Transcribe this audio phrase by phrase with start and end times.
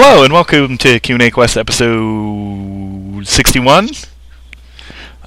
[0.00, 3.88] Hello and welcome to Q&A Quest episode 61.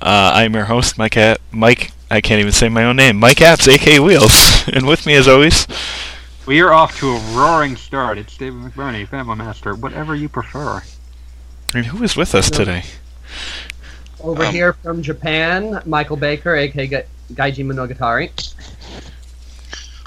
[0.01, 1.17] Uh, I'm your host, Mike.
[1.17, 1.91] A- Mike.
[2.09, 3.17] I can't even say my own name.
[3.17, 5.67] Mike Apps, aka Wheels, and with me as always.
[6.45, 8.17] We are off to a roaring start.
[8.17, 10.81] It's David McBurney, Family Master, whatever you prefer.
[11.73, 12.83] And who is with us today?
[14.21, 17.03] Over Um, here from Japan, Michael Baker, aka Ga-
[17.33, 18.31] Gaiji Monogatari.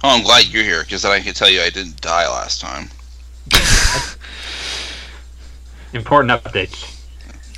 [0.02, 2.62] Oh, I'm glad you're here because then I can tell you I didn't die last
[2.62, 2.88] time.
[5.94, 6.90] Important updates.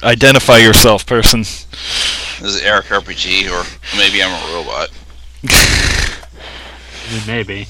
[0.02, 1.40] Identify yourself, person.
[1.40, 3.64] This is Eric RPG, or
[3.96, 4.90] maybe I'm a robot.
[7.26, 7.66] Maybe.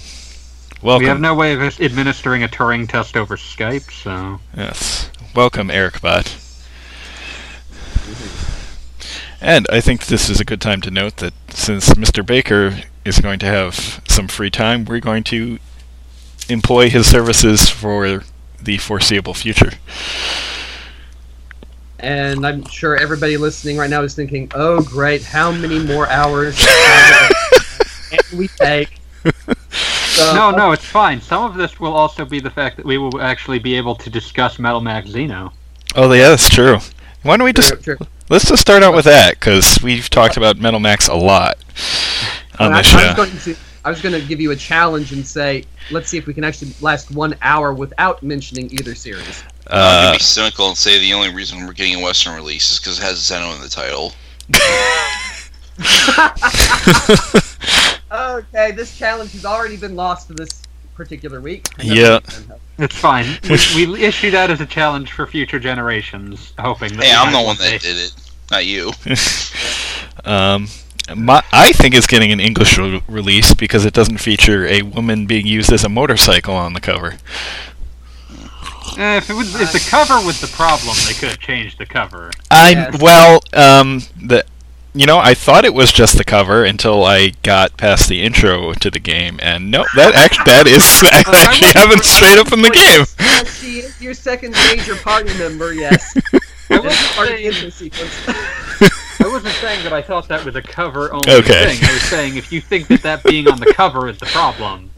[0.83, 1.05] Welcome.
[1.05, 4.41] We have no way of administering a Turing test over Skype, so.
[4.57, 5.09] Yes.
[5.37, 6.37] Welcome, Eric Bot.
[9.41, 12.27] And I think this is a good time to note that since Mr.
[12.27, 15.61] Baker is going to have some free time, we're going to
[16.49, 18.25] employ his services for
[18.61, 19.73] the foreseeable future.
[21.99, 26.57] And I'm sure everybody listening right now is thinking, oh, great, how many more hours
[28.11, 29.01] can we take?
[29.71, 31.21] So, No, no, it's fine.
[31.21, 34.11] Some of this will also be the fact that we will actually be able to
[34.11, 35.53] discuss Metal Max Xeno.
[35.95, 36.79] Oh, yeah, that's true.
[37.23, 38.07] Why don't we just True, true.
[38.29, 41.57] let's just start out with that because we've talked about Metal Max a lot
[42.59, 43.15] on I, this I was show.
[43.17, 46.27] going to, I was going to give you a challenge and say, let's see if
[46.27, 49.43] we can actually last one hour without mentioning either series.
[49.69, 52.71] I'm Uh, gonna be cynical and say the only reason we're getting a Western release
[52.73, 54.13] is because it has Xeno in the title.
[58.13, 60.63] Okay, this challenge has already been lost for this
[60.95, 61.67] particular week.
[61.83, 62.21] Yeah.
[62.79, 63.27] It's fine.
[63.75, 67.05] we, we issue that as a challenge for future generations, hoping that.
[67.05, 68.13] Hey, I'm the one one that day- did it,
[68.51, 68.93] not you.
[70.25, 70.67] Um,
[71.15, 75.27] my, I think it's getting an English re- release because it doesn't feature a woman
[75.27, 77.19] being used as a motorcycle on the cover.
[78.99, 81.87] Eh, if, it was, if the cover was the problem, they could have changed the
[81.87, 82.31] cover.
[82.51, 83.01] I Yes.
[83.01, 84.45] well, um, the
[84.95, 88.73] you know, I thought it was just the cover until I got past the intro
[88.73, 92.71] to the game, and no, that actually that is actually happened straight up in the
[92.71, 93.05] game.
[93.21, 96.17] Yes, she is your second major party member, yes.
[96.71, 98.13] I wasn't is part the saying, sequence.
[99.21, 101.77] I wasn't saying that I thought that was a cover only Okay.
[101.77, 101.89] thing.
[101.89, 104.91] I was saying if you think that that being on the cover is the problem.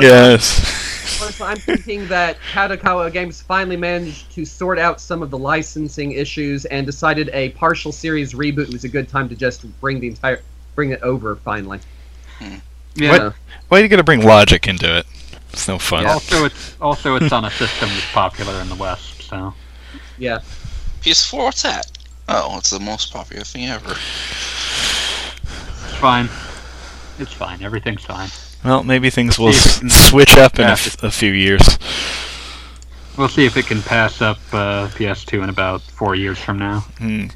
[0.00, 1.16] Yes.
[1.18, 6.12] Plus, I'm thinking that Kadokawa Games finally managed to sort out some of the licensing
[6.12, 10.08] issues and decided a partial series reboot was a good time to just bring the
[10.08, 10.42] entire
[10.74, 11.80] bring it over finally.
[12.38, 12.56] Hmm.
[12.94, 13.10] Yeah.
[13.10, 13.34] What?
[13.68, 15.06] Why are you gonna bring logic into it?
[15.52, 16.06] It's no fun.
[16.06, 19.22] Also, it's also it's on a system that's popular in the West.
[19.22, 19.54] So
[20.18, 20.40] Yeah.
[21.00, 21.90] PS4, what's that?
[22.28, 23.90] Oh, it's the most popular thing ever.
[23.90, 23.98] it's
[25.96, 26.28] fine.
[27.18, 27.62] It's fine.
[27.62, 28.28] Everything's fine.
[28.64, 30.72] Well, maybe things will s- switch up in a, Yeah.
[30.72, 31.78] f- a few years.
[33.16, 36.80] We'll see if it can pass up uh, PS2 in about four years from now.
[36.98, 37.26] Hmm.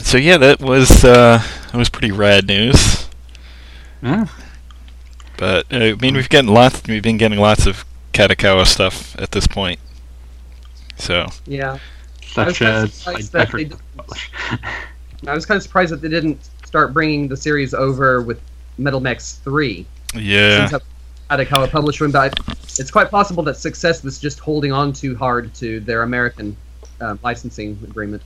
[0.00, 1.42] So yeah, that was uh,
[1.72, 3.08] that was pretty rad news.
[4.02, 4.26] Yeah.
[5.36, 6.82] But uh, I mean, we've gotten lots.
[6.86, 9.80] We've been getting lots of Kadokawa stuff at this point.
[10.96, 11.78] So Yeah.
[12.22, 14.30] Such I as was I, surprised I that they forget to publish.
[15.26, 18.38] I was kind of surprised that they didn't start bringing the series over with
[18.76, 19.86] Metal Max 3.
[20.14, 20.82] yeah, Since
[21.30, 22.38] Kadokawa published one, but
[22.78, 26.54] it's quite possible that Success was just holding on too hard to their American
[27.00, 28.22] um, licensing agreement.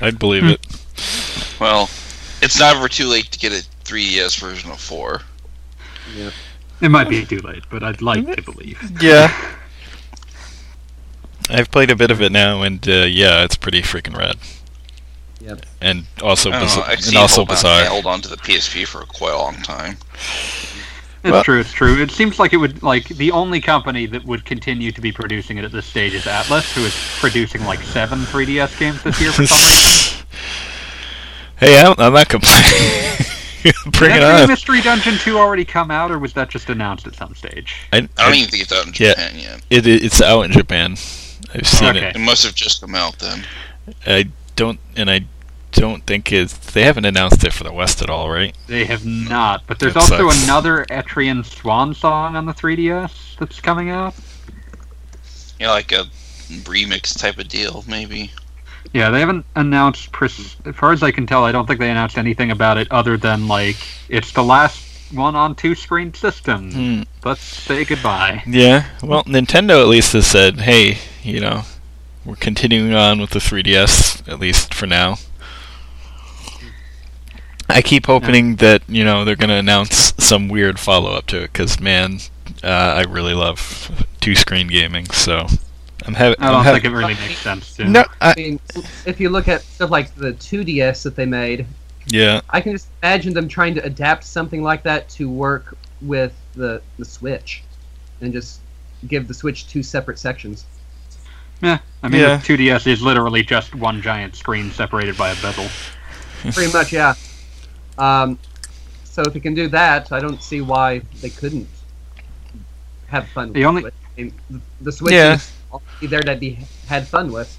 [0.00, 0.48] I'd believe Hmm.
[0.50, 0.66] it.
[1.60, 1.84] Well,
[2.42, 5.22] it's never too late to get a 3DS version of 4.
[6.16, 6.30] Yeah.
[6.82, 8.78] It might be too late, but I'd like to believe.
[9.00, 9.32] Yeah.
[11.48, 14.36] I've played a bit of it now, and uh, yeah, it's pretty freaking rad.
[15.46, 15.64] Yep.
[15.80, 17.84] And also, I don't know, and also hold on, bizarre.
[17.84, 19.96] held on to the PSP for quite a long time.
[21.22, 21.60] It's Well- true.
[21.60, 22.00] It's true.
[22.02, 25.58] It seems like it would like the only company that would continue to be producing
[25.58, 29.32] it at this stage is Atlus, who is producing like seven 3DS games this year
[29.32, 30.26] for some reason.
[31.58, 32.62] hey, I'm, I'm not complaining.
[33.92, 34.48] Bring Did it on.
[34.48, 37.74] Mystery Dungeon 2 already come out, or was that just announced at some stage?
[37.92, 39.10] I, I don't I- even think it's out in Yeah.
[39.14, 39.62] Japan yet.
[39.70, 40.92] it, it- it's out in Japan.
[41.54, 42.12] I've seen Okay.
[42.14, 43.44] It must have just come out then.
[44.06, 45.20] I don't, and I
[45.76, 46.56] don't think it's.
[46.72, 48.54] They haven't announced it for the West at all, right?
[48.66, 50.44] They have not, but there's That also sucks.
[50.44, 54.14] another Etrian Swan song on the 3DS that's coming out.
[55.58, 56.04] Yeah, like a
[56.64, 58.30] remix type of deal, maybe.
[58.92, 60.12] Yeah, they haven't announced.
[60.12, 62.90] Pres- as far as I can tell, I don't think they announced anything about it
[62.90, 63.76] other than like
[64.08, 64.82] it's the last
[65.12, 66.72] one on two screen system.
[66.72, 67.02] Hmm.
[67.24, 68.42] Let's say goodbye.
[68.46, 68.86] Yeah.
[69.02, 71.62] Well, Nintendo at least has said, hey, you know,
[72.24, 75.16] we're continuing on with the 3DS at least for now.
[77.68, 81.42] I keep hoping that you know they're going to announce some weird follow up to
[81.42, 82.18] it because man,
[82.62, 85.06] uh, I really love two screen gaming.
[85.06, 85.46] So
[86.04, 86.36] I'm having.
[86.40, 87.84] I don't think it really makes sense to.
[87.84, 88.60] No, I I, mean,
[89.04, 91.66] if you look at stuff like the 2DS that they made,
[92.06, 96.34] yeah, I can just imagine them trying to adapt something like that to work with
[96.54, 97.62] the the Switch,
[98.20, 98.60] and just
[99.08, 100.64] give the Switch two separate sections.
[101.62, 102.36] Yeah, I mean, Yeah.
[102.36, 105.66] the 2DS is literally just one giant screen separated by a bezel.
[106.52, 107.14] Pretty much, yeah.
[107.98, 108.38] Um,
[109.04, 111.68] so if you can do that, I don't see why they couldn't
[113.08, 113.52] have fun.
[113.52, 113.84] The with only-
[114.16, 114.32] it.
[114.50, 115.38] The, the Switch Yeah.
[116.00, 117.56] is there to be had fun with.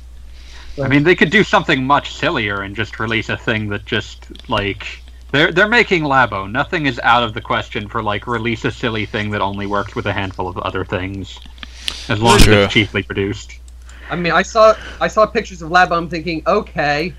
[0.81, 4.47] I mean, they could do something much sillier and just release a thing that just
[4.49, 5.01] like
[5.31, 6.49] they're they're making Labo.
[6.49, 9.95] Nothing is out of the question for like release a silly thing that only works
[9.95, 11.39] with a handful of other things,
[12.09, 12.53] as long True.
[12.53, 13.53] as it's cheaply produced.
[14.09, 15.97] I mean, I saw I saw pictures of Labo.
[15.97, 17.13] I'm thinking, okay,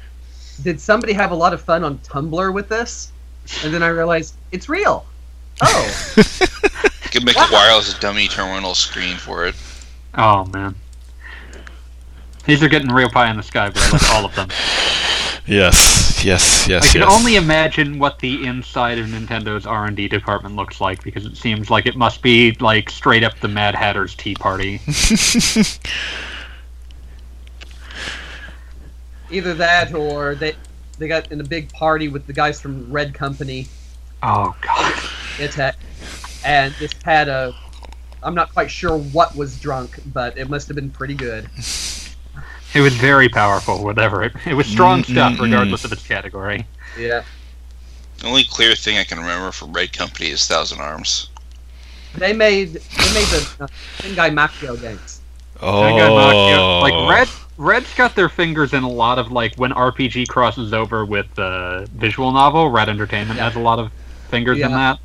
[0.59, 3.13] did somebody have a lot of fun on Tumblr with this?
[3.65, 5.07] And then I realized it's real.
[5.61, 6.23] Oh, You
[7.11, 9.55] could make a wireless dummy terminal screen for it.
[10.15, 10.75] Oh man,
[12.45, 14.49] these are getting real pie in the sky, but I like all of them.
[15.47, 17.13] yes, yes, yes, I can yes.
[17.13, 21.37] only imagine what the inside of Nintendo's R and D department looks like because it
[21.37, 24.81] seems like it must be like straight up the Mad Hatter's Tea Party.
[29.31, 30.55] either that or they
[30.99, 33.69] they got in a big party with the guys from Red Company,
[34.23, 34.93] Oh god.
[35.39, 35.75] Itech,
[36.45, 37.55] and just had a.
[38.23, 41.49] I'm not quite sure what was drunk, but it must have been pretty good.
[42.75, 44.33] It was very powerful, whatever it.
[44.45, 46.67] It was strong Mm, stuff, regardless of its category.
[46.99, 47.23] Yeah.
[48.19, 51.31] The only clear thing I can remember from Red Company is Thousand Arms.
[52.17, 53.67] They made they made the uh,
[53.99, 55.21] Shingai Makio games.
[55.61, 57.29] Shingai Makio- oh, Like Red,
[57.59, 61.87] Red's got their fingers in a lot of like when RPG crosses over with uh,
[61.87, 62.71] visual novel.
[62.71, 63.45] Red Entertainment Yeah.
[63.45, 63.91] has a lot of
[64.31, 64.99] fingers in that.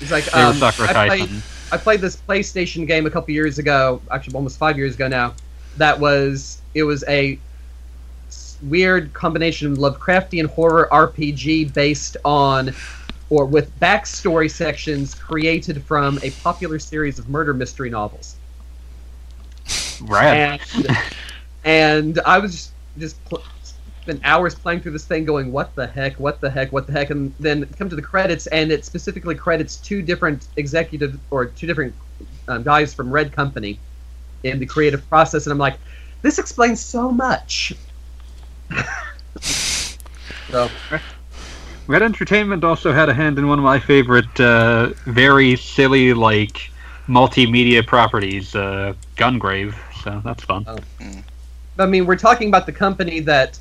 [0.00, 1.30] It's like They um, I played,
[1.72, 5.34] I played this PlayStation game a couple years ago, actually almost five years ago now.
[5.78, 7.38] That was it was a
[8.62, 12.74] weird combination of Lovecraftian horror RPG based on,
[13.30, 18.36] or with backstory sections created from a popular series of murder mystery novels.
[20.02, 20.60] Red.
[21.66, 23.42] And and I was just just pl-
[24.00, 26.18] spent hours playing through this thing, going, "What the heck?
[26.18, 26.72] What the heck?
[26.72, 30.46] What the heck?" And then come to the credits, and it specifically credits two different
[30.56, 31.94] executive or two different
[32.48, 33.78] um, guys from Red Company
[34.44, 35.78] in the creative process, and I'm like,
[36.22, 37.74] "This explains so much."
[39.40, 40.70] so
[41.88, 46.70] Red Entertainment also had a hand in one of my favorite, uh, very silly like
[47.08, 49.74] multimedia properties, uh, Gungrave.
[50.02, 50.64] So that's fun.
[51.78, 53.58] I mean, we're talking about the company that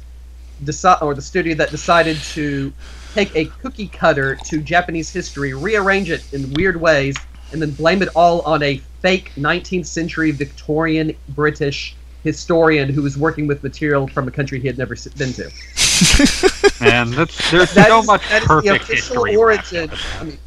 [0.64, 2.72] decide or the studio that decided to
[3.14, 7.16] take a cookie cutter to Japanese history, rearrange it in weird ways,
[7.52, 13.18] and then blame it all on a fake 19th century Victorian British historian who was
[13.18, 15.52] working with material from a country he had never been to.
[16.82, 19.36] And that's there's That so is- much that is the perfect official history.
[19.38, 19.90] origin.
[19.90, 20.38] wrapped up in I mean,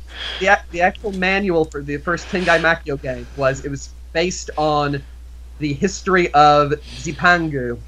[0.41, 5.03] the, the actual manual for the first Tengai Makio game was it was based on
[5.59, 7.83] the history of Zipangu,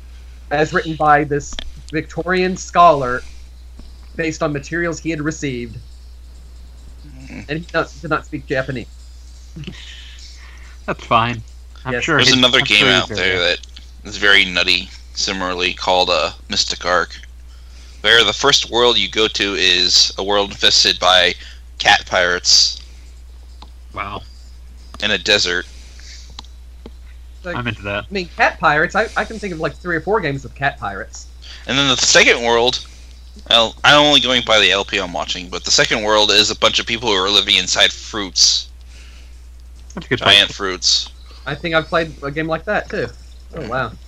[0.50, 1.60] as written by this
[1.92, 3.28] Victorian scholar,
[4.16, 5.78] based on materials he had received,
[7.48, 8.86] and he did not, did not speak Japanese.
[10.86, 11.44] That's fine.
[11.84, 12.04] I'm Yes.
[12.04, 12.16] sure.
[12.16, 13.40] There's another I'm game sure out there good.
[13.40, 13.58] that
[14.04, 17.20] is very nutty, similarly called uh, Mystic Ark,
[18.02, 21.34] where the first world you go to is a world infested by
[21.78, 22.78] cat pirates
[23.94, 24.22] Wow,
[25.02, 25.66] in a desert.
[27.44, 28.04] Like, I'm into that.
[28.04, 28.94] I mean, cat pirates.
[28.94, 31.26] I, I can think of like three or four games with cat pirates.
[31.66, 32.86] And then the second world,
[33.48, 36.58] well, I'm only going by the LP I'm watching, but the second world is a
[36.58, 38.68] bunch of people who are living inside fruits,
[39.94, 40.18] That's a good.
[40.18, 40.52] giant point.
[40.54, 41.08] fruits.
[41.46, 43.06] I think I've played a game like that too.
[43.56, 43.92] Oh wow.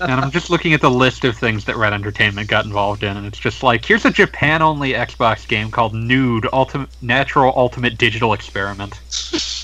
[0.00, 3.16] And I'm just looking at the list of things that Red Entertainment got involved in,
[3.16, 8.32] and it's just like here's a Japan-only Xbox game called Nude Ultimate Natural Ultimate Digital
[8.32, 8.98] Experiment.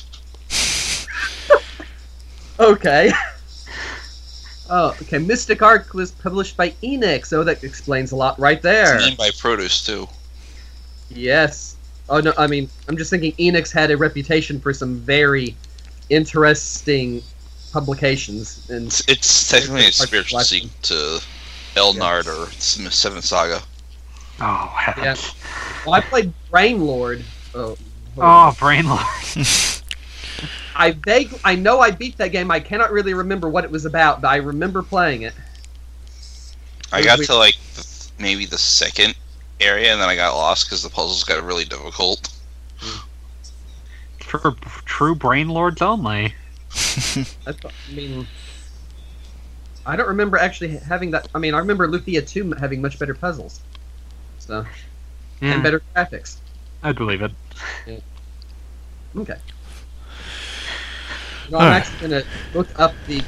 [2.59, 3.13] Okay.
[4.71, 5.17] Oh, okay.
[5.17, 8.97] Mystic Ark was published by Enix, so that explains a lot right there.
[8.97, 10.07] It's named by Produce too.
[11.09, 11.77] Yes.
[12.11, 15.57] Oh no, I mean, I'm just thinking Enix had a reputation for some very
[16.11, 17.23] interesting
[17.73, 21.21] publications, and It's, it's technically a spiritual sequel to
[21.75, 23.63] Elnard or S- Seven Saga.
[24.41, 25.35] Oh heavens!
[25.85, 27.25] well, I played Brain Lord.
[27.55, 27.77] Oh,
[28.19, 29.78] Oh, Brainlord.
[30.77, 32.51] I vague, I know I beat that game.
[32.51, 35.35] I cannot really remember what it was about, but I remember playing it.
[36.93, 37.27] I got wait.
[37.27, 37.57] to like
[38.19, 39.15] maybe the second
[39.61, 42.33] area, and then I got lost because the puzzles got really difficult.
[44.21, 44.55] For
[44.85, 46.35] true brain lords only.
[46.71, 48.27] I, thought, I mean,
[49.87, 51.29] I don't remember actually having that.
[51.35, 53.63] I mean, I remember Lufia 2 having much better puzzles,
[54.39, 54.67] so
[55.41, 55.63] Yeah, and hmm.
[55.63, 56.37] better graphics.
[56.83, 57.33] I'd believe it.
[59.17, 59.39] Okay.
[61.51, 61.83] No, I'm Alright.
[61.83, 62.23] actually gonna
[62.55, 63.23] look up the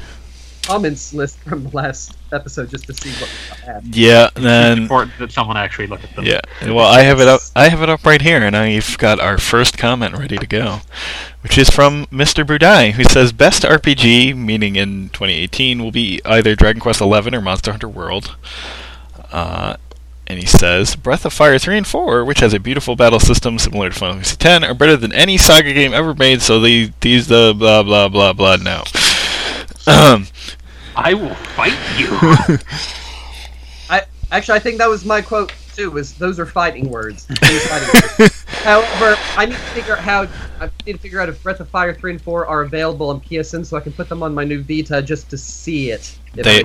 [0.63, 3.95] comments list from the last episode just to see what we had.
[3.95, 6.23] yeah, It's then important that someone actually look at them.
[6.25, 6.39] yeah.
[6.61, 7.41] Well, I have it up.
[7.55, 10.81] I have it up right here, and I've got our first comment ready to go,
[11.41, 12.45] which is from Mr.
[12.45, 17.41] Budai, who says best RPG, meaning in 2018, will be either Dragon Quest XI or
[17.41, 18.35] Monster Hunter World.
[19.31, 19.77] Uh,
[20.31, 23.59] and he says Breath of Fire 3 and 4, which has a beautiful battle system
[23.59, 26.41] similar to Final Fantasy X, are better than any Saga game ever made.
[26.41, 28.83] So the these the blah blah blah blah no.
[29.85, 30.27] Um,
[30.95, 32.07] I will fight you.
[33.89, 35.91] I actually I think that was my quote too.
[35.91, 37.25] Was those are fighting words.
[37.25, 38.43] Fighting words.
[38.63, 40.27] However, I need to figure out how
[40.59, 43.21] I need to figure out if Breath of Fire three and four are available on
[43.21, 46.17] PSN so I can put them on my new Vita just to see it.
[46.33, 46.61] They- I they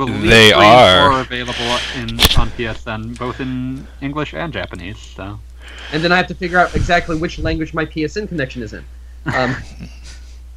[0.50, 1.20] three and are.
[1.20, 4.98] available in on PSN, both in English and Japanese.
[4.98, 5.38] So
[5.92, 8.84] and then I have to figure out exactly which language my PSN connection is in.
[9.34, 9.56] Um,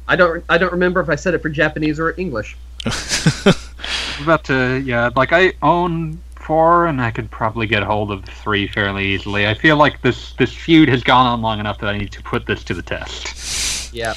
[0.06, 2.56] I don't I don't remember if I said it for Japanese or English.
[2.84, 8.24] I'm about to, yeah, like I own four, and I could probably get hold of
[8.24, 9.46] three fairly easily.
[9.46, 12.22] I feel like this this feud has gone on long enough that I need to
[12.24, 13.94] put this to the test.
[13.94, 14.14] Yeah.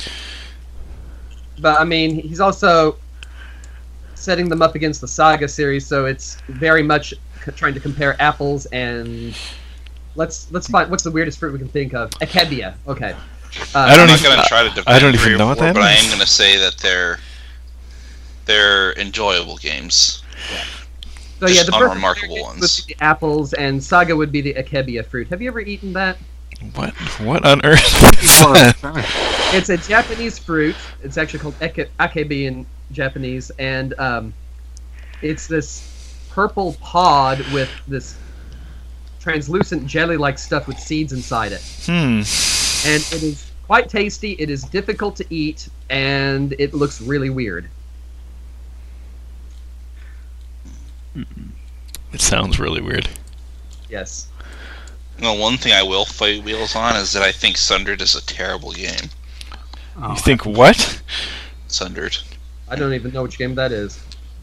[1.60, 2.98] But I mean, he's also
[4.16, 7.14] setting them up against the Saga series, so it's very much
[7.56, 9.38] trying to compare apples and
[10.16, 12.10] let's let's find what's the weirdest fruit we can think of.
[12.14, 12.74] Akebia.
[12.88, 13.12] Okay.
[13.12, 15.36] Uh, I don't I'm not even- going to try to defend I don't even three
[15.36, 17.20] or know what four, that but I am going to say that they're
[18.46, 20.24] they're enjoyable games.
[21.48, 22.62] So yeah, the perfect unremarkable ones.
[22.62, 25.28] would be the apples, and Saga would be the Akebia fruit.
[25.28, 26.18] Have you ever eaten that?
[26.76, 27.84] what what on earth
[28.24, 29.52] is that?
[29.54, 30.76] It's a Japanese fruit.
[31.04, 34.34] It's actually called ake- akebi in Japanese, and um,
[35.22, 38.16] it's this purple pod with this
[39.20, 41.62] translucent jelly-like stuff with seeds inside it.
[41.86, 42.22] Hmm.
[42.86, 44.34] and it is quite tasty.
[44.34, 47.70] It is difficult to eat, and it looks really weird.
[51.16, 53.08] It sounds really weird.
[53.90, 54.28] Yes.
[55.20, 58.26] No, one thing I will fight wheels on is that I think Sundered is a
[58.26, 59.10] terrible game.
[60.02, 61.02] Oh, You think what?
[61.68, 62.18] Sundered.
[62.68, 64.00] I don't even know which game that is.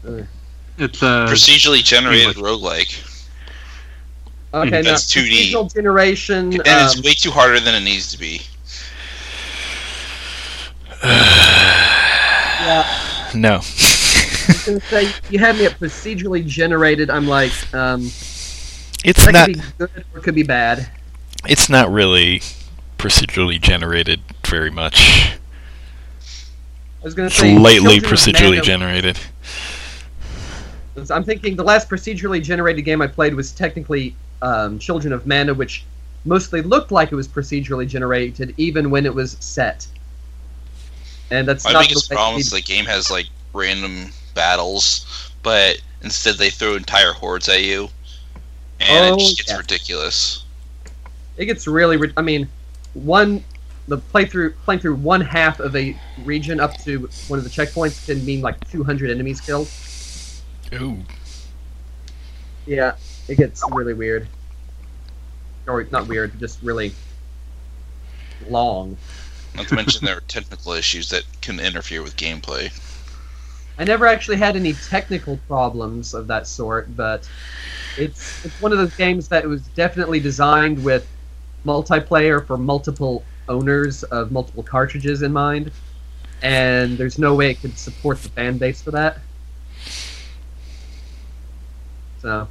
[0.07, 0.21] Uh,
[0.77, 2.43] it's a Procedurally generated English.
[2.61, 3.27] roguelike.
[4.53, 5.51] okay, now That's 2D.
[5.51, 6.53] procedural generation.
[6.53, 8.41] And um, it's way too harder than it needs to be.
[12.61, 13.61] yeah, No.
[14.51, 17.09] I was gonna say you had me at procedurally generated.
[17.09, 18.01] I'm like, um,
[19.03, 19.47] It's not.
[19.47, 20.89] could be good or it could be bad.
[21.47, 22.41] It's not really
[22.97, 25.31] procedurally generated very much.
[27.01, 29.19] I was gonna It's say lightly Children of procedurally generated.
[31.09, 35.53] I'm thinking the last procedurally generated game I played was technically um, Children of Mana,
[35.53, 35.85] which
[36.25, 39.87] mostly looked like it was procedurally generated, even when it was set.
[41.31, 44.11] And that's My not biggest the way problem it- is the game has like random
[44.33, 47.89] battles, but instead they throw entire hordes at you,
[48.79, 49.57] and Oh, it just gets yeah.
[49.57, 50.43] ridiculous.
[51.37, 51.97] it gets really.
[51.97, 52.47] ri- I mean,
[52.93, 53.43] one
[53.87, 58.05] the playthrough playing through one half of a region up to one of the checkpoints
[58.05, 59.67] can mean like 200 enemies killed.
[60.73, 60.97] Ooh.
[62.65, 62.93] Yeah,
[63.27, 64.27] it gets really weird.
[65.67, 66.93] Or not weird, just really
[68.47, 68.97] long.
[69.55, 72.71] Not to mention there are technical issues that can interfere with gameplay.
[73.81, 77.27] I never actually had any technical problems of that sort, but
[77.97, 81.07] it's it's one of those games that was definitely designed with
[81.65, 85.71] multiplayer for multiple owners of multiple cartridges in mind,
[86.43, 89.17] and there's no way it could support the fan base for that.
[92.19, 92.47] So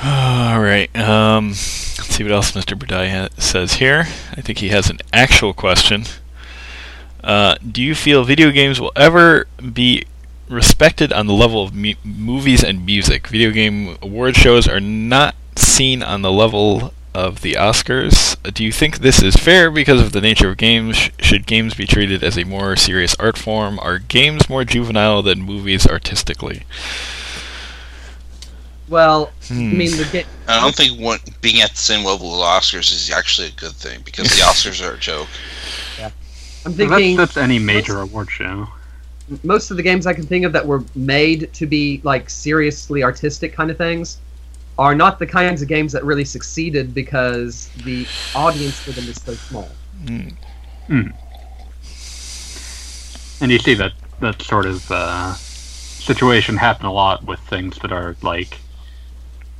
[0.04, 0.88] All right.
[0.96, 2.74] Um, let's see what else Mr.
[2.74, 4.06] Burdai says here.
[4.32, 6.04] I think he has an actual question.
[7.22, 10.06] Uh, do you feel video games will ever be
[10.48, 13.26] respected on the level of mu- movies and music?
[13.26, 18.42] Video game award shows are not seen on the level of the Oscars.
[18.54, 20.96] Do you think this is fair because of the nature of games?
[20.96, 23.78] Sh- should games be treated as a more serious art form?
[23.80, 26.62] Are games more juvenile than movies artistically?
[28.90, 29.74] Well, I Hmm.
[29.74, 30.24] mean the game.
[30.48, 33.76] I don't think one, being at the same level as Oscars is actually a good
[33.76, 35.28] thing because the Oscars are a joke.
[35.98, 36.10] Yeah,
[36.64, 38.68] I'm that's, thinking that's any major award show.
[39.42, 43.02] most of the games I can think of that were made to be like seriously
[43.02, 44.18] artistic kind of things
[44.78, 49.20] are not the kinds of games that really succeeded because the audience for them is
[49.22, 49.78] so small.
[50.04, 50.36] Mm.
[53.40, 55.36] And you see that that sort of uh,
[55.98, 58.62] situation happen a lot with things that are like,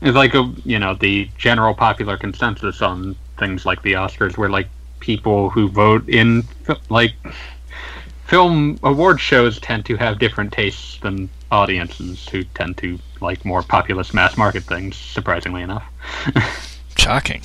[0.00, 4.49] it's like a you know the general popular consensus on things like the Oscars, where
[4.49, 4.69] like
[5.00, 6.45] people who vote in
[6.88, 7.12] like
[8.26, 13.62] film award shows tend to have different tastes than audiences who tend to like more
[13.62, 14.97] populist mass market things.
[14.97, 15.85] Surprisingly enough.
[16.97, 17.42] Shocking.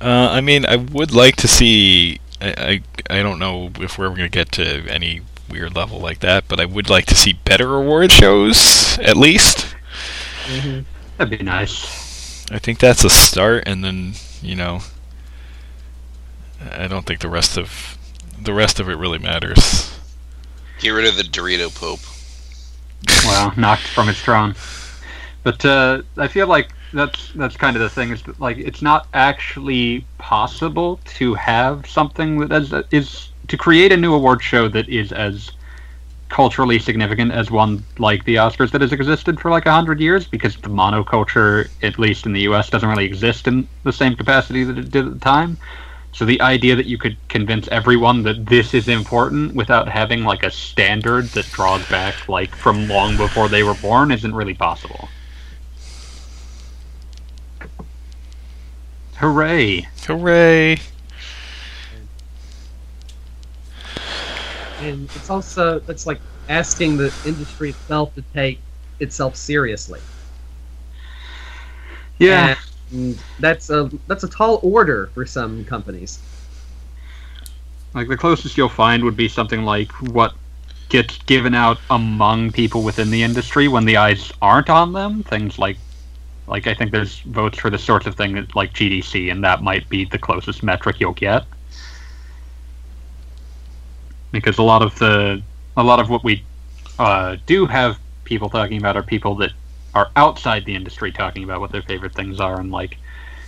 [0.00, 2.20] Uh, I mean, I would like to see.
[2.40, 6.20] I, I I don't know if we're going to get to any weird level like
[6.20, 9.74] that, but I would like to see better award shows at least.
[10.46, 10.80] Mm-hmm.
[11.16, 12.50] That'd be nice.
[12.50, 14.80] I think that's a start, and then you know,
[16.70, 17.98] I don't think the rest of
[18.40, 19.92] the rest of it really matters.
[20.78, 22.00] Get rid of the Dorito Pope.
[23.24, 24.54] well, knocked from its throne.
[25.42, 28.82] But uh, I feel like that's that's kind of the thing is that, like it's
[28.82, 34.68] not actually possible to have something that is, is to create a new award show
[34.68, 35.50] that is as
[36.28, 40.26] culturally significant as one like the Oscars that has existed for like a hundred years
[40.26, 44.64] because the monoculture, at least in the U.S., doesn't really exist in the same capacity
[44.64, 45.58] that it did at the time.
[46.12, 50.42] So the idea that you could convince everyone that this is important without having like
[50.42, 55.12] a standard that draws back like from long before they were born isn't really possible.
[59.16, 59.88] Hooray!
[60.06, 60.78] Hooray!
[64.78, 68.64] And it's also it's like asking the industry itself to take
[69.00, 70.02] itself seriously.
[72.18, 72.54] Yeah,
[72.90, 76.24] And that's a that's a tall order for some companies.
[77.94, 80.36] like the closest you'll find would be something like what
[80.88, 85.22] gets given out among people within the industry when the eyes aren't on them.
[85.24, 85.80] Things like,
[86.46, 89.62] like I think there's votes for the sorts of thing that like GDC, and that
[89.62, 91.46] might be the closest metric you'll get.
[94.32, 95.42] Because a lot of the,
[95.76, 96.48] a lot of what we
[96.98, 99.52] uh, do have people talking about are people that
[99.94, 102.98] are outside the industry talking about what their favorite things are, and like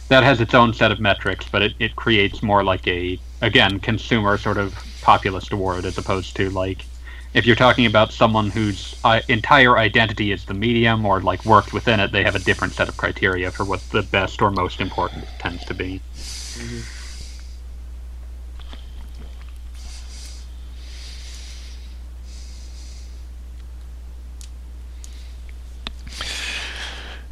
[0.09, 3.81] that has its own set of metrics, but it, it creates more like a again
[3.81, 6.89] consumer sort of populist award as opposed to like
[7.35, 11.73] if you're talking about someone whose uh, entire identity is the medium or like worked
[11.73, 14.81] within it, they have a different set of criteria for what the best or most
[14.81, 16.03] important tends to be.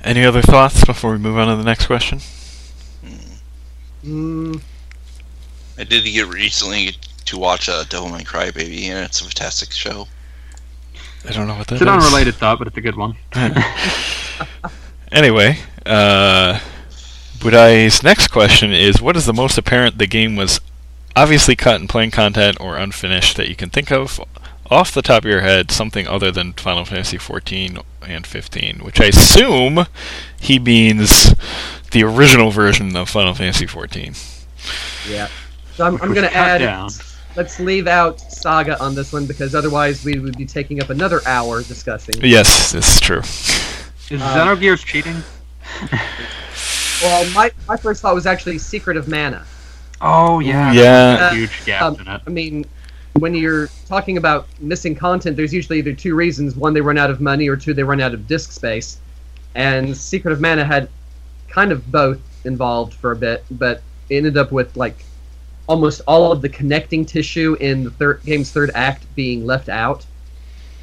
[0.06, 2.20] Any other thoughts before we move on to the next question?
[4.04, 4.62] Mm,
[5.76, 10.06] I did get recently to watch uh, Devilman Crybaby, and it's a fantastic show.
[11.28, 12.04] I don't know what that It's an is.
[12.04, 13.16] unrelated thought, but it's a good one.
[15.12, 16.58] Anyway, uh,
[17.38, 20.60] Budai's next question is: What is the most apparent the game was
[21.14, 24.20] obviously cut in plain content or unfinished that you can think of
[24.70, 25.70] off the top of your head?
[25.70, 29.86] Something other than Final Fantasy 14 and 15, which I assume
[30.40, 31.34] he means
[31.90, 34.14] the original version of Final Fantasy 14.
[35.08, 35.28] yeah.
[35.74, 36.58] So I'm, I'm going to add.
[36.58, 36.90] down.
[37.36, 41.20] Let's leave out Saga on this one because otherwise we would be taking up another
[41.26, 42.14] hour discussing.
[42.22, 43.18] Yes, this is true.
[43.18, 45.22] Is Uh, Xenogears cheating?
[47.02, 49.44] Well, my, my first thought was actually Secret of Mana.
[50.00, 51.16] Oh yeah, Yeah.
[51.16, 52.22] there's huge gaps Um, in it.
[52.26, 52.64] I mean,
[53.18, 57.10] when you're talking about missing content, there's usually either two reasons: one, they run out
[57.10, 59.00] of money, or two, they run out of disk space.
[59.54, 60.88] And Secret of Mana had
[61.48, 65.04] kind of both involved for a bit, but it ended up with like
[65.66, 70.04] almost all of the connecting tissue in the third game's third act being left out,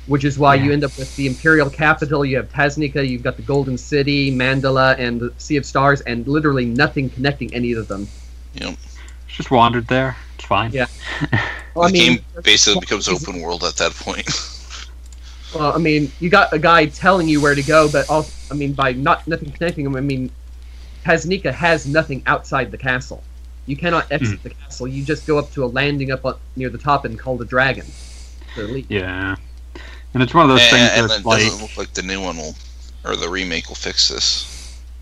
[0.08, 2.26] which is why you end up with the Imperial Capital.
[2.26, 6.28] You have Tasnica, you've got the Golden City, Mandala, and the Sea of Stars, and
[6.28, 8.08] literally nothing connecting any of them.
[8.54, 8.76] You know,
[9.28, 10.18] It's just wandered there.
[10.44, 10.72] It's fine.
[10.72, 10.88] Yeah.
[11.76, 14.30] Well, the game basically becomes open world at that point.
[15.56, 18.58] Well, I mean, you got a guy telling you where to go, but also, I
[18.58, 20.32] mean, by not nothing connecting him, I mean,
[21.06, 23.24] Tasnica has nothing outside the castle.
[23.68, 24.48] You cannot exit hmm.
[24.48, 24.88] the castle.
[24.88, 27.46] You just go up to a landing up on, near the top and call the
[27.46, 27.86] dragon.
[28.90, 29.36] Yeah.
[30.16, 32.20] And it's one of those and, things and that's like, doesn't look like the new
[32.20, 32.56] one will,
[33.06, 34.53] or the remake will fix this.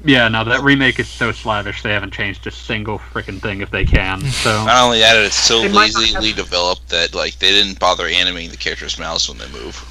[0.04, 3.70] Yeah, no, that remake is so slavish they haven't changed a single freaking thing if
[3.70, 4.22] they can.
[4.22, 7.80] So Not only that, it's so They might not lazily developed that like they didn't
[7.80, 9.84] bother animating the characters' mouths when they move.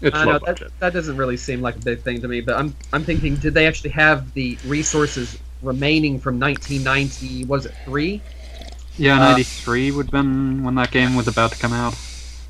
[0.00, 2.56] it's I know that, that doesn't really seem like a big thing to me, but
[2.56, 7.44] I'm I'm thinking, did they actually have the resources remaining from 1990?
[7.44, 8.22] Was it three?
[8.96, 11.94] Yeah, uh, 93 would have been when that game was about to come out.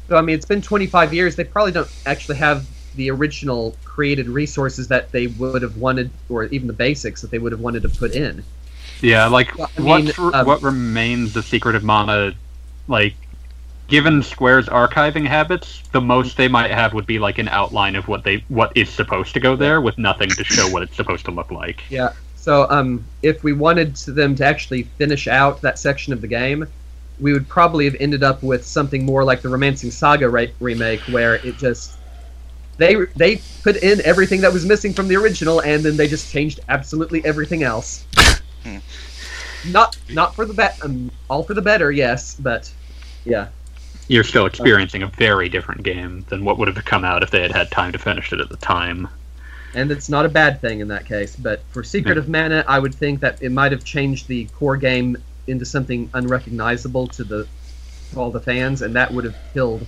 [0.08, 1.36] So I mean, it's been 25 years.
[1.36, 2.66] They probably don't actually have
[2.98, 7.38] the original created resources that they would have wanted, or even the basics that they
[7.38, 8.44] would have wanted to put in.
[9.00, 12.34] Yeah, like Well, what mean, um, what remains of Secret of Mana,
[12.88, 13.14] like
[13.86, 18.08] given Square's archiving habits, the most they might have would be like an outline of
[18.08, 21.24] what they what is supposed to go there, with nothing to show what it's supposed
[21.26, 21.82] to look like.
[21.90, 22.12] Yeah.
[22.36, 26.28] So, um, if we wanted to them to actually finish out that section of the
[26.28, 26.66] game,
[27.20, 31.00] we would probably have ended up with something more like the Romancing Saga re- remake,
[31.02, 31.97] where it just
[32.78, 36.32] they they put in everything that was missing from the original, and then they just
[36.32, 38.06] changed absolutely everything else.
[38.64, 38.78] Hmm.
[39.70, 42.72] not not for the bet, um, all for the better, yes, but
[43.24, 43.48] yeah.
[44.08, 47.42] You're still experiencing a very different game than what would have come out if they
[47.42, 49.06] had had time to finish it at the time.
[49.74, 51.36] and it's not a bad thing in that case.
[51.36, 52.20] But for Secret Yeah.
[52.20, 56.08] of Mana, I would think that it might have changed the core game into something
[56.14, 57.46] unrecognizable to the
[58.12, 59.86] to all the fans, and that would have killed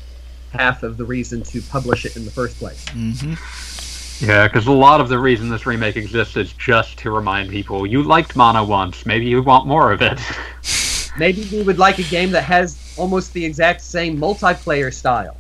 [0.50, 2.84] half of the reason to publish it in the first place.
[2.90, 3.34] hmm
[4.24, 7.86] Yeah, because a lot of the reason this remake exists is just to remind people
[7.86, 10.20] you liked Mana once, maybe you want more of it.
[11.18, 15.36] Maybe we would like a game that has almost the exact same multiplayer style.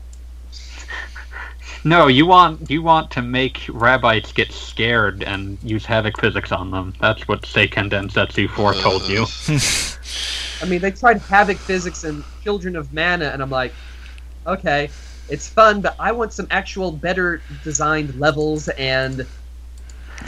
[1.84, 6.72] no, you want you want to make Rabbites get scared and use Havok physics on
[6.72, 6.92] them.
[7.00, 9.26] That's what Seiken Densetsu 4 told you.
[10.62, 13.72] I mean, they tried Havok Physics and Children of Mana, and I'm like,
[14.46, 14.90] okay,
[15.28, 19.26] it's fun, but I want some actual better designed levels and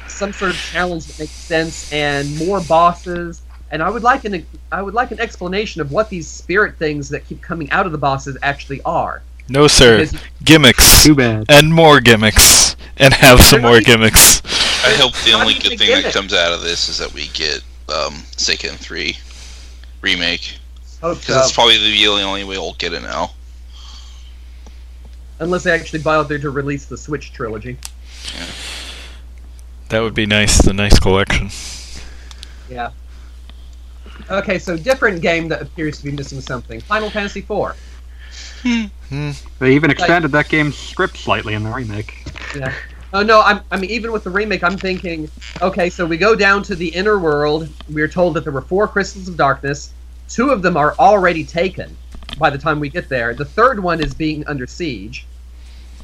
[0.09, 3.43] some sort of challenge that makes sense and more bosses.
[3.71, 7.09] And I would like an I would like an explanation of what these spirit things
[7.09, 9.23] that keep coming out of the bosses actually are.
[9.49, 9.99] No, sir.
[9.99, 11.47] Because Gimmicks Too bad.
[11.49, 14.43] and more gimmicks and have some They're more not gimmicks.
[14.85, 17.29] I hope the only good a thing that comes out of this is that we
[17.29, 19.17] get um, Seiken 3
[20.01, 20.59] remake.
[21.01, 21.33] Because so.
[21.35, 23.31] that's probably the only way we'll get it now.
[25.43, 27.77] Unless they actually bother to release the Switch trilogy.
[29.89, 30.63] That would be nice.
[30.63, 31.51] The nice collection.
[32.71, 32.91] Yeah.
[34.31, 36.81] Okay, so different game that appears to be missing something.
[36.81, 37.77] Final Fantasy IV.
[38.63, 38.85] Hmm.
[39.09, 39.31] Hmm.
[39.59, 42.25] They even expanded that game's script slightly in the remake.
[42.57, 42.73] Yeah.
[43.13, 45.29] Oh no, I'm, I mean, even with the remake, I'm thinking,
[45.61, 47.69] okay, so we go down to the inner world.
[47.91, 49.93] We're told that there were four crystals of darkness.
[50.29, 51.95] Two of them are already taken
[52.39, 53.35] by the time we get there.
[53.35, 55.27] The third one is being under siege.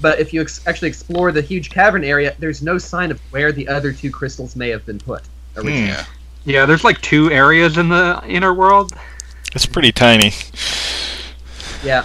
[0.00, 3.52] But if you ex- actually explore the huge cavern area, there's no sign of where
[3.52, 5.22] the other two crystals may have been put.
[5.56, 5.88] originally.
[5.88, 6.04] Yeah.
[6.44, 8.92] Yeah, there's like two areas in the inner world.
[9.54, 10.32] It's pretty tiny.
[11.82, 12.04] Yeah.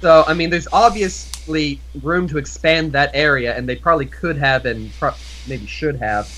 [0.00, 4.66] So I mean, there's obviously room to expand that area, and they probably could have
[4.66, 5.14] and pro-
[5.46, 6.28] maybe should have,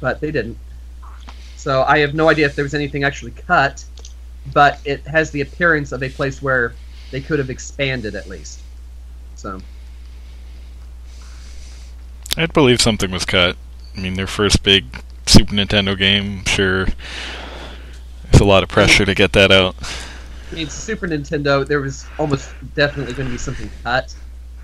[0.00, 0.56] but they didn't.
[1.56, 3.84] So I have no idea if there was anything actually cut,
[4.52, 6.74] but it has the appearance of a place where
[7.10, 8.60] they could have expanded at least.
[9.44, 9.60] So
[12.38, 13.58] I'd believe something was cut.
[13.94, 16.46] I mean, their first big Super Nintendo game.
[16.46, 19.76] Sure, there's a lot of pressure to get that out.
[20.50, 24.14] I mean, Super Nintendo, there was almost definitely going to be something cut,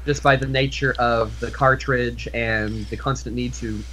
[0.06, 3.84] just by the nature of the cartridge and the constant need to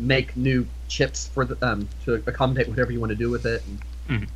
[0.00, 3.62] make new chips for the um, to accommodate whatever you want to do with it.
[3.68, 3.78] And,
[4.10, 4.28] Mhm.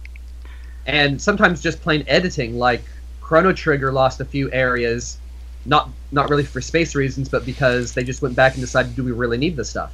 [0.86, 2.84] and sometimes just plain editing, like
[3.20, 5.18] Chrono Trigger lost a few areas,
[5.68, 9.04] not not really for space reasons, but because they just went back and decided, do
[9.04, 9.92] we really need this stuff?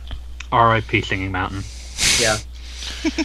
[0.53, 1.03] R.I.P.
[1.03, 1.63] Singing Mountain.
[2.21, 2.39] Yeah.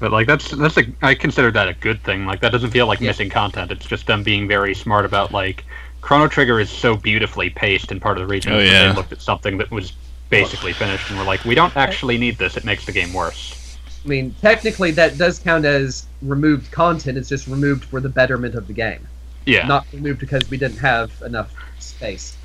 [0.00, 2.26] But like that's that's a I consider that a good thing.
[2.26, 3.08] Like that doesn't feel like Yeah.
[3.08, 3.70] missing content.
[3.70, 5.64] It's just them being very smart about like
[6.02, 8.52] Chrono Trigger is so beautifully paced and part of the region.
[8.52, 8.88] Oh, yeah.
[8.90, 9.92] They looked at something that was
[10.28, 12.56] basically finished and were like, we don't actually need this.
[12.58, 13.78] It makes the game worse.
[14.04, 17.16] I mean, technically, that does count as removed content.
[17.16, 19.06] It's just removed for the betterment of the game.
[19.46, 19.66] Yeah.
[19.66, 22.36] not removed because we didn't have enough space.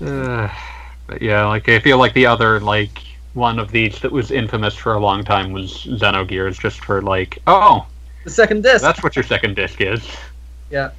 [0.00, 0.48] Uh,
[1.06, 2.98] but yeah, like I feel like the other like
[3.34, 7.38] one of these that was infamous for a long time was Xenogears, just for like,
[7.46, 7.86] oh,
[8.24, 8.82] The second disc.
[8.82, 10.06] that's what your second disc is.
[10.70, 10.90] yeah,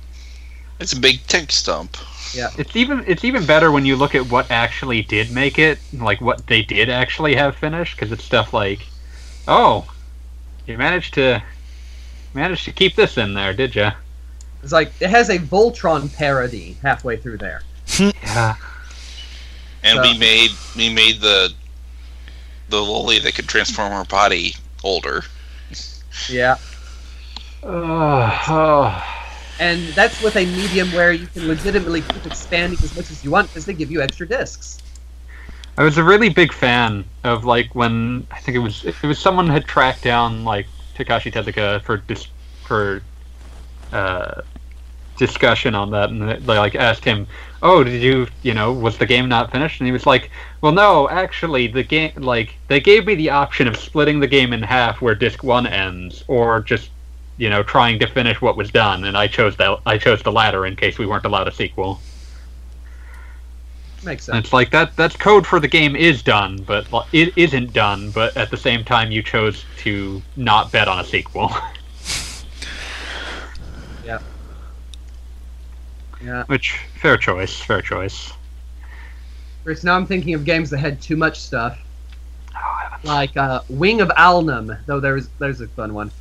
[0.79, 1.97] It's a big tech stump.
[2.33, 2.49] Yeah.
[2.57, 6.21] It's even it's even better when you look at what actually did make it, like
[6.21, 8.79] what they did actually have finished, because it's stuff like,
[9.47, 9.85] oh,
[10.65, 11.43] you managed to
[12.33, 13.91] managed to keep this in there, did you?
[14.63, 17.61] It's like it has a Voltron parody halfway through there.
[17.99, 18.55] Yeah.
[19.85, 21.53] And So- we made we made the
[22.69, 25.23] the lolly that could transform her body older.
[26.29, 26.55] Yeah,
[27.63, 29.03] oh.
[29.59, 33.31] and that's with a medium where you can legitimately keep expanding as much as you
[33.31, 34.81] want because they give you extra discs.
[35.77, 39.19] I was a really big fan of like when I think it was it was
[39.19, 42.27] someone had tracked down like Takashi Tezuka for dis,
[42.63, 43.01] for
[43.91, 44.41] uh,
[45.25, 47.27] discussion on that, and they like asked him,
[47.61, 50.31] "Oh, did you, you know, was the game not finished?" And he was like,
[50.61, 54.53] "Well, no, actually, the game, like, they gave me the option of splitting the game
[54.53, 56.91] in half where disc one ends, or just,
[57.37, 59.79] you know, trying to finish what was done, and I chose that.
[59.85, 62.03] I chose the latter in case we weren't allowed a sequel."
[64.03, 64.45] Makes And sense.
[64.45, 64.95] it's like that.
[64.97, 68.11] That's code for the game is done, but it isn't done.
[68.11, 71.55] But at the same time, you chose to not bet on a sequel.
[76.23, 76.43] Yeah.
[76.45, 78.31] Which fair choice, fair choice.
[79.63, 81.79] Chris, now I'm thinking of games that had too much stuff,
[82.55, 84.75] Oh, like uh, Wing of Alnum.
[84.85, 86.11] Though there's there's a fun one.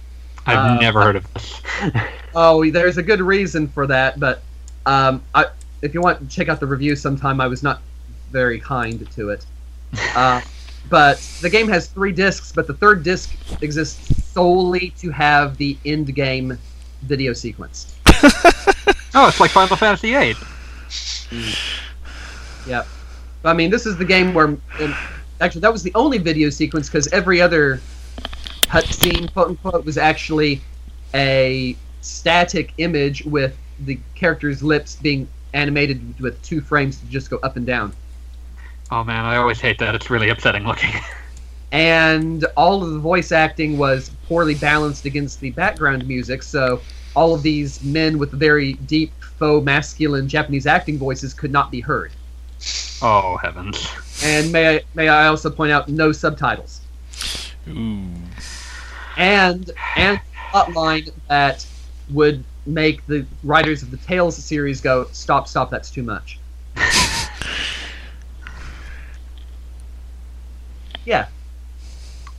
[0.47, 1.61] I've Uh, never heard of this.
[2.35, 4.43] Oh, there's a good reason for that, but
[4.87, 5.47] um, I,
[5.83, 7.83] if you want to check out the review sometime, I was not
[8.31, 9.45] very kind to it.
[10.17, 10.41] Uh,
[10.89, 15.77] but the game has three discs, but the third disc exists solely to have the
[15.85, 16.59] end game
[17.03, 17.95] video sequence.
[19.15, 20.37] oh, it's like Final Fantasy VIII.
[22.67, 22.87] Yep.
[23.45, 24.95] I mean, this is the game where, um,
[25.41, 27.81] actually, that was the only video sequence because every other
[28.63, 30.61] cutscene, quote unquote, was actually
[31.15, 37.39] a static image with the character's lips being animated with two frames to just go
[37.43, 37.93] up and down.
[38.91, 39.95] Oh man, I always hate that.
[39.95, 40.91] It's really upsetting looking.
[41.73, 46.83] And all of the voice acting was poorly balanced against the background music, so
[47.15, 51.81] all of these men with very deep, faux masculine Japanese acting voices could not be
[51.81, 52.13] heard.
[53.03, 53.87] oh heavens.
[54.25, 56.81] And may I, may I also point out no subtitles.
[57.69, 58.07] Ooh.
[59.17, 60.21] and and
[60.51, 61.67] plot line that
[62.11, 65.71] would make the writers of the Tales series go, "Stop, stop!
[65.71, 66.39] That's too much."
[71.05, 71.27] yeah,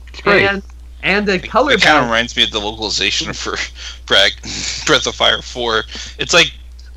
[0.08, 0.46] It's great.
[0.46, 0.62] and
[1.04, 3.56] and the It, color kind of reminds me of the localization for
[4.06, 5.84] Breath of Fire 4.
[6.18, 6.52] It's like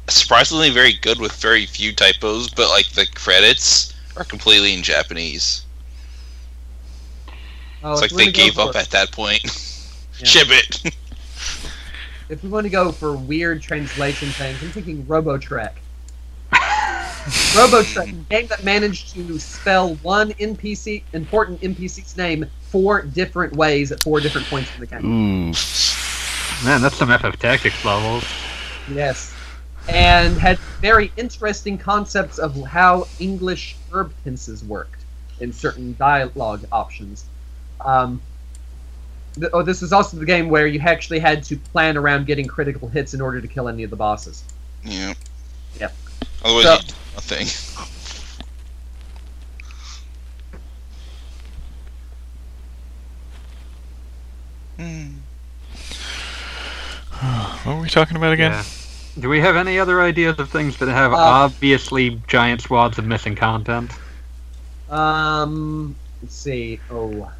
[0.09, 5.65] surprisingly very good with very few typos, but like the credits are completely in Japanese.
[7.83, 9.43] Oh, it's like they gave up at that point.
[10.19, 10.25] Yeah.
[10.25, 10.95] Ship it.
[12.29, 15.73] If we want to go for weird translation things, I'm thinking RoboTrek.
[17.27, 23.91] RoboTrek, a game that managed to spell one NPC important NPC's name four different ways
[23.91, 25.05] at four different points in the game.
[25.05, 25.53] Ooh.
[26.65, 28.23] Man, that's some FF Tactics levels.
[28.91, 29.33] Yes.
[29.89, 35.03] And had very interesting concepts of how English verb tenses worked
[35.39, 37.25] in certain dialogue options.
[37.81, 38.21] Um,
[39.35, 42.47] th- oh, this is also the game where you actually had to plan around getting
[42.47, 44.43] critical hits in order to kill any of the bosses.
[44.83, 45.13] Yeah.
[45.79, 45.95] Yep.
[46.43, 47.47] Otherwise, So- you do nothing.
[54.77, 55.07] Hmm.
[57.65, 58.51] What were we talking about again?
[58.51, 58.63] Yeah.
[59.19, 63.05] Do we have any other ideas of things that have Uh, obviously giant swaths of
[63.05, 63.91] missing content?
[64.89, 66.79] Um, let's see.
[66.91, 67.23] Oh.
[67.23, 67.31] I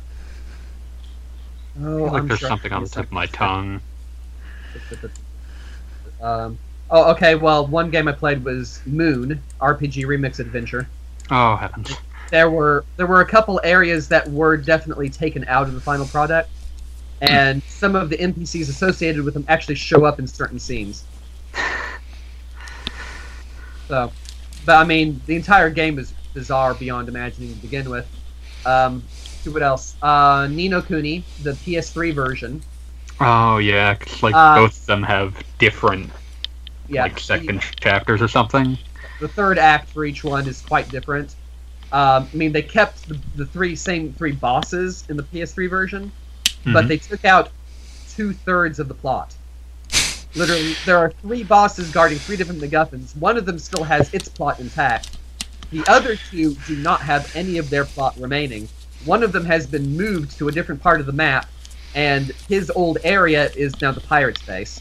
[1.79, 3.79] Oh, feel like I'm there's sure- something on the tip of my tongue.
[6.19, 6.57] Um,
[6.89, 7.35] oh, okay.
[7.35, 10.87] Well, one game I played was Moon RPG Remix Adventure.
[11.29, 11.93] Oh heavens.
[12.31, 16.05] there were there were a couple areas that were definitely taken out of the final
[16.05, 16.49] product,
[17.21, 21.03] and some of the NPCs associated with them actually show up in certain scenes.
[23.87, 24.11] So,
[24.65, 28.05] but I mean, the entire game is bizarre beyond imagining to begin with.
[28.65, 29.95] Um, see what else?
[30.01, 32.61] Uh, Ni no Kuni, the PS3 version.
[33.21, 36.09] Oh yeah, 'cause, like Uh, both of them have different
[36.89, 38.77] Yeah, like second chapters or something.
[39.19, 41.35] the third act for each one is quite different.
[41.91, 46.11] Um, I mean, they kept the, the three same three bosses in the PS3 version,
[46.65, 46.87] but Mhm.
[46.87, 47.49] they took out
[48.15, 49.33] two thirds of the plot.
[50.35, 53.15] Literally, there are three bosses guarding three different MacGuffins.
[53.17, 55.17] One of them still has its plot intact.
[55.71, 58.67] The other two do not have any of their plot remaining.
[59.05, 61.47] One of them has been moved to a different part of the map,
[61.95, 64.79] and his old area is now the pirate's base.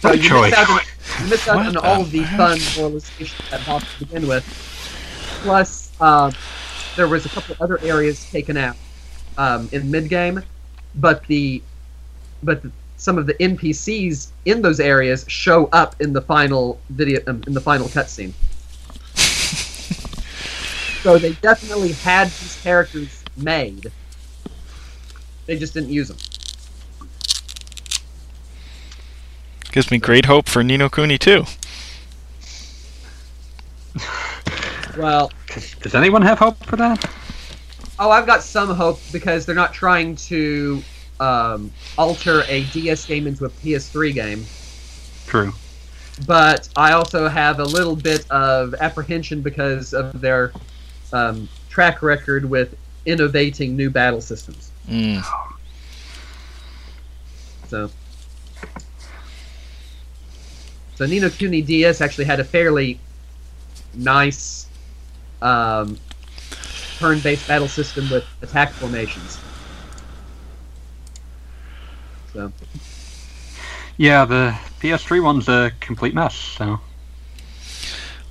[0.00, 0.50] So you choice.
[0.50, 0.80] miss out on,
[1.18, 2.78] you miss out on all of the fun heck?
[2.78, 4.44] moralization that boss to begin with.
[5.42, 6.32] Plus, um,
[6.96, 8.76] there was a couple other areas taken out
[9.36, 10.40] um, in mid game,
[10.94, 11.60] but the
[12.44, 17.20] but the, some of the NPCs in those areas show up in the final video
[17.26, 18.32] um, in the final cutscene.
[21.02, 23.90] so they definitely had these characters made.
[25.46, 26.18] They just didn't use them.
[29.72, 31.44] Gives me great hope for Ni no Kuni too.
[34.96, 35.30] Well,
[35.82, 37.04] Does anyone have hope for that?
[38.00, 40.82] oh, I've got some hope because they're not trying to
[41.20, 44.44] um, alter a DS game into a PS3 game.
[45.26, 45.52] True.
[46.26, 50.52] but I also have a little bit of apprehension because of their
[51.12, 52.74] um, track record with
[53.06, 54.70] innovating new battle systems.
[54.88, 55.24] Mm.
[57.68, 57.90] So,
[60.98, 62.98] so Ni no Kuni DS actually had a fairly
[63.94, 64.66] nice
[65.40, 65.96] um,
[66.98, 69.38] turn-based battle system with attack formations.
[72.32, 72.52] So,
[73.96, 76.34] Yeah, the PS3 one's a complete mess.
[76.34, 76.80] So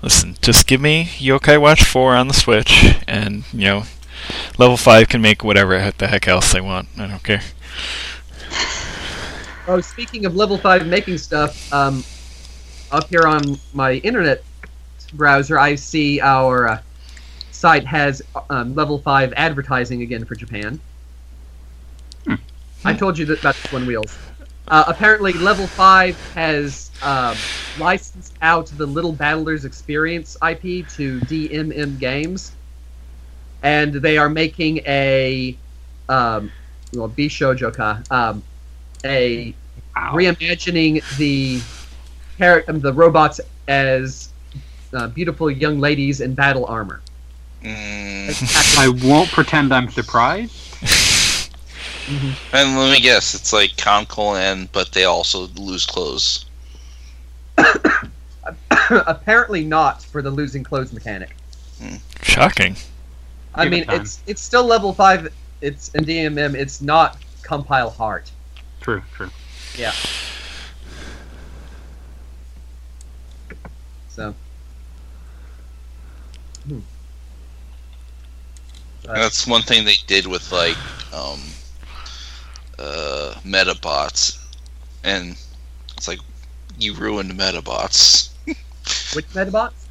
[0.02, 3.84] Listen, just give me Yokai Watch 4 on the Switch, and, you know,
[4.58, 6.90] level 5 can make whatever the heck else they want.
[6.98, 7.44] I don't care.
[9.70, 12.04] oh, speaking of level five making stuff, um,
[12.92, 14.44] up here on my internet
[15.14, 16.82] browser, I see our uh,
[17.52, 20.80] site has um, level five advertising again for Japan.
[22.26, 22.36] Hmm.
[22.86, 24.18] I told you that about the Twin Wheels.
[24.68, 27.36] Uh, apparently, level five has um,
[27.80, 32.52] licensed out the Little Battlers Experience IP to DMM Games,
[33.64, 35.58] and they are making a
[36.10, 36.52] um,
[36.94, 38.44] well, Bishoujoka, um,
[39.06, 39.54] a
[39.96, 40.14] Ow.
[40.14, 41.62] reimagining the
[42.38, 44.30] char- um, the robots as
[44.94, 47.02] uh, beautiful young ladies in battle armor.
[47.64, 48.78] Mm.
[48.78, 50.54] I won't pretend I'm surprised.
[52.54, 56.46] And let me guess, it's like Concolan, but they also lose clothes.
[58.90, 61.36] Apparently not for the losing clothes mechanic.
[62.22, 62.78] Shocking.
[63.54, 64.02] I Give mean, time.
[64.02, 65.34] it's it's still level five.
[65.62, 66.54] It's in DMM.
[66.54, 68.32] It's not compile heart.
[68.82, 69.30] True, true.
[74.18, 74.36] So.
[76.68, 76.80] Hmm.
[79.14, 80.78] That's one thing they did with like
[81.14, 81.40] um,
[82.80, 84.38] uh, Medabots,
[85.04, 85.38] and
[85.98, 86.20] it's like
[86.78, 88.30] you ruined Medabots.
[89.14, 89.88] Which Medabots?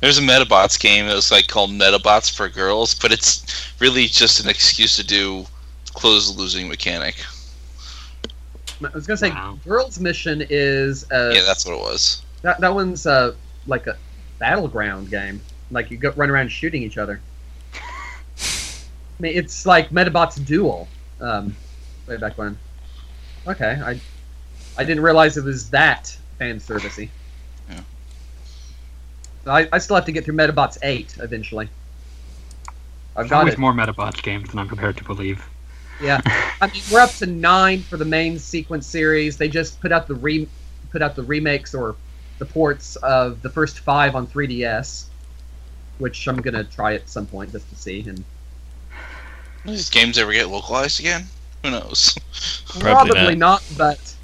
[0.00, 4.40] There's a Medabots game It was like called Medabots for Girls, but it's really just
[4.42, 5.46] an excuse to do
[5.94, 7.16] clothes losing mechanic.
[8.82, 9.58] I was gonna say, Wow.
[9.64, 12.22] girls' mission is uh, Yeah, that's what it was.
[12.42, 13.34] that that one's uh
[13.66, 13.96] like a
[14.38, 15.40] battleground game.
[15.70, 17.20] Like you go run around shooting each other.
[18.38, 20.88] I mean, it's like Medabots Duel.
[21.20, 21.56] Um,
[22.06, 22.58] way back when.
[23.46, 24.00] Okay, I
[24.76, 27.08] I didn't realize it was that fan servicey.
[27.68, 27.80] Yeah.
[29.44, 31.68] So I, I still have to get through Medabots eight eventually.
[33.16, 33.58] I've There's got always it.
[33.58, 35.44] more Medabots games than I'm prepared to believe.
[36.00, 36.20] Yeah,
[36.60, 39.36] I mean we're up to nine for the main sequence series.
[39.38, 40.46] They just put out the re
[40.90, 41.96] put out the remakes or
[42.38, 45.06] the ports of the first five on 3DS,
[45.98, 48.04] which I'm gonna try at some point just to see.
[48.08, 48.24] And
[49.64, 51.26] These games ever get localized again?
[51.64, 52.16] Who knows?
[52.78, 53.64] Probably probably, not.
[53.76, 54.14] but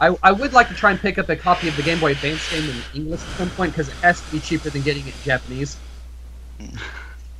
[0.00, 2.12] I, I would like to try and pick up a copy of the Game Boy
[2.12, 5.02] Advance game in English at some point because it has to be cheaper than getting
[5.06, 5.76] it in Japanese.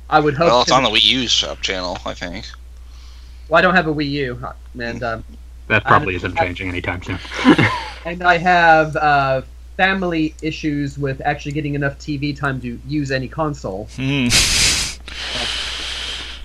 [0.09, 0.47] I would hope.
[0.47, 2.45] well, it's to- on the Wii U shop channel, I think.
[3.49, 4.47] well, I don't have a Wii U,
[4.79, 5.23] and um,
[5.67, 7.17] That probably isn't changing anytime soon.
[8.05, 9.41] and I have uh,
[9.77, 13.87] family issues with actually getting enough TV time to use any console.
[13.95, 14.31] Mm.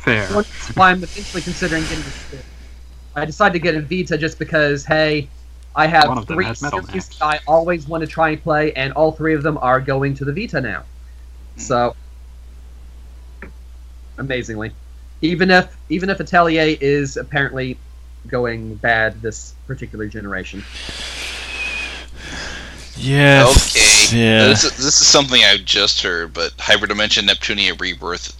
[0.01, 0.27] Fair.
[0.27, 2.41] That's why I'm eventually considering getting the Switch.
[3.15, 5.29] I decided to get a Vita just because, hey,
[5.75, 9.13] I have three has series that I always want to try and play, and all
[9.13, 10.85] three of them are going to the Vita now.
[11.57, 11.95] So,
[14.19, 14.73] amazingly,
[15.21, 17.77] even if even if Atelier is apparently
[18.27, 20.65] going bad this particular generation,
[23.01, 24.11] Yes.
[24.11, 24.19] Okay.
[24.19, 24.49] Yeah.
[24.49, 28.37] This, is- this is something I've just heard, but Hyperdimension Neptunia Rebirth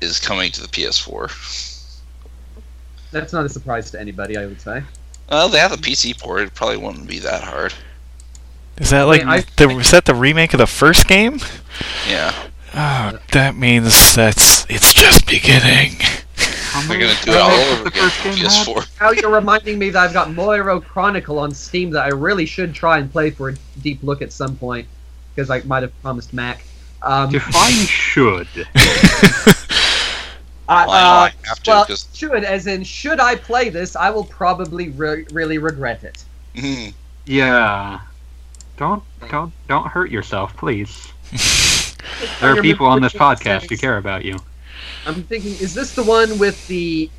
[0.00, 1.30] is coming to the PS4.
[3.10, 4.82] that's not a surprise to anybody, I would say.
[5.30, 6.42] Well, they have a PC port.
[6.42, 7.72] It probably wouldn't be that hard.
[8.78, 11.38] Is that like I- the, was that the remake of the first game?
[12.08, 12.34] Yeah.
[12.74, 15.98] Oh, that means that's it's just beginning.
[16.88, 18.34] They're gonna do it all over again first game?
[18.34, 19.00] PS4.
[19.00, 22.74] Now you're reminding me that I've got Moero Chronicle on Steam that I really should
[22.74, 24.86] try and play for a deep look at some point
[25.34, 26.64] because I might have promised Mac.
[27.02, 28.48] Um, Define should.
[30.66, 33.36] I, Well, I know uh, I have to, well, 'cause- should as in should I
[33.36, 33.96] play this?
[33.96, 36.24] I will probably re- really regret it.
[36.56, 36.94] Mhm.
[37.26, 38.00] Yeah.
[38.76, 41.12] Don't don't don't hurt yourself, please.
[42.40, 44.36] There are people on this podcast who care about you.
[45.06, 47.10] I'm thinking, is this the one with the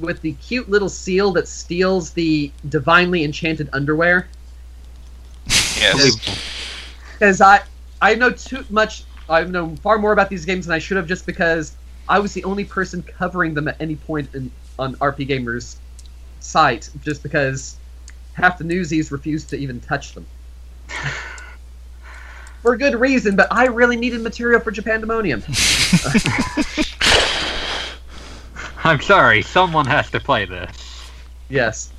[0.00, 4.28] with the cute little seal that steals the divinely enchanted underwear?
[5.46, 6.16] Yes.
[7.12, 7.62] Because I
[8.00, 9.04] I know too much.
[9.28, 11.76] I know far more about these games than I should have, just because
[12.08, 15.78] I was the only person covering them at any point in, on RPGamer's
[16.40, 17.76] site, just because
[18.34, 20.26] half the newsies refused to even touch them.
[22.62, 25.42] for good reason, but I really needed material for Japandemonium.
[28.84, 30.76] I'm sorry, someone has to play this.
[31.48, 31.92] Yes.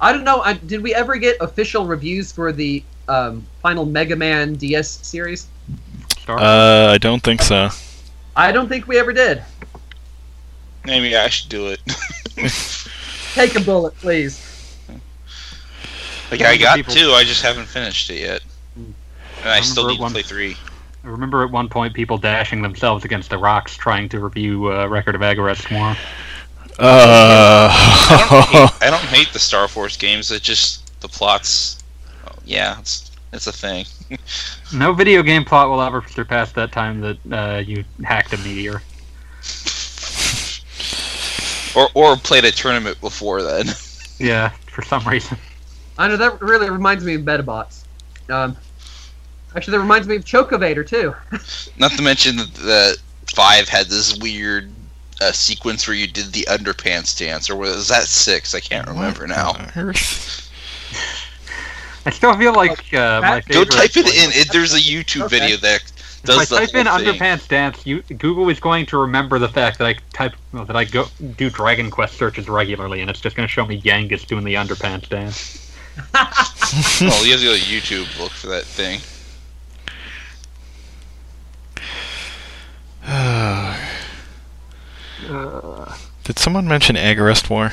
[0.00, 0.40] I don't know.
[0.42, 5.46] I, did we ever get official reviews for the um, final Mega Man DS series?
[6.28, 7.68] Uh, I don't think so.
[8.36, 9.42] I don't think we ever did.
[10.84, 11.80] Maybe I should do it.
[13.34, 14.44] Take a bullet, please.
[16.30, 18.42] like I got People- two, I just haven't finished it yet,
[18.76, 18.94] and
[19.44, 20.56] I still remember need to one- play three.
[21.04, 24.86] I remember at one point people dashing themselves against the rocks trying to review uh,
[24.86, 25.96] Record of Agarest War.
[26.80, 30.30] Uh, I don't, hate, I don't hate the Star Force games.
[30.30, 31.78] It's just the plots.
[32.26, 33.86] Oh, yeah, it's it's a thing.
[34.74, 38.82] No video game plot will ever surpass that time that uh, you hacked a meteor.
[41.74, 43.66] Or or played a tournament before then.
[44.20, 45.38] Yeah, for some reason.
[45.96, 47.84] I know that really reminds me of Medabots.
[48.28, 48.56] Um,
[49.56, 51.14] actually, that reminds me of Chocovator too.
[51.78, 52.96] Not to mention that the
[53.34, 54.70] five had this weird
[55.20, 58.54] uh, sequence where you did the underpants dance, or was that six?
[58.54, 59.52] I can't remember now.
[59.76, 60.44] Earth.
[62.06, 63.70] I still feel like uh, my Go Go favorite.
[63.70, 64.30] type it in.
[64.40, 65.40] It, there's a YouTube Okay.
[65.40, 65.82] video that
[66.24, 66.42] does.
[66.42, 67.14] If does I the type in whole thing.
[67.20, 70.84] underpants dance, you, Google is going to remember the fact that I type that I
[70.84, 74.44] go do Dragon Quest searches regularly, and it's just going to show me Yangus doing
[74.44, 75.64] the underpants dance.
[77.00, 79.00] Well, you have to go to YouTube look for that thing.
[83.08, 83.76] Uh,
[86.24, 87.72] Did someone mention Agarest War?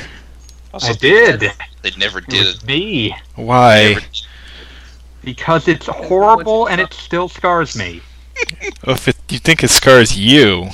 [0.74, 1.52] I did.
[1.82, 2.66] They never It did was it.
[2.68, 3.94] me Why?
[3.94, 4.06] Never-
[5.24, 8.02] because it's horrible and it still scars me.
[8.86, 10.70] Oh, if it, you think it scars you,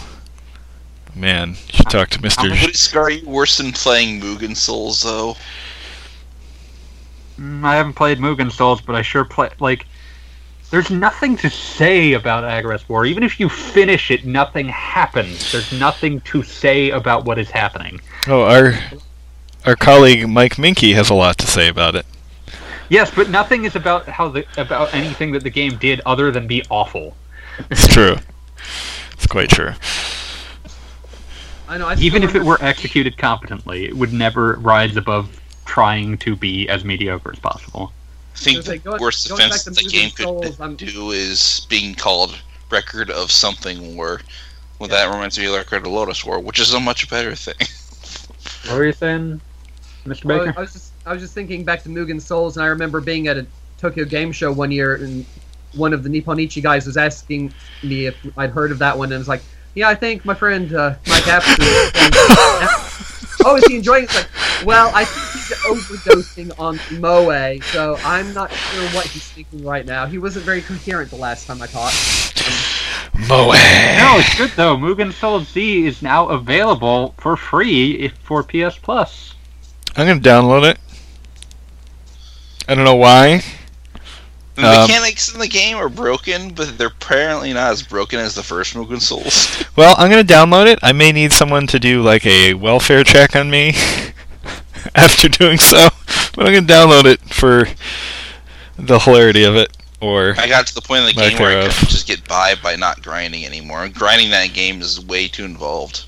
[1.16, 2.49] man, you should talk to Mister.
[2.49, 5.38] Would it scar you worse than playing Mugen Souls, though?
[7.39, 9.86] Mm, I haven't played Mugen Souls, but I sure play like.
[10.72, 13.05] There's nothing to say about Agarest War.
[13.05, 15.51] Even if you finish it, nothing happens.
[15.51, 17.99] There's nothing to say about what is happening.
[18.28, 18.74] Oh, our
[19.65, 22.05] our colleague Mike Moehnke has a lot to say about it.
[22.88, 26.47] Yes, but nothing is about how the about anything that the game did other than
[26.47, 27.17] be awful.
[27.69, 28.15] It's true.
[29.11, 29.74] It's quite true.
[31.67, 31.88] I know.
[31.88, 36.67] I Even if it were executed competently, it would never rise above trying to be
[36.69, 37.91] as mediocre as possible.
[38.41, 41.65] I think the going- worst going offense to the game could Souls, I'm- do is
[41.69, 42.35] being called
[42.69, 44.21] Record of Something War.
[44.79, 45.05] Well, Yeah.
[45.05, 47.55] that reminds me of Record of Lodoss War, which is a much better thing.
[48.67, 49.41] What were you saying,
[50.05, 50.25] Mr.
[50.25, 50.53] Well, Baker?
[50.57, 53.27] I was just I was just thinking back to Mugen Souls, and I remember being
[53.27, 53.45] at a
[53.79, 55.25] Tokyo Game Show one year, and
[55.73, 59.07] one of the Nippon Ichi guys was asking me if I'd heard of that one,
[59.07, 59.41] and I was like,
[59.73, 61.55] "Yeah, I think my friend uh, Mike Apps."
[63.45, 64.03] oh, is he enjoying?
[64.03, 64.11] it?
[64.11, 64.27] It's like,
[64.65, 65.30] well, I think he's
[65.66, 70.05] overdosing on moe, so I'm not sure what he's thinking right now.
[70.05, 71.95] He wasn't very coherent the last time I talked.
[73.28, 73.51] Moe.
[73.51, 74.78] No, it's good though.
[74.78, 79.36] Mugen Souls Z is now available for free for PS Plus.
[79.95, 80.78] I'm gonna download it.
[82.68, 83.43] I don't know why.
[84.55, 88.36] The Um, mechanics in the game are broken, but they're apparently not as broken as
[88.36, 89.64] the first Mugen Souls.
[89.76, 90.80] Well, I'm gonna download it.
[90.82, 93.74] I may need someone to do like a welfare check on me
[94.95, 95.89] after doing so,
[96.36, 97.65] but I'm gonna download it for
[98.77, 99.75] the hilarity of it.
[99.99, 102.55] Or I got to the point in the game where I couldn't just get by
[102.55, 103.88] by not grinding anymore.
[103.89, 106.05] Grinding that game is way too involved.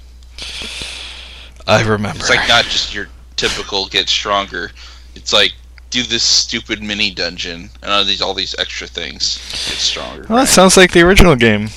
[1.68, 2.18] I remember.
[2.20, 4.72] It's like not just your typical get stronger.
[5.16, 5.54] It's like
[5.92, 9.38] do this stupid mini dungeon and all these all these extra things.
[9.70, 10.26] Get stronger.
[10.28, 11.70] Well, that sounds like the original game.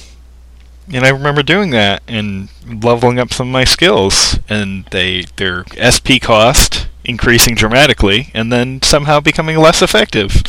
[0.93, 5.65] And I remember doing that and leveling up some of my skills, and they their
[5.83, 10.43] SP cost increasing dramatically, and then somehow becoming less effective.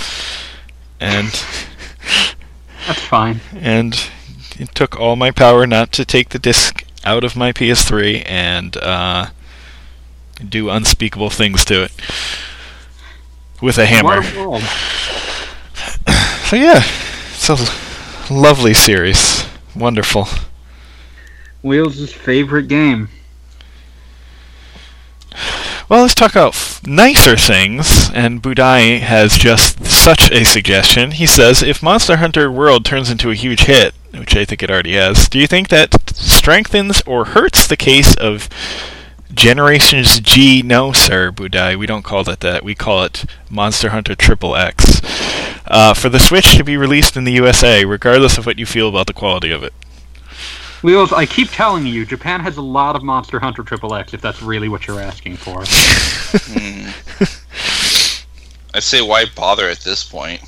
[0.99, 1.27] And
[2.87, 3.41] That's fine.
[3.55, 4.09] and
[4.59, 8.75] it took all my power not to take the disc out of my PS3 and
[8.77, 9.27] uh,
[10.47, 11.91] do unspeakable things to it
[13.61, 14.21] with a hammer.
[14.21, 14.63] What a world.
[16.47, 16.81] So yeah,
[17.33, 19.43] it's a lovely series.
[19.77, 20.27] Wonderful.
[21.61, 23.09] Wheels' favorite game.
[25.89, 31.11] Well, let's talk about f- nicer things, and Budai has just such a suggestion.
[31.11, 34.71] He says, if Monster Hunter World turns into a huge hit, which I think it
[34.71, 38.49] already has, do you think that strengthens or hurts the case of
[39.37, 40.63] Generations G?
[40.63, 41.77] No, sir, Budai.
[41.77, 42.63] We don't call it that.
[42.63, 44.99] We call it Monster Hunter Triple X.
[45.67, 48.89] Uh, for the Switch to be released in the USA, regardless of what you feel
[48.89, 49.73] about the quality of it.
[50.81, 54.15] Wheels, I keep telling you, Japan has a lot of Monster Hunter Triple X.
[54.15, 55.63] If that's really what you're asking for.
[55.67, 56.89] Hmm.
[58.73, 60.41] I say why bother at this point?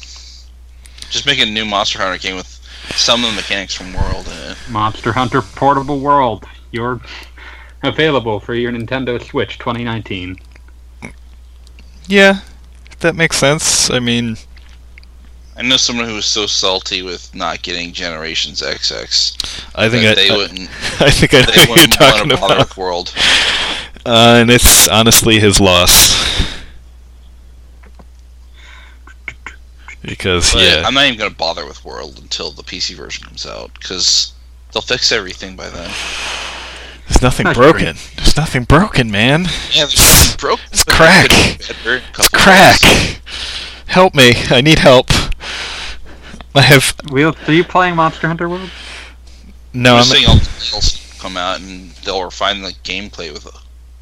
[1.12, 2.48] Just make a new Monster Hunter game with
[2.96, 4.58] some of the mechanics from World in it.
[4.68, 6.46] Monster Hunter Portable World.
[6.72, 7.02] You're
[7.84, 10.38] available for your Nintendo Switch 2019.
[12.08, 12.40] Yeah,
[13.00, 13.90] that makes sense.
[13.90, 14.38] I mean,
[15.60, 20.18] I know someone who was so salty with not getting Generations XX I think that
[20.18, 20.70] I, they I, wouldn't.
[21.02, 23.14] I think I know They what you're wouldn't want talking about, World.
[24.06, 26.18] uh, and it's honestly his loss.
[30.02, 33.46] Because But yeah, I'm not even gonna bother with World until the PC version comes
[33.46, 34.34] out because
[34.72, 35.92] they'll fix everything by then.
[37.10, 37.95] There's nothing That's broken.
[38.16, 39.43] There's nothing broken, man.
[39.72, 40.66] Yeah, there's nothing broken.
[40.72, 41.30] It's but crack.
[41.30, 42.80] could be better in a It's couple crack.
[42.82, 43.20] months.
[43.88, 44.32] Help me!
[44.49, 45.10] I need help.
[46.55, 48.70] I have Wheel, are you playing Monster Hunter World?
[49.74, 49.95] no.
[49.95, 53.45] I'm I'm, just saying all the titles come out and they'll refine the gameplay with
[53.47, 53.51] uh,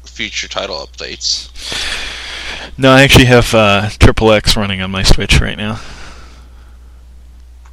[0.04, 1.50] future title updates.
[2.78, 5.80] no, I actually have uh, Triple X running on my Switch right now.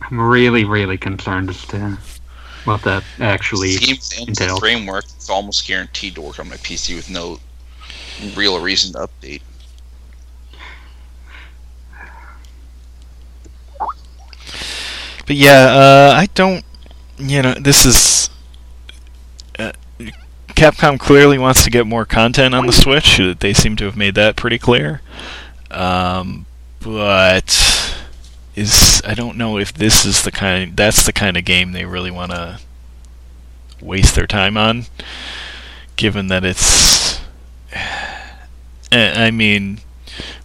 [0.01, 1.97] I'm really, really concerned as to
[2.65, 3.77] what that actually.
[3.77, 4.59] Games entails.
[4.59, 7.39] framework is almost guaranteed to work on my PC with no
[8.35, 9.41] real reason to update.
[15.25, 16.63] But yeah, uh, I don't.
[17.17, 18.29] You know, this is.
[19.57, 19.71] Uh,
[20.49, 23.19] Capcom clearly wants to get more content on the Switch.
[23.39, 25.01] They seem to have made that pretty clear.
[25.71, 26.45] Um,
[26.79, 27.64] but
[28.55, 30.75] is I don't know if this is the kind.
[30.75, 32.59] That's the kind of game they really want to
[33.81, 34.85] waste their time on,
[35.95, 37.19] given that it's.
[37.71, 37.77] I
[38.91, 39.79] eh, I mean,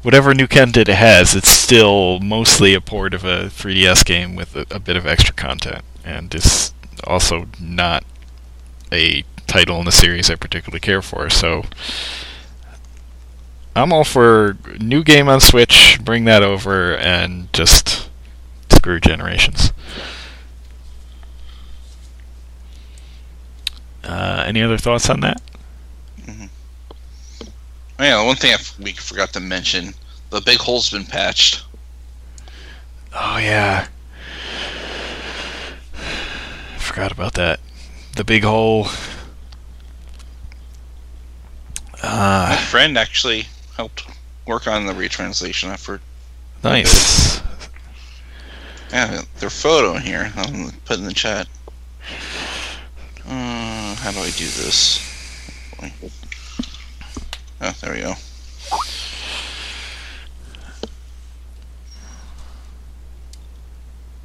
[0.03, 4.57] whatever new content it has, it's still mostly a port of a 3DS game with
[4.57, 8.05] a, a bit of extra content, and it's also not
[8.93, 11.31] a title in the series I particularly care for.
[11.31, 11.65] So
[13.77, 18.09] I'm all for new game on Switch, bring that over, and just
[18.71, 19.73] screw generations.
[24.03, 25.41] Uh, any other thoughts on that?
[27.99, 29.95] Oh, yeah, one thing I f- we forgot to mention:
[30.31, 31.65] the big hole's been patched.
[33.15, 33.89] Oh yeah.
[36.79, 37.61] Forgot about that.
[38.17, 38.85] The big hole.
[42.03, 43.47] My Ah, friend actually
[43.81, 44.05] helped
[44.47, 46.03] work on the retranslation effort.
[46.63, 47.41] nice.
[48.93, 50.31] Yeah, their photo here.
[50.37, 51.47] I'll put in the chat.
[53.27, 55.01] Uh, how do I do this?
[57.63, 58.15] Oh, there we go.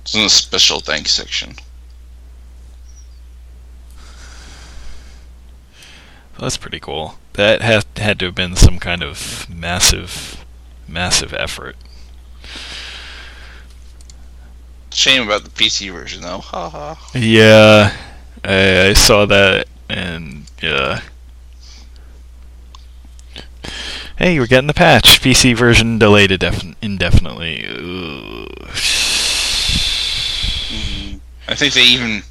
[0.02, 1.54] It's in the special thanks section.
[6.40, 7.16] That's pretty cool.
[7.36, 10.46] That had had to have been some kind of massive,
[10.88, 11.76] massive effort.
[14.94, 16.40] Shame about the PC version though.
[16.40, 17.10] Ha ha.
[17.14, 17.94] Yeah,
[18.44, 21.02] I, I saw that, and yeah.
[24.18, 25.20] Hey, we're getting the patch.
[25.22, 27.66] PC version delayed indef- indefinitely.
[27.68, 28.48] Ugh.
[30.72, 31.20] Mm,
[31.50, 32.24] I think they even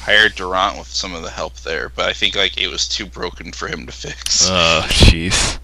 [0.00, 3.06] hired Durante with some of the help there, but I think like it was too
[3.06, 4.48] broken for him to fix.
[4.50, 5.58] Oh, jeez.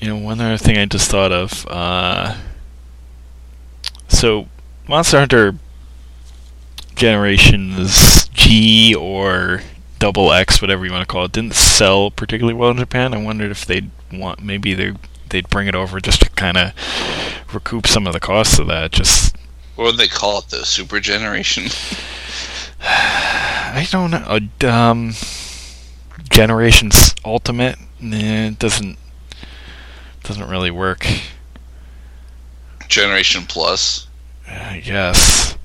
[0.00, 1.66] You know, one other thing I just thought of.
[1.68, 2.36] Uh,
[4.06, 4.46] so,
[4.88, 5.54] Monster Hunter
[6.94, 9.62] Generations G or
[9.98, 13.12] Double X, whatever you want to call it, didn't sell particularly well in Japan.
[13.12, 14.94] I wondered if they'd want maybe they
[15.28, 16.72] they'd bring it over just to kind of
[17.52, 18.92] recoup some of the costs of that.
[18.92, 19.36] Just
[19.74, 20.48] What would they call it?
[20.48, 21.64] The Super Generation?
[22.80, 24.24] I don't know.
[24.26, 25.14] Uh, Um,
[26.30, 28.98] Generations Ultimate, nah, it doesn't
[30.24, 31.06] doesn't really work.
[32.88, 34.06] Generation Plus?
[34.48, 35.56] I guess.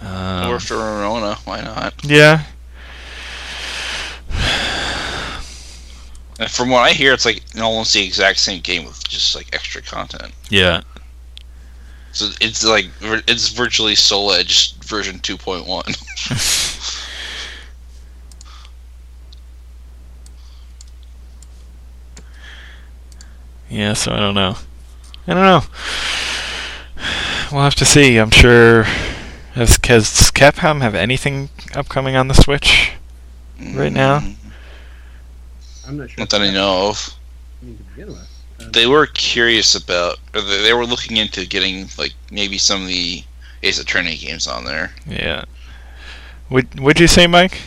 [0.00, 1.94] Um, or for Rona, why not?
[2.04, 2.44] yeah.
[6.38, 9.48] And from what I hear, it's like almost the exact same game with just like
[9.52, 10.32] extra content.
[10.48, 10.80] Yeah.
[12.12, 17.00] So it's like it's virtually Soul Edge version 2.1.
[23.74, 24.56] Yeah, so I don't know.
[25.26, 25.62] I don't know.
[27.50, 28.18] We'll have to see.
[28.18, 28.84] I'm sure.
[29.54, 32.92] Has, has Capcom have anything upcoming on the Switch?
[33.74, 34.20] Right now?
[34.20, 34.36] Mm,
[35.88, 36.20] I'm not sure.
[36.20, 37.16] Not that I know of.
[37.62, 38.72] I mean, to begin with.
[38.72, 42.88] They were curious about, or they they were looking into getting like maybe some of
[42.88, 43.24] the
[43.64, 44.92] Ace Attorney games on there.
[45.06, 45.44] Yeah.
[46.50, 47.60] Would Would you say, Mike?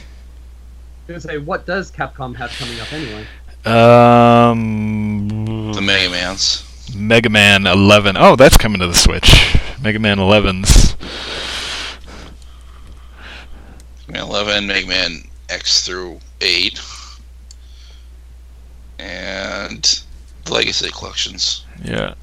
[1.09, 3.25] I was gonna say, what does Capcom have coming up anyway?
[3.65, 5.71] Um.
[5.73, 6.63] The Mega Man's.
[6.95, 8.15] Mega Man 11.
[8.17, 9.57] Oh, that's coming to the Switch.
[9.81, 10.95] Mega Man 11s.
[14.07, 16.79] Mega Man 11, Mega Man X through 8,
[18.99, 20.03] and
[20.45, 21.65] the Legacy collections.
[21.83, 22.13] Yeah.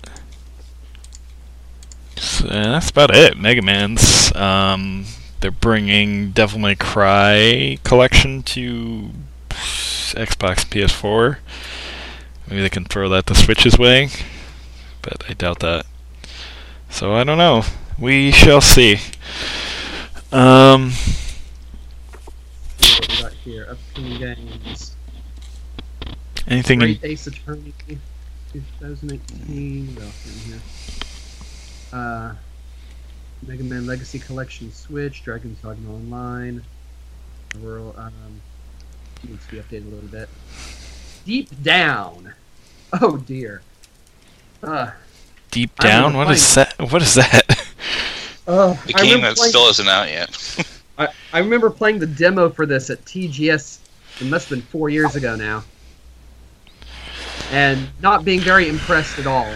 [2.16, 3.36] So that's about it.
[3.36, 4.34] Mega Man's.
[4.34, 5.04] Um,
[5.40, 9.10] they're bringing Devil May Cry collection to
[9.50, 11.38] Xbox, PS4.
[12.48, 14.08] Maybe they can throw that the Switch's way,
[15.02, 15.86] but I doubt that.
[16.90, 17.62] So I don't know.
[17.98, 18.98] We shall see.
[20.30, 20.92] Um,
[22.78, 23.66] what we got here.
[23.70, 24.96] Upcoming games.
[26.46, 26.82] anything?
[26.82, 27.72] In, Ace Attorney,
[28.52, 29.94] 2018.
[29.94, 30.60] What else in here?
[31.94, 32.34] Uh,
[33.46, 36.60] Mega Man Legacy Collection Switch, Dragon's Dogma Online.
[37.60, 38.12] Rural, um,
[39.22, 40.28] needs to be updated a little bit.
[41.24, 42.34] Deep Down.
[43.00, 43.62] Oh dear.
[44.62, 44.90] Uh,
[45.50, 46.74] deep I remember down, what is that?
[46.90, 47.66] What is that?
[48.48, 50.70] oh, The game that playing- still isn't out yet.
[50.98, 53.78] I, I remember playing the demo for this at TGS.
[54.20, 55.64] It must have been four years ago now,
[57.50, 59.52] and not being very impressed at all.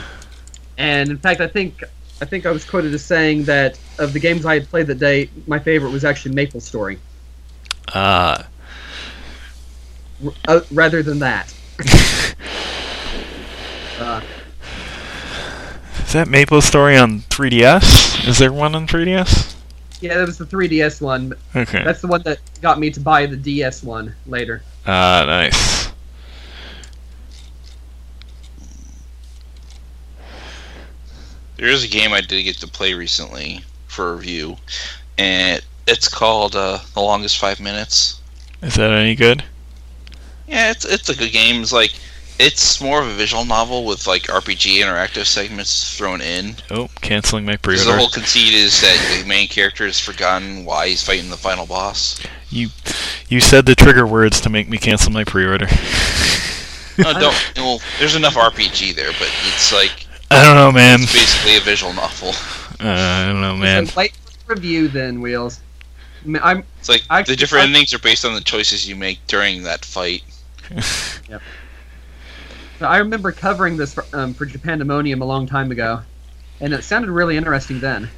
[0.79, 1.85] And in fact, I think
[2.21, 4.99] I think I was quoted as saying that of the games I had played that
[4.99, 6.99] day, my favorite was actually Maple Story,
[7.95, 8.47] Ah.
[10.25, 11.55] r- uh, rather than that.
[14.01, 14.21] Uh,
[16.07, 18.29] Is that Maple Story on 3DS?
[18.29, 19.57] Is there one on 3DS?
[20.01, 21.35] yeah, that was the 3DS one.
[21.57, 21.83] Okay.
[21.83, 24.63] That's the one that got me to buy the DS one later.
[24.87, 25.89] Ah, nice.
[31.59, 34.57] There is a game I did get to play recently for review,
[35.19, 38.21] and it's called uh, The Longest Five Minutes.
[38.63, 39.43] Is that any good?
[40.47, 41.61] Yeah, it's it's a good game.
[41.61, 41.95] It's like
[42.39, 46.55] it's more of a visual novel with like RPG interactive segments thrown in.
[46.71, 47.91] Oh, canceling my pre-order.
[47.91, 51.67] The whole conceit is that the main character has forgotten why he's fighting the final
[51.67, 52.21] boss.
[52.51, 52.69] You,
[53.29, 55.67] you said the trigger words to make me cancel my pre-order.
[56.99, 57.53] No, don't.
[57.57, 61.01] Well, there's enough RPG there, but it's like I don't know, man.
[61.03, 62.31] it's basically a visual novel.
[62.81, 63.87] Uh, I don't know, man.
[63.87, 64.13] So wait
[64.47, 65.61] for review then, Wheels.
[66.25, 68.89] I mean, I'm It's like Actually, the different I- endings are based on the choices
[68.89, 70.23] you make during that fight.
[72.81, 76.01] I remember covering this for, um, for Japandemonium a long time ago,
[76.61, 78.09] and it sounded really interesting then.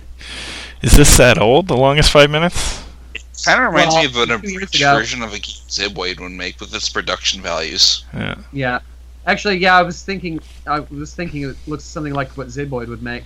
[0.83, 1.69] Is this that old?
[1.69, 2.83] The longest five minutes?
[3.15, 6.21] It kind of reminds Well, me of an two abridged version of a game Zeboyd
[6.21, 8.05] would make with its production values.
[8.13, 8.35] Yeah.
[8.53, 8.79] Yeah,
[9.27, 13.03] actually, yeah, I was thinking, I was thinking it looks something like what Zeboyd would
[13.03, 13.25] make.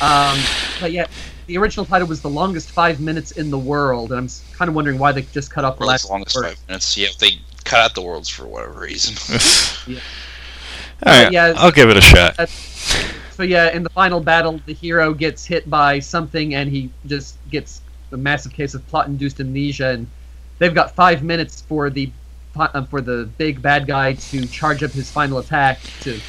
[0.00, 0.38] Um,
[0.80, 1.06] but yeah,
[1.46, 4.74] the original title was the longest five minutes in the world, and I'm kind of
[4.74, 6.44] wondering why they just cut off the last the longest word.
[6.44, 6.96] five minutes.
[6.96, 7.32] Yeah, they
[7.64, 9.14] cut out the worlds for whatever reason.
[9.92, 9.98] Yeah.
[11.04, 12.48] All right, yeah, I'll give it a shot.
[13.32, 17.36] So yeah, in the final battle, the hero gets hit by something, and he just
[17.50, 17.80] gets
[18.12, 20.06] a massive case of plot-induced amnesia, and
[20.58, 22.12] they've got five minutes for the
[22.54, 26.20] Uh, for the big bad guy to charge up his final attack to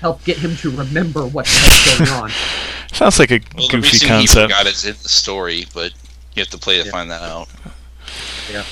[0.00, 2.30] help get him to remember what's going on.
[2.92, 4.30] Sounds like a well, the goofy reason concept.
[4.30, 5.92] he forgot is in the story, but
[6.34, 6.90] you have to play to Yeah.
[6.90, 7.48] find that out.
[8.52, 8.64] Yeah.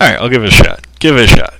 [0.00, 0.86] All right, I'll give it a shot.
[0.98, 1.54] Give it a shot.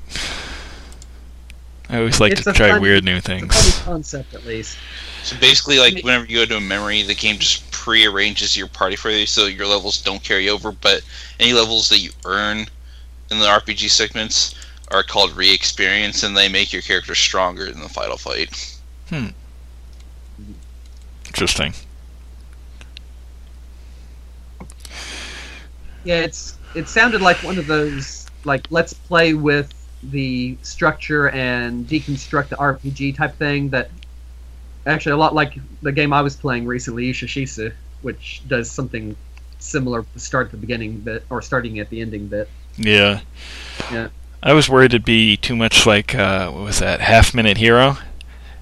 [1.89, 3.55] I always like It's to try fun- weird new It's a things.
[3.55, 4.77] funny concept, at least.
[5.25, 8.97] So basically, like whenever you go to a memory, the game just pre-arranges your party
[8.97, 10.73] for you, so your levels don't carry over.
[10.73, 11.01] But
[11.41, 12.67] any levels that you earn
[13.31, 14.55] in the RPG segments
[14.91, 18.79] are called re-experience, and they make your character stronger in the final fight.
[19.09, 19.29] Hmm.
[21.27, 21.75] Interesting.
[26.05, 29.73] Yeah, it's it sounded like one of those like let's play with
[30.03, 33.91] the structure and deconstruct the RPG type thing that
[34.87, 37.73] actually a lot like the game I was playing recently, Yushishisu,
[38.03, 39.17] which does something
[39.59, 42.49] similar to start at the beginning bit or starting at the ending bit.
[42.79, 43.21] Yeah.
[43.91, 44.09] Yeah.
[44.43, 47.01] I was worried it'd be too much like uh, what was that?
[47.01, 47.97] Half Minute Hero,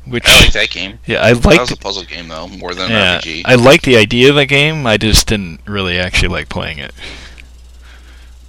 [0.06, 0.98] which I like that game.
[1.04, 1.60] yeah, I that liked.
[1.60, 3.42] was a puzzle game though, more than yeah, RPG.
[3.44, 4.86] I liked the idea of the game.
[4.86, 6.92] I just didn't really actually like playing it.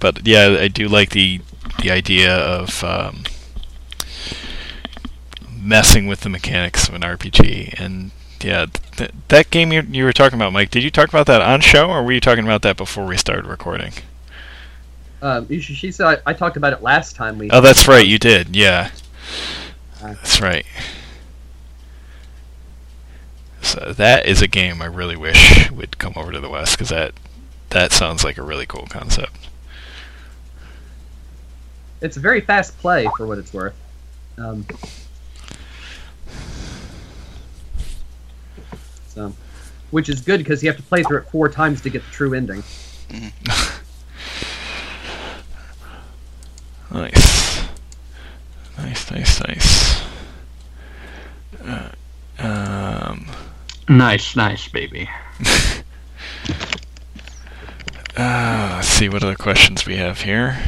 [0.00, 1.40] But yeah, I do like the
[1.82, 3.24] the idea of um,
[5.60, 7.78] messing with the mechanics of an RPG.
[7.78, 8.10] And
[8.42, 8.66] yeah,
[8.96, 10.70] th- that game you you were talking about, Mike.
[10.70, 13.16] Did you talk about that on show, or were you talking about that before we
[13.16, 13.92] started recording?
[15.20, 17.50] Um, Yushishisu, I, I talked about it last time we.
[17.50, 18.06] Oh, that's right.
[18.06, 18.54] You did.
[18.54, 18.90] Yeah.
[20.00, 20.14] Uh.
[20.14, 20.64] That's right.
[23.62, 26.90] So that is a game I really wish would come over to the West because
[26.90, 27.12] that
[27.70, 29.48] that sounds like a really cool concept.
[32.00, 33.74] It's a very fast play for what it's worth.
[34.38, 34.64] Um,
[39.08, 39.34] so,
[39.90, 42.10] which is good because you have to play through it four times to get the
[42.12, 42.62] true ending.
[46.92, 47.62] Nice.
[48.78, 50.02] Nice, nice, nice.
[51.64, 51.88] Uh,
[52.38, 53.26] um,
[53.88, 55.08] Nice, nice, baby.
[58.16, 60.58] uh, let's see what other questions we have here.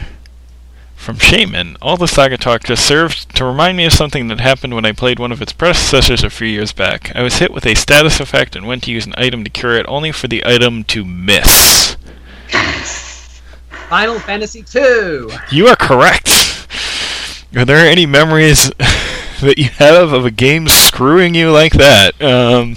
[0.97, 4.75] From Shaman, all the saga talk just served to remind me of something that happened
[4.75, 7.15] when I played one of its predecessors a few years back.
[7.15, 9.77] I was hit with a status effect and went to use an item to cure
[9.77, 11.97] it, only for the item to miss.
[13.91, 15.27] Final Fantasy II.
[15.51, 16.29] You are correct.
[17.57, 18.71] Are there any memories
[19.41, 22.21] that you have of a game screwing you like that?
[22.23, 22.77] Um,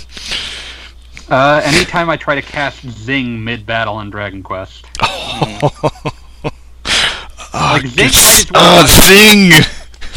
[1.30, 4.86] Uh, anytime I try to cast Zing mid battle in Dragon Quest.
[7.54, 9.52] like Zing this- might as well- oh, zing,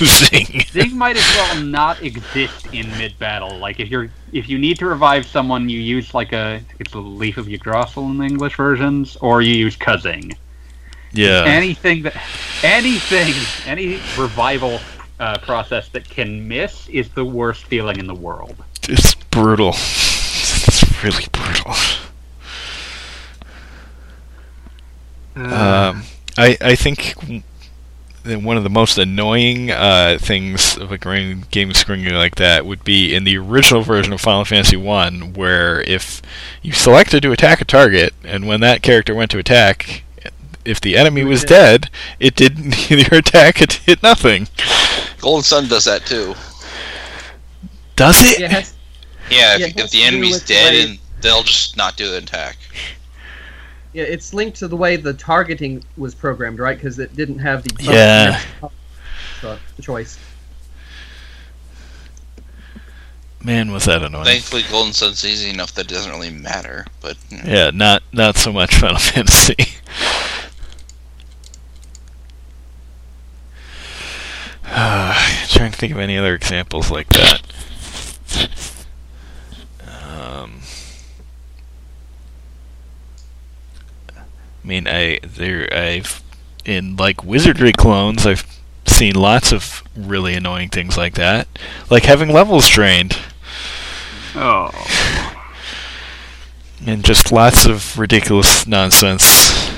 [0.07, 0.61] zing.
[0.73, 3.57] Zing might as well not exist in mid battle.
[3.59, 6.99] Like if you're if you need to revive someone, you use like a it's a
[6.99, 10.37] leaf of Yggdrasil in the English versions, or you use Kazing.
[11.17, 11.45] Yeah.
[11.47, 12.15] Anything that
[12.63, 13.35] anything
[13.67, 14.81] any revival
[15.19, 18.57] uh, process that can miss is the worst feeling in the world.
[18.89, 19.71] It's brutal.
[19.71, 21.75] It's really brutal.
[25.37, 26.03] Um,
[26.39, 27.15] I I think
[28.25, 32.85] that one of the most annoying uh, things of a game you like that would
[32.85, 36.23] be in the original version of Final Fantasy One, where if
[36.63, 40.03] you selected to attack a target, and when that character went to attack,
[40.67, 41.91] if the enemy was dead,
[42.21, 44.49] it didn't your attack it hit nothing.
[45.21, 46.35] Golden Sun does that too.
[47.97, 48.39] Does it?
[48.41, 48.75] Yeah, it has-
[49.31, 51.97] Yeah, Yeah, if, it if the enemy's with the dead, way- and they'll just not
[51.97, 52.57] do the attack.
[53.95, 56.77] yeah, it's linked to the way the targeting was programmed, right?
[56.77, 58.41] Because it didn't have the Yeah.
[59.41, 60.19] so- choice.
[63.43, 64.25] Man, was that annoying.
[64.25, 66.85] Thankfully, Golden Sun's easy enough that it doesn't really matter.
[67.01, 67.45] But you know.
[67.47, 69.55] Yeah, not not so much Final Fantasy.
[74.77, 75.15] Uh,
[75.49, 77.41] trying to think of any other examples like that.
[79.83, 80.61] Um,
[84.63, 86.23] I mean, I there I've
[86.67, 88.45] in like wizardry clones, I've
[88.85, 91.49] seen lots of really annoying things like that,
[91.89, 93.17] like having levels drained.
[94.35, 94.71] Oh,
[96.87, 99.71] and just lots of ridiculous nonsense.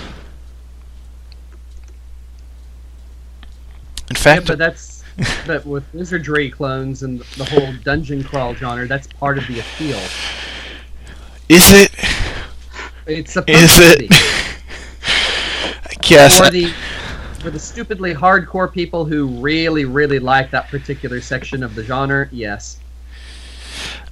[4.11, 5.05] In Yeah, fact, but that's
[5.45, 10.13] but with wizardry clones and the whole dungeon crawl genre, that's part of the appeal.
[11.49, 11.91] is it?
[13.07, 13.99] It's supposed Is to it?
[13.99, 14.15] be.
[15.87, 16.41] I guess.
[16.41, 16.79] for the
[17.41, 22.29] for the stupidly hardcore people who really really like that particular section of the genre,
[22.33, 22.83] yes.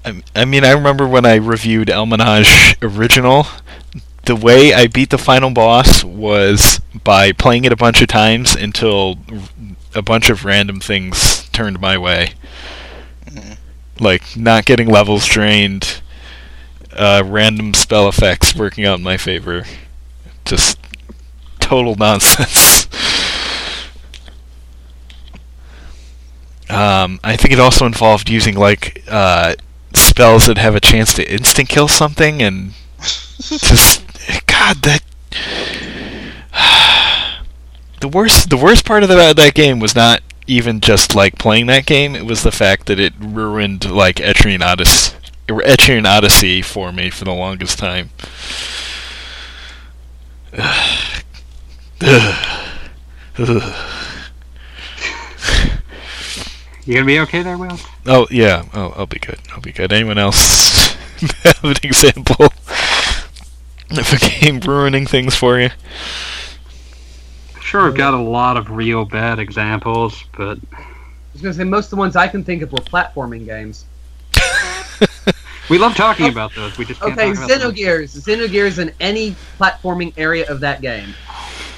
[0.04, 3.46] I, I mean, I remember when I reviewed Elminage Original.
[4.24, 8.56] The way I beat the final boss was by playing it a bunch of times
[8.56, 9.18] until
[9.96, 12.32] a bunch of random things turned my way.
[13.30, 13.56] Mhm.
[13.98, 16.00] Like not getting levels drained,
[16.92, 19.64] uh, random spell effects working out in my favor.
[20.44, 20.78] Just
[21.60, 22.86] total nonsense.
[26.68, 29.54] Um, I think it also involved using like uh,
[29.94, 32.72] spells that have a chance to instant kill something, and
[33.40, 34.02] just
[34.46, 35.02] God, that
[38.00, 41.66] the worst the worst part of that that game was not even just like playing
[41.66, 45.16] that game; it was the fact that it ruined like Etrian Odyssey,
[45.48, 48.10] Etrian Odyssey for me for the longest time.
[56.84, 57.78] you gonna be okay there, Will?
[58.06, 59.38] Oh yeah, oh, I'll be good.
[59.52, 59.92] I'll be good.
[59.92, 60.94] Anyone else
[61.42, 62.46] have an example
[63.90, 65.70] of a game ruining things for you?
[67.66, 70.86] Sure, I've got a lot of real bad examples, but I
[71.32, 73.86] was gonna say most of the ones I can think of were platforming games.
[75.68, 76.78] we love talking oh, about those.
[76.78, 77.72] We just can't Okay, talk about them.
[77.72, 78.16] Xenogears.
[78.20, 81.12] Xenogears in any platforming area of that game.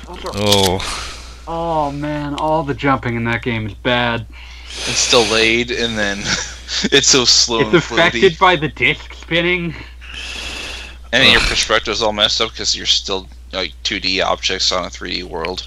[0.06, 1.06] Oh,
[1.50, 4.26] Oh man, all the jumping in that game is bad.
[4.66, 6.18] It's delayed, and then
[6.92, 8.08] it's so slow It's and floaty.
[8.08, 9.74] affected by the disc spinning.
[11.14, 14.88] And then your perspective's all messed up because you're still like 2D objects on a
[14.88, 15.66] 3D world.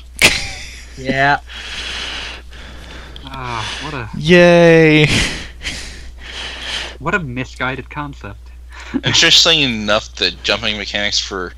[1.01, 1.39] Yeah.
[3.25, 5.07] Ah, what a yay!
[6.99, 8.51] what a misguided concept.
[9.03, 11.53] Interesting enough, the jumping mechanics for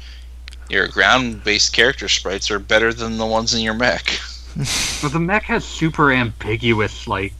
[0.69, 4.19] your ground-based character sprites are better than the ones in your mech.
[5.01, 7.33] Well, the mech has super ambiguous, like,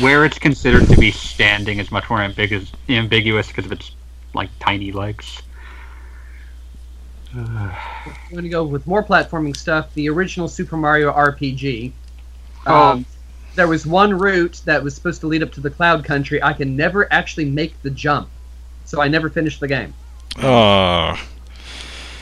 [0.00, 3.92] where it's considered to be standing is much more ambiguous ambiguous because of its
[4.34, 5.40] like tiny legs.
[7.36, 7.74] Uh,
[8.06, 9.92] I'm going to go with more platforming stuff.
[9.94, 11.92] The original Super Mario RPG.
[12.66, 12.74] Oh.
[12.74, 13.06] Um,
[13.54, 16.42] there was one route that was supposed to lead up to the Cloud Country.
[16.42, 18.28] I can never actually make the jump,
[18.84, 19.94] so I never finished the game.
[20.38, 21.20] Oh,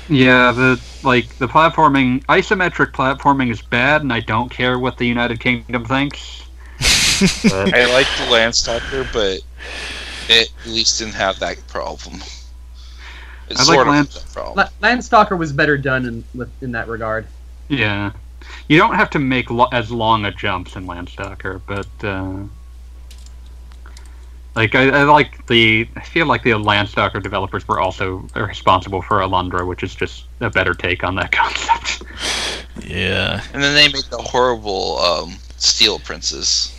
[0.09, 5.07] yeah, the like the platforming, isometric platforming is bad, and I don't care what the
[5.07, 6.43] United Kingdom thinks.
[6.81, 9.41] I like the Landstalker, but
[10.29, 12.21] it at least didn't have that problem.
[13.49, 14.69] It I like sort of Land- has problem.
[14.83, 17.27] Landstalker was better done in with, in that regard.
[17.69, 18.13] Yeah,
[18.69, 22.45] you don't have to make lo- as long a jumps in Landstalker, but uh,
[24.55, 29.19] like I, I like the I feel like the Landstalker developers were also responsible for
[29.19, 32.03] Alundra, which is just a better take on that concept.
[32.85, 33.43] yeah.
[33.53, 36.73] And then they made the horrible um, Steel Princes.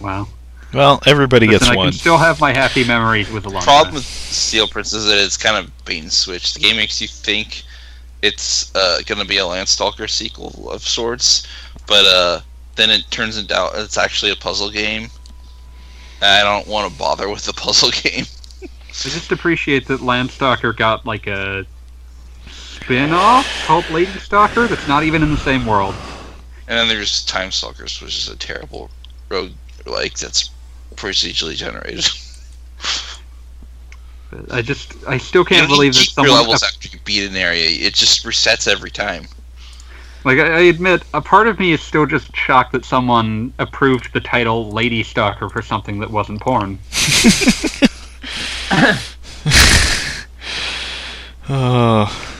[0.00, 0.28] wow,
[0.74, 1.88] Well, everybody Listen, gets I one.
[1.88, 3.62] I can still have my happy memories with Alundra.
[3.62, 6.54] problem with Steel Prince is that it's kind of bait and switch.
[6.54, 7.62] The game makes you think
[8.22, 11.46] it's uh, going to be a Landstalker sequel of sorts,
[11.86, 12.40] but uh,
[12.76, 15.08] then it turns into out it's actually a puzzle game.
[16.22, 18.24] I don't want to bother with the puzzle game.
[18.62, 21.66] I just appreciate that Landstalker got like a
[22.50, 25.94] spin-off called Lady Stalker that's not even in the same world.
[26.68, 28.90] And then there's Time Stalkers, which is a terrible
[29.28, 29.50] rogue
[29.86, 30.50] like that's
[30.92, 32.08] procedurally generated.
[34.50, 37.28] I just I still can't you believe that keep your someone levels after you beat
[37.28, 37.66] an area.
[37.86, 39.26] It just resets every time.
[40.24, 44.12] Like I, I admit, a part of me is still just shocked that someone approved
[44.12, 46.78] the title Lady Stalker for something that wasn't porn.
[51.48, 52.28] oh,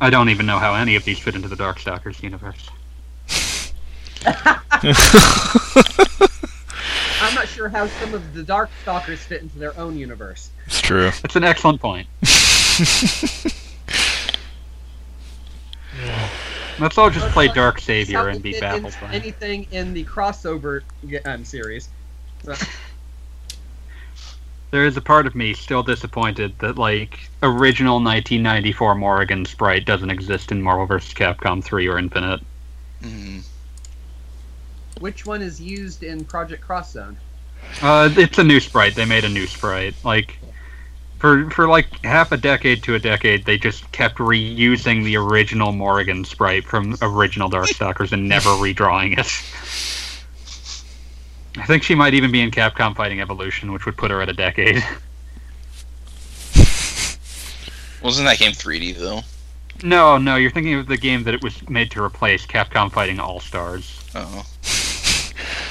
[0.00, 2.68] I don't even know how any of these fit into the Darkstalkers universe.
[7.20, 10.50] I'm not sure how some of the Dark Stalkers fit into their own universe.
[10.66, 11.10] it's true.
[11.24, 12.06] It's an excellent point.
[16.78, 20.82] Let's all just play Dark Savior and it be baffled by anything in the crossover
[21.24, 21.88] um, series.
[22.44, 22.54] So,
[24.72, 30.10] There is a part of me still disappointed that like original 1994 Morrigan sprite doesn't
[30.10, 31.14] exist in Marvel vs.
[31.14, 32.40] Capcom 3 or Infinite.
[33.02, 33.42] Mhm.
[35.00, 37.16] Which one is used in Project Cross Zone?
[37.82, 38.94] Uh, it's a new sprite.
[38.94, 39.94] They made a new sprite.
[40.04, 40.38] Like
[41.18, 45.72] for for like half a decade to a decade, they just kept reusing the original
[45.72, 49.26] Morrigan sprite from original Darkstalkers and never redrawing it.
[51.58, 54.28] I think she might even be in Capcom Fighting Evolution, which would put her at
[54.28, 54.84] a decade.
[58.02, 59.22] Wasn't that game 3D though?
[59.82, 63.18] No, no, you're thinking of the game that it was made to replace Capcom Fighting
[63.18, 64.00] All Stars.
[64.14, 64.46] Oh.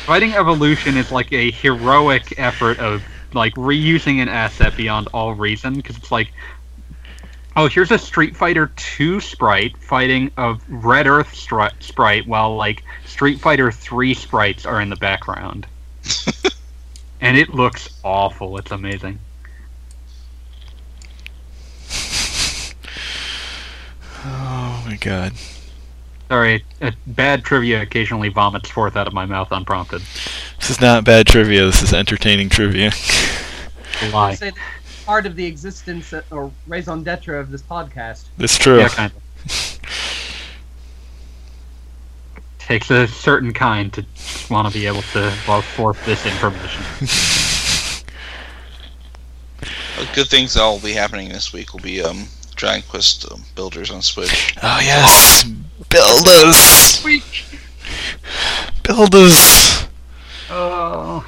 [0.05, 3.03] Fighting Evolution is like a heroic effort of
[3.33, 6.31] like reusing an asset beyond all reason because it's like,
[7.55, 12.83] oh, here's a Street Fighter 2 sprite fighting a Red Earth stri- sprite while like
[13.05, 15.65] Street Fighter 3 sprites are in the background.
[17.19, 18.59] and it looks awful.
[18.59, 19.17] It's amazing.
[24.23, 25.33] Oh my god.
[26.27, 30.01] Sorry, uh, bad trivia occasionally vomits forth out of my mouth unprompted.
[30.59, 31.65] This is not bad trivia.
[31.65, 32.91] This is entertaining trivia.
[34.11, 34.37] Lie.
[35.05, 38.25] Part of the existence or raison d'etre of this podcast.
[38.39, 38.79] It's true.
[38.79, 39.21] Yeah, kind of.
[42.57, 44.03] Takes a certain kind to
[44.49, 46.83] want to be able to well forth this information.
[50.15, 52.25] Good things that will be happening this week will be um,
[52.55, 54.55] Dragon Quest um, Builders on Switch.
[54.63, 55.43] Oh yes,
[55.89, 56.55] Builders.
[56.55, 57.03] us,
[58.83, 59.13] build.
[60.49, 61.25] Oh,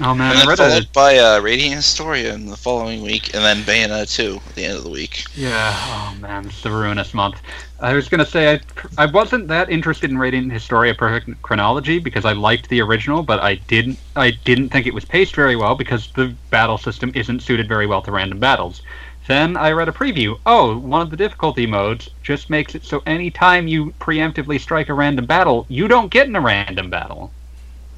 [0.00, 3.34] oh man, and then read a followed by uh, Radiant Historia in the following week,
[3.34, 5.24] and then Bayonetta 2 at the end of the week.
[5.34, 5.72] yeah.
[5.74, 7.36] Oh man, it's the ruinous month.
[7.80, 8.60] I was gonna say I,
[8.96, 13.40] I wasn't that interested in Radiant Historia Perfect Chronology because I liked the original, but
[13.40, 17.40] I didn't I didn't think it was paced very well because the battle system isn't
[17.40, 18.82] suited very well to random battles.
[19.26, 20.38] Then I read a preview.
[20.46, 24.94] Oh, one of the difficulty modes just makes it so anytime you preemptively strike a
[24.94, 27.30] random battle, you don't get in a random battle.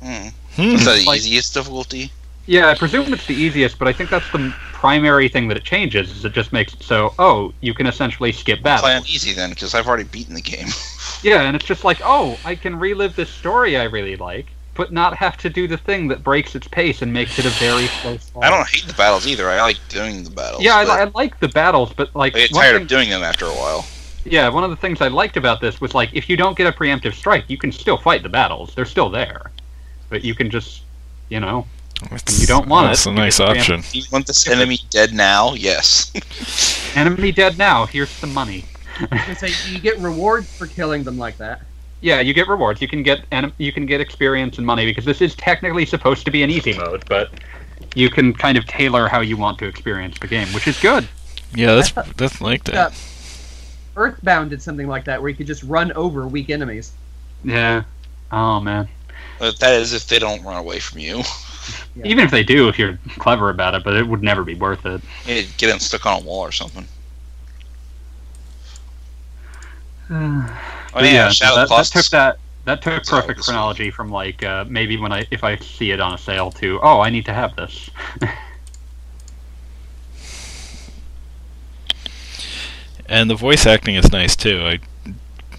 [0.02, 0.28] Hmm.
[0.56, 0.62] Hmm.
[0.62, 2.12] Is that the Like- easiest difficulty?
[2.46, 5.64] Yeah, I presume it's the easiest, but I think that's the primary thing that it
[5.64, 6.10] changes.
[6.10, 9.08] Is it just makes it so, oh, you can essentially skip Play on battles.
[9.08, 10.68] easy then, because I've already beaten the game.
[11.22, 14.92] Yeah, and it's just like, oh, I can relive this story I really like, but
[14.92, 17.86] not have to do the thing that breaks its pace and makes it a very
[18.02, 18.18] slow.
[18.42, 19.48] I don't hate the battles either.
[19.48, 20.62] I like doing the battles.
[20.62, 23.22] Yeah, I, I like the battles, but like, I get tired thing- of doing them
[23.22, 23.86] after a while.
[24.24, 26.66] yeah, one of the things I liked about this was like, if you don't get
[26.66, 28.74] a preemptive strike, you can still fight the battles.
[28.74, 29.50] They're still there,
[30.10, 30.82] but you can just,
[31.28, 31.66] you know,
[32.10, 33.82] It's- you don't want that's it, That's a nice get the option.
[33.92, 35.54] You want this enemy dead now?
[35.54, 36.12] Yes.
[36.96, 37.86] enemy dead now.
[37.86, 38.64] Here's some money.
[39.26, 41.62] You say you get rewards for killing them like that.
[42.04, 42.82] Yeah, you get rewards.
[42.82, 46.26] You can get anim- you can get experience and money because this is technically supposed
[46.26, 47.30] to be an easy mode, but
[47.94, 51.08] you can kind of tailor how you want to experience the game, which is good.
[51.54, 52.74] Yeah, that's thought- that's like Yeah.
[52.74, 52.92] that.
[53.96, 56.92] Earthbound did something like that, where you could just run over weak enemies.
[57.42, 57.84] Yeah.
[58.30, 58.86] Oh man.
[59.38, 61.22] But that is if they don't run away from you.
[61.96, 62.04] Yeah.
[62.04, 64.84] Even if they do, if you're clever about it, but it would never be worth
[64.84, 65.00] it.
[65.24, 66.86] You get them stuck on a wall or something.
[70.94, 73.90] Oh But yeah, yeah, Shadow that, that took that that took It's all perfect chronology
[73.90, 77.00] from like uh, maybe when I if I see it on a sale to oh
[77.00, 77.90] I need to have this.
[83.06, 84.62] And the voice acting is nice too.
[84.62, 84.80] I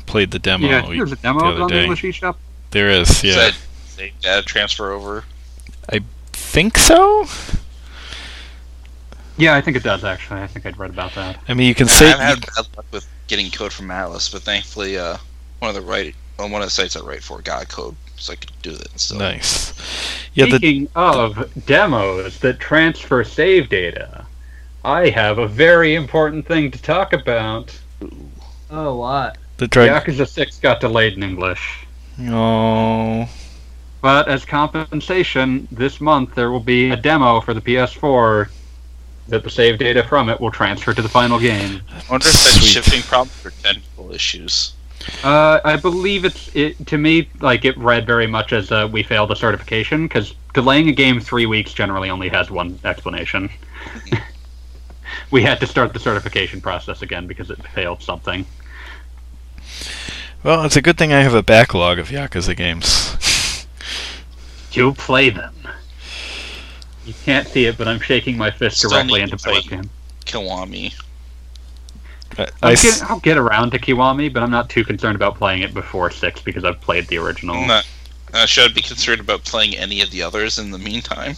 [0.05, 0.67] played the demo.
[0.67, 1.83] yeah, there's a demo the of it other on the day.
[1.83, 2.35] English eShop.
[2.71, 3.29] There is, yeah.
[3.29, 3.57] Is that
[3.97, 5.23] they data transfer over?
[5.89, 6.01] I
[6.33, 7.25] think so?
[9.37, 10.41] Yeah, I think it does actually.
[10.41, 11.39] I think I'd read about that.
[11.47, 13.87] I mean, you can save I say haven't had bad luck with getting code from
[13.87, 15.17] Atlus, but thankfully, uh,
[15.59, 18.33] one of the right on one of the sites I write for got code, so
[18.33, 18.91] I could do it.
[18.91, 19.19] And stuff.
[19.19, 19.73] nice.
[20.33, 24.25] Yeah, the, Speaking of demos that transfer save data,
[24.83, 27.77] I have a very important thing to talk about.
[28.69, 29.37] Oh, what?
[29.57, 30.05] the drag.
[30.05, 31.85] Yakuza 6 got delayed in English.
[32.21, 33.29] Oh,
[34.01, 38.49] But as compensation, this month there will be a demo for the PS4
[39.27, 41.81] that the save data from it will transfer to the final game.
[41.89, 42.83] I wonder if that's Sweet.
[42.83, 44.73] shipping problems or technical issues.
[45.23, 49.03] Uh, I believe it's it to me like it read very much as uh, we
[49.03, 53.49] failed the certification because delaying a game three weeks generally only has one explanation.
[55.31, 58.45] we had to start the certification process again because it failed something.
[60.43, 63.67] well, it's a good thing I have a backlog of Yakuza games.
[64.71, 65.53] You play them.
[67.05, 69.61] You can't see it, but I'm shaking my fist Still directly into my play.
[69.61, 69.89] webcam.
[70.25, 70.93] Kiwami.
[72.37, 75.35] I, I I'll get, I'll get around to Kiwami, but I'm not too concerned about
[75.35, 77.55] playing it before six because I've played the original.
[77.55, 77.87] I'm not.
[78.33, 81.35] Uh, should I be concerned about playing any of the others in the meantime?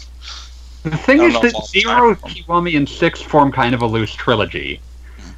[0.84, 2.30] The thing is that Zero, try.
[2.30, 4.80] Kiwami, and Six form kind of a loose trilogy.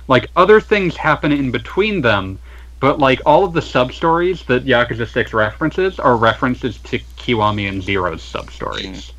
[0.07, 2.39] Like other things happen in between them,
[2.79, 7.67] but like all of the sub stories that Yakuza Six references are references to Kiwami
[7.67, 9.11] and Zero's sub stories.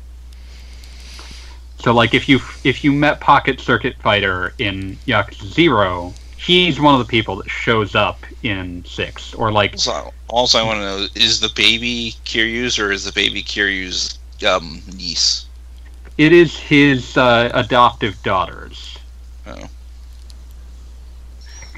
[1.81, 6.93] So like if you if you met Pocket Circuit Fighter in Yakuza Zero, he's one
[6.93, 10.81] of the people that shows up in Six, or like Also, also I want to
[10.81, 15.45] know: is the baby Kiryu's or is the baby Kiryu's um, niece?
[16.17, 18.97] it is his uh, adoptive daughters.
[19.47, 19.69] Oh.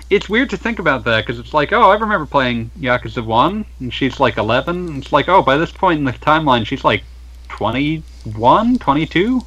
[0.09, 3.65] It's weird to think about that because it's like, oh, I remember playing Yakuza 1,
[3.79, 4.87] and she's like 11.
[4.87, 7.03] And it's like, oh, by this point in the timeline, she's like
[7.49, 9.41] 21, 22?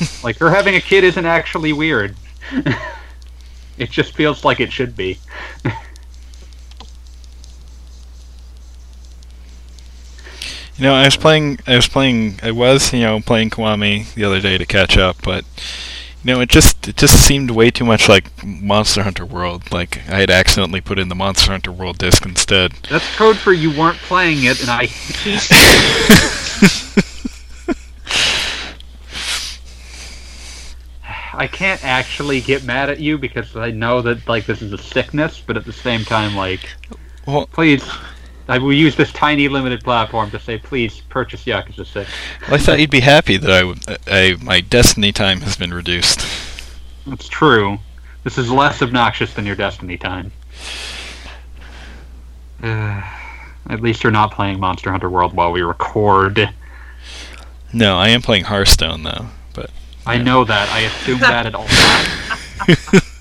[0.24, 2.16] like, her having a kid isn't actually weird.
[3.78, 5.18] it just feels like it should be.
[10.78, 11.58] You know, I was playing.
[11.66, 12.38] I was playing.
[12.40, 15.44] I was, you know, playing Kiwami the other day to catch up, but
[16.22, 19.72] you know, it just it just seemed way too much like Monster Hunter World.
[19.72, 22.74] Like I had accidentally put in the Monster Hunter World disc instead.
[22.88, 24.86] That's code for you weren't playing it, and I
[31.38, 34.78] I can't actually get mad at you because I know that like this is a
[34.78, 36.68] sickness, but at the same time, like,
[37.26, 37.88] Well- please,
[38.48, 42.10] I will use this tiny limited platform to say, please purchase Yakuza Six.
[42.42, 46.26] Well, I thought you'd be happy that I, I my Destiny time has been reduced.
[47.06, 47.78] It's true.
[48.24, 50.32] This is less obnoxious than your Destiny time.
[52.60, 53.00] Uh,
[53.70, 56.50] at least you're not playing Monster Hunter World while we record.
[57.72, 59.26] No, I am playing Hearthstone though.
[60.08, 60.22] But I Yeah.
[60.22, 60.70] know that.
[60.70, 63.02] I assume that at all times.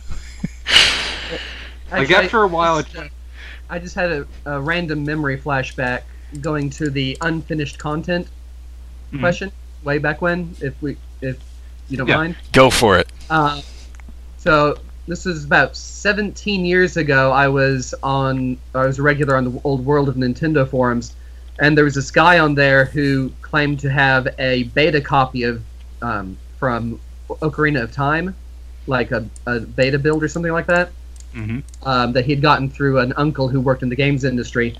[1.92, 3.08] Like after a while, just, uh,
[3.70, 6.02] I just had a, a random memory flashback
[6.42, 8.28] going to the unfinished content
[9.14, 9.20] Mhm.
[9.20, 9.52] question
[9.84, 11.38] way back when, if we, if
[11.88, 12.18] you don't Yeah.
[12.18, 12.36] mind.
[12.52, 13.08] go for it.
[13.30, 13.62] Uh,
[14.38, 14.78] so
[15.08, 17.32] this is about 17 years ago.
[17.32, 21.14] I was on, I was a regular on the old World of Nintendo forums,
[21.60, 25.62] and there was this guy on there who claimed to have a beta copy of
[26.02, 26.99] um, from
[27.30, 28.36] Ocarina of Time,
[28.88, 30.91] like a, a beta build or something like that
[31.34, 31.64] Mhm.
[31.84, 34.76] um, that he had gotten through an uncle who worked in the games industry.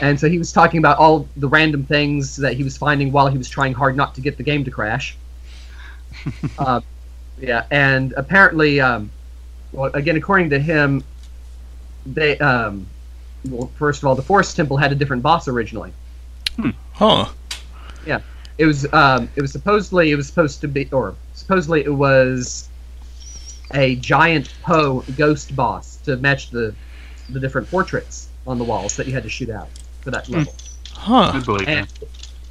[0.00, 3.28] And so he was talking about all the random things that he was finding while
[3.28, 5.16] he was trying hard not to get the game to crash.
[6.58, 6.80] uh,
[7.40, 9.10] yeah, and apparently, um,
[9.72, 11.04] well, again, according to him,
[12.04, 12.86] they, um,
[13.48, 15.92] well, first of all, the Forest Temple had a different boss originally.
[16.94, 17.26] Huh.
[18.58, 22.68] It was um, it was supposedly it was supposed to be or supposedly it was
[23.72, 26.74] a giant Poe ghost boss to match the
[27.30, 29.68] the different portraits on the walls that you had to shoot out
[30.00, 30.54] for that level.
[30.92, 31.32] Huh.
[31.34, 31.88] I And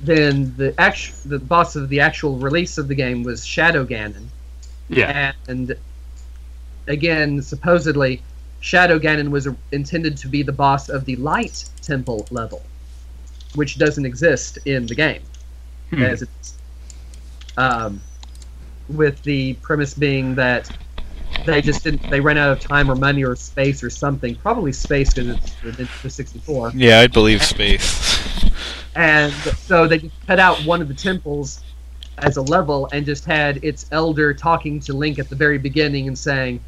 [0.02, 4.28] then the actual the boss of the actual release of the game was Shadow Ganon,
[4.90, 5.34] Yeah.
[5.48, 5.76] and
[6.88, 8.24] again supposedly
[8.60, 12.64] Shadow Ganon was intended to be the boss of the Light Temple level,
[13.56, 15.22] which doesn't exist in the game
[15.92, 16.04] Hmm.
[16.04, 16.58] as it's
[17.58, 18.02] um,
[18.88, 20.70] with the premise being that
[21.46, 24.72] they just didn't they ran out of time or money or space or something probably
[24.72, 28.46] space because it's the Nintendo 64 Yeah, I believe space.
[28.96, 31.62] and so they just cut out one of the temples
[32.20, 36.08] as a level and just had its elder talking to Link at the very beginning
[36.08, 36.60] and saying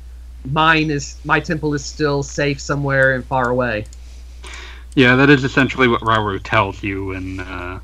[0.52, 3.86] mine is my temple is still safe somewhere and far away
[4.96, 7.80] Yeah, that is essentially what Rauru tells you in, uh,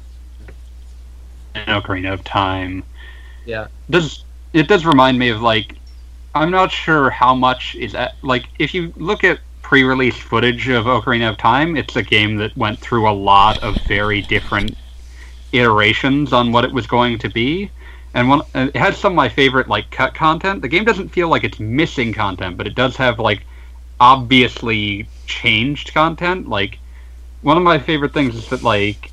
[1.55, 2.83] in Ocarina of Time.
[3.45, 3.67] Yeah.
[3.89, 4.23] Does
[4.53, 5.75] it does remind me of like
[6.35, 10.85] I'm not sure how much is at, like if you look at pre-release footage of
[10.85, 14.75] Ocarina of Time, it's a game that went through a lot of very different
[15.51, 17.69] iterations on what it was going to be.
[18.13, 20.61] And one, uh, it has some of my favorite like cut content.
[20.61, 23.45] The game doesn't feel like it's missing content, but it does have like
[23.99, 26.47] obviously changed content.
[26.47, 26.79] Like
[27.41, 29.11] one of my favorite things is that like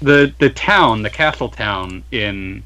[0.00, 2.62] the the town, the castle town in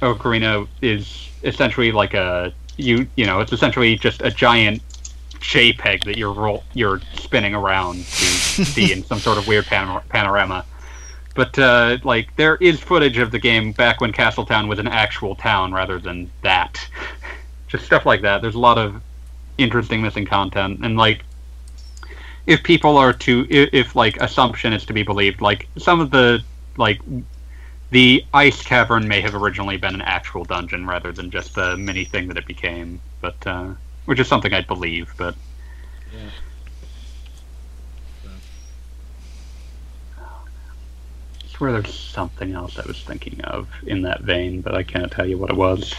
[0.00, 4.82] Ocarina is essentially like a you you know it's essentially just a giant
[5.40, 8.04] JPEG that you're roll, you're spinning around to
[8.64, 10.64] see in some sort of weird panor- panorama.
[11.34, 15.34] But uh, like there is footage of the game back when Castletown was an actual
[15.34, 16.88] town rather than that.
[17.68, 18.42] Just stuff like that.
[18.42, 19.02] There's a lot of
[19.58, 21.24] interesting missing content, and like
[22.46, 26.10] if people are to if, if like assumption is to be believed, like some of
[26.10, 26.42] the
[26.78, 27.00] like
[27.90, 32.04] the ice cavern may have originally been an actual dungeon rather than just the mini
[32.04, 33.68] thing that it became, but uh,
[34.06, 35.12] which is something I'd believe.
[35.16, 35.34] But
[41.42, 45.10] I swear there's something else I was thinking of in that vein, but I can't
[45.10, 45.94] tell you what it was.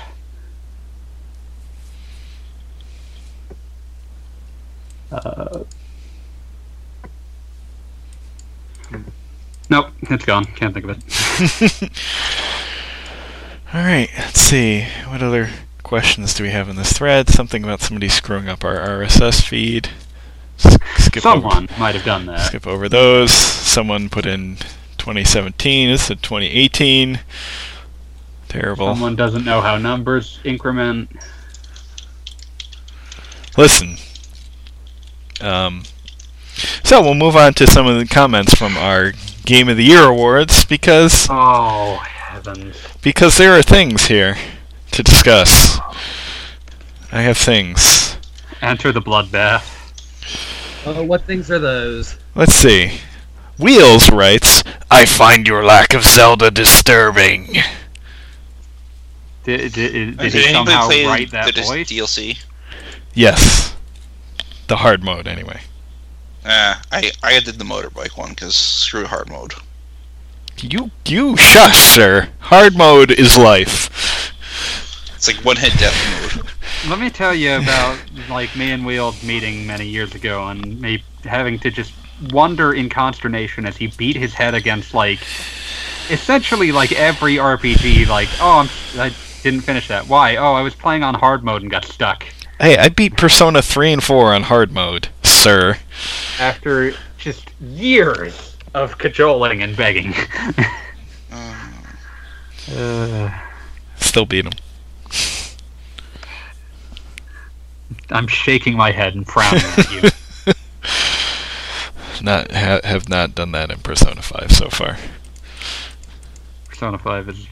[5.11, 5.63] Uh,
[9.70, 10.45] nope, it's gone.
[10.45, 11.91] Can't think of it.
[13.74, 14.88] All right, let's see.
[15.07, 15.49] What other
[15.84, 17.30] questions do we have in this thread?
[17.30, 19.89] Something about somebody screwing up our RSS feed.
[20.57, 22.47] Skip over- Someone might have done that.
[22.47, 23.32] skip over those.
[23.32, 24.55] Someone put in
[24.97, 25.89] 2017.
[25.89, 27.20] It's a 2018.
[28.47, 28.88] Terrible.
[28.93, 31.11] Someone doesn't know how numbers increment.
[33.57, 33.97] Listen.
[35.41, 35.84] Um,
[36.83, 39.13] so we'll move on to some of the comments from our
[39.45, 42.75] Game of the Year awards because Oh heavens!
[43.01, 44.38] because there are things here
[44.91, 45.79] to discuss.
[47.11, 48.17] I have things.
[48.61, 49.65] Enter the bloodbath.
[50.85, 52.99] oh what things are those Let's see.
[53.57, 57.55] Wheels writes, "I find your lack of Zelda disturbing."
[59.43, 61.89] Did, did, did, Did he somehow write that the voice?
[61.89, 62.38] DLC?
[63.13, 63.73] Yes.
[64.67, 65.61] The hard mode, anyway.
[66.49, 69.53] Ah, I I did the motorbike one because screw hard mode.
[70.61, 72.30] You you shush, sir.
[72.40, 74.34] Hard mode is life.
[75.14, 76.48] It's like one hit death mode.
[76.90, 77.99] Let me tell you about
[78.30, 81.91] like me and Wheel meeting many years ago, and me having to just
[82.32, 85.19] wonder in consternation as he beat his head against like
[86.10, 88.07] essentially like every RPG.
[88.07, 88.69] Like, oh, I'm,
[88.99, 89.14] I
[89.44, 90.07] didn't finish that.
[90.07, 90.38] Why?
[90.38, 92.26] Oh, I was playing on hard mode and got stuck.
[92.60, 95.10] Hey, I beat Persona 3 and 4 on hard mode,
[95.48, 95.78] sir.
[96.40, 100.14] After just years of cajoling and begging.
[102.76, 103.32] Uh,
[103.95, 104.52] Still beat him.
[108.10, 110.53] I'm shaking my head and frowning at you.
[112.22, 114.98] Not ha- have not done that in Persona 5 so far.
[116.68, 117.48] Persona 5 is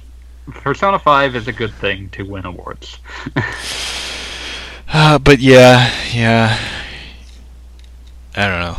[0.51, 2.97] Persona 5 is a good thing to win awards.
[4.87, 6.74] Uh, but yeah, yeah.
[8.35, 8.77] I don't know.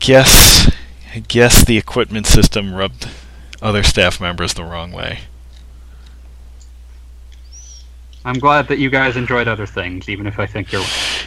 [0.00, 0.70] Guess
[1.14, 3.08] I guess the equipment system rubbed
[3.60, 5.20] other staff members the wrong way.
[8.24, 10.84] I'm glad that you guys enjoyed other things, even if I think you're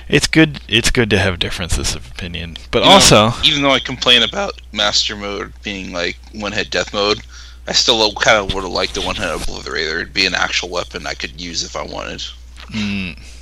[0.07, 2.57] It's good it's good to have differences of opinion.
[2.71, 6.71] But You know, also even though I complain about master mode being like one hit
[6.71, 7.21] death mode,
[7.67, 10.01] I still kind of would have liked the one hit obliterator.
[10.01, 12.21] It'd be an actual weapon I could use if I wanted.
[12.69, 13.34] mm, just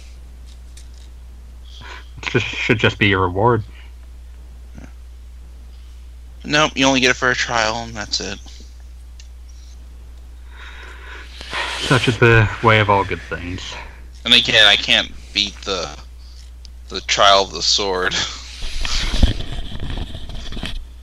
[2.29, 3.63] should just be your reward.
[6.45, 8.37] Nope, you only get it for a trial, and that's it.
[11.79, 13.73] Such is the way of all good things.
[14.25, 15.97] And again, I can't beat the
[16.89, 18.13] the trial of the sword.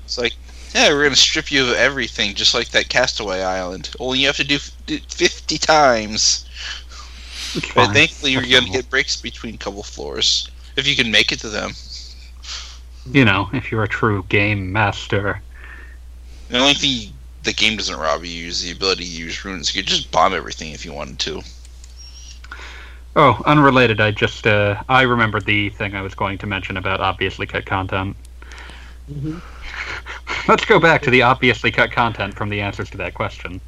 [0.04, 0.34] It's like,
[0.74, 3.90] yeah, we're gonna strip you of everything, just like that Castaway Island.
[3.98, 6.46] Only you have to do it fifty times.
[7.74, 10.50] But thankfully, you're gonna get breaks between couple floors
[10.80, 11.72] if you can make it to them.
[13.12, 15.40] You know, if you're a true game master.
[16.48, 17.12] The only thing
[17.44, 19.74] the game doesn't rob you is the ability to use runes.
[19.74, 21.42] You could just bomb everything if you wanted to.
[23.16, 24.00] Oh, unrelated.
[24.00, 27.66] I just uh, I remembered the thing I was going to mention about obviously cut
[27.66, 28.16] content.
[29.10, 29.40] Mhm.
[30.48, 33.60] Let's go back to the obviously cut content from the answers to that question.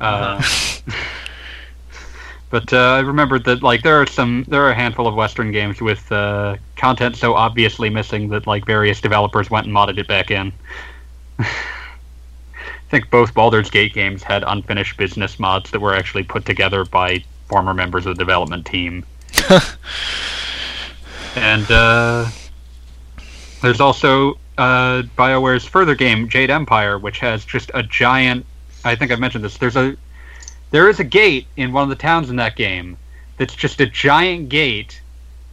[0.00, 0.42] Uh,
[2.52, 5.52] but uh, I remembered that like there are some there are a handful of Western
[5.52, 10.06] games with uh, content so obviously missing that like various developers went and modded it
[10.06, 10.52] back in.
[11.38, 11.48] I
[12.90, 17.24] think both Baldur's Gate games had unfinished business mods that were actually put together by
[17.48, 19.06] former members of the development team.
[21.34, 22.28] and uh,
[23.62, 28.44] there's also uh, BioWare's further game, Jade Empire, which has just a giant.
[28.84, 29.56] I think I've mentioned this.
[29.56, 29.96] There's a
[30.72, 32.96] there is a gate in one of the towns in that game
[33.36, 35.00] that's just a giant gate,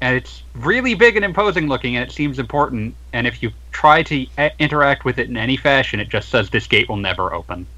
[0.02, 2.96] and it's really big and imposing looking, and it seems important.
[3.14, 6.50] And if you try to a- interact with it in any fashion, it just says
[6.50, 7.68] this gate will never open.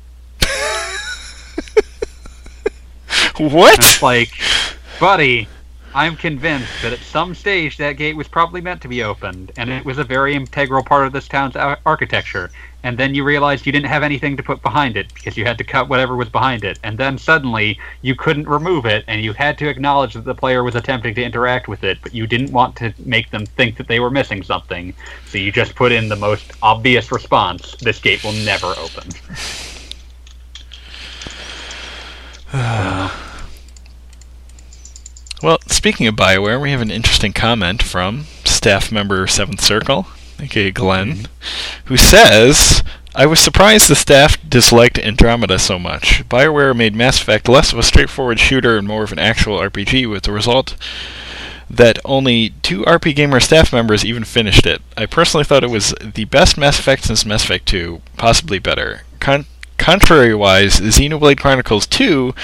[3.39, 3.79] And what?
[3.79, 4.31] it's like,
[4.99, 5.47] buddy,
[5.95, 9.71] I'm convinced that at some stage that gate was probably meant to be opened, and
[9.71, 12.51] it was a very integral part of this town's ar- architecture.
[12.83, 15.57] And then you realized you didn't have anything to put behind it because you had
[15.59, 16.79] to cut whatever was behind it.
[16.83, 20.63] And then suddenly you couldn't remove it, and you had to acknowledge that the player
[20.63, 23.87] was attempting to interact with it, but you didn't want to make them think that
[23.87, 24.93] they were missing something.
[25.27, 29.09] So you just put in the most obvious response this gate will never open.
[35.43, 40.05] Well, speaking of Bioware, we have an interesting comment from staff member Seventh Circle,
[40.41, 41.85] aka Glenn, mm-hmm.
[41.85, 46.27] who says, I was surprised the staff disliked Andromeda so much.
[46.29, 50.09] Bioware made Mass Effect less of a straightforward shooter and more of an actual RPG,
[50.09, 50.75] with the result
[51.69, 54.81] that only two RPGamer staff members even finished it.
[54.97, 59.03] I personally thought it was the best Mass Effect since Mass Effect 2, possibly better.
[59.19, 59.45] Con-
[59.77, 62.35] Contrary-wise, Xenoblade Chronicles 2,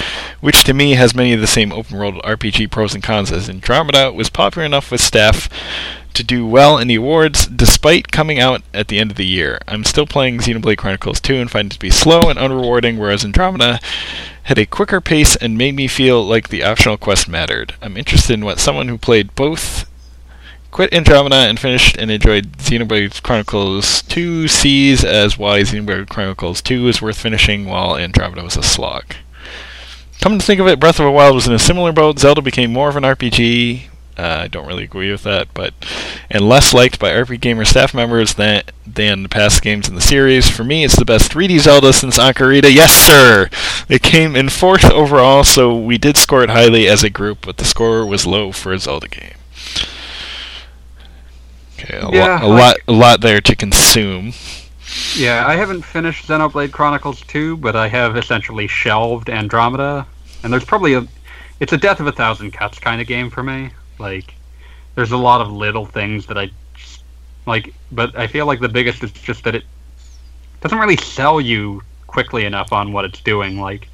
[0.42, 4.12] which to me has many of the same open-world RPG pros and cons as Andromeda,
[4.12, 5.48] was popular enough with staff
[6.18, 9.60] to do well in the awards despite coming out at the end of the year.
[9.68, 13.24] I'm still playing Xenoblade Chronicles 2 and find it to be slow and unrewarding, whereas
[13.24, 13.80] Andromeda
[14.44, 17.76] had a quicker pace and made me feel like the optional quest mattered.
[17.82, 19.90] I'm interested in what someone who played both
[20.72, 26.88] quit Andromeda and finished and enjoyed Xenoblade Chronicles 2 sees as why Xenoblade Chronicles 2
[26.88, 29.16] is worth finishing while Andromeda was a slog.
[30.22, 32.20] Come to think of it, Breath of the Wild was in a similar boat.
[32.20, 33.90] Zelda became more of an RPG.
[34.18, 35.74] Uh, I don't really agree with that, but
[36.32, 40.02] and less liked by RPG Gamer staff members than than the past games in the
[40.02, 40.50] series.
[40.50, 42.74] For me, it's the best 3D Zelda since Ocarina.
[42.74, 43.48] Yes, sir.
[43.88, 47.58] It came in fourth overall, so we did score it highly as a group, but
[47.58, 49.34] the score was low for a Zelda game.
[51.80, 54.34] Okay, a, Yeah, lot, a like- lot, a lot there to consume.
[55.16, 60.08] Yeah, I haven't finished Xenoblade Chronicles 2, but I have essentially shelved Andromeda.
[60.44, 61.06] And there's probably a.
[61.60, 63.72] It's a death of a thousand cuts kind of game for me.
[64.00, 64.34] Like,
[64.96, 66.50] there's a lot of little things that I.
[67.46, 69.64] Like, but I feel like the biggest is just that it
[70.62, 73.60] doesn't really sell you quickly enough on what it's doing.
[73.60, 73.88] Like,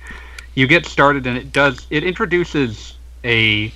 [0.56, 1.86] you get started and it does.
[1.90, 3.72] It introduces a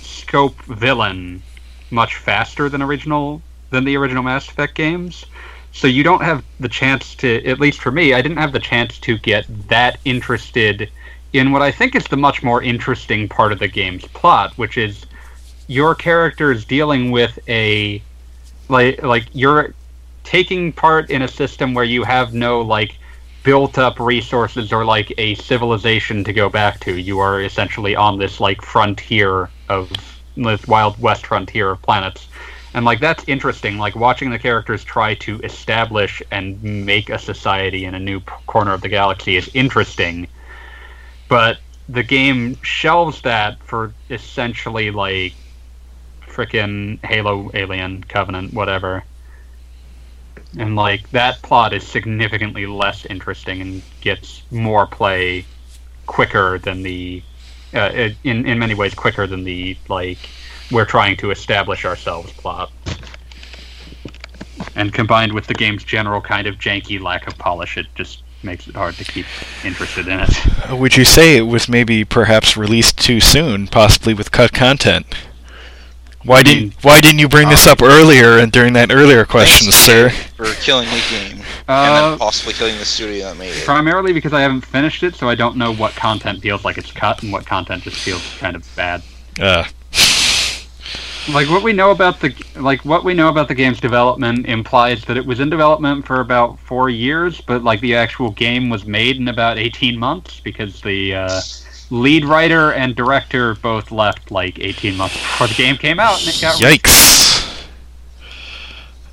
[0.00, 1.42] scope villain
[1.90, 5.26] much faster than original than the original Mass Effect games.
[5.72, 8.58] So you don't have the chance to, at least for me, I didn't have the
[8.58, 10.90] chance to get that interested
[11.32, 14.78] in what I think is the much more interesting part of the game's plot, which
[14.78, 15.04] is
[15.68, 18.02] your character is dealing with a
[18.68, 19.74] like like you're
[20.24, 22.98] taking part in a system where you have no like
[23.44, 26.98] built up resources or like a civilization to go back to.
[26.98, 29.90] You are essentially on this like frontier of
[30.36, 32.28] this wild west frontier of planets.
[32.74, 33.78] And like that's interesting.
[33.78, 38.72] Like watching the characters try to establish and make a society in a new corner
[38.72, 40.28] of the galaxy is interesting.
[41.28, 41.58] But
[41.88, 45.34] the game shelves that for essentially like
[46.38, 49.02] frickin' halo alien covenant whatever
[50.56, 55.44] and like that plot is significantly less interesting and gets more play
[56.06, 57.22] quicker than the
[57.74, 60.18] uh, in in many ways quicker than the like
[60.70, 62.70] we're trying to establish ourselves plot.
[64.74, 68.68] And combined with the game's general kind of janky lack of polish, it just makes
[68.68, 69.26] it hard to keep
[69.64, 70.78] interested in it.
[70.78, 75.06] Would you say it was maybe perhaps released too soon, possibly with cut content?
[76.28, 80.10] Why didn't Why didn't you bring this up earlier and during that earlier question, sir?
[80.36, 81.32] For killing the game.
[81.40, 83.64] and Uh, then possibly killing the studio that made it.
[83.64, 86.92] primarily because I haven't finished it, so I don't know what content feels like it's
[86.92, 89.02] cut and what content just feels kind of bad.
[89.40, 89.64] Uh,
[91.32, 95.04] Like what we know about the like what we know about the game's development implies
[95.04, 98.86] that it was in development for about four years, but like the actual game was
[98.86, 101.40] made in about eighteen months because the uh,
[101.90, 106.28] lead writer and director both left like eighteen months before the game came out, and
[106.28, 107.08] it got yikes.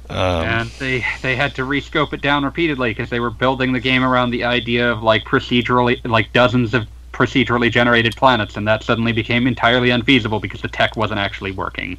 [0.09, 3.79] Um, and they they had to rescope it down repeatedly because they were building the
[3.79, 8.83] game around the idea of like procedurally like dozens of procedurally generated planets and that
[8.83, 11.97] suddenly became entirely unfeasible because the tech wasn't actually working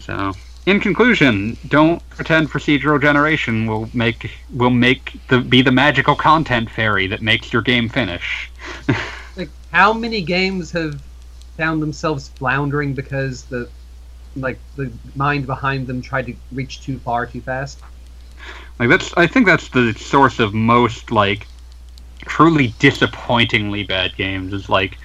[0.00, 0.32] so
[0.66, 6.70] in conclusion don't pretend procedural generation will make will make the be the magical content
[6.70, 8.50] fairy that makes your game finish
[9.36, 11.00] Like, how many games have
[11.56, 13.70] found themselves floundering because the
[14.34, 17.82] like the mind behind them tried to reach too far too fast?
[18.78, 21.48] Like that's I think that's the source of most like
[22.26, 24.98] truly disappointingly bad games is like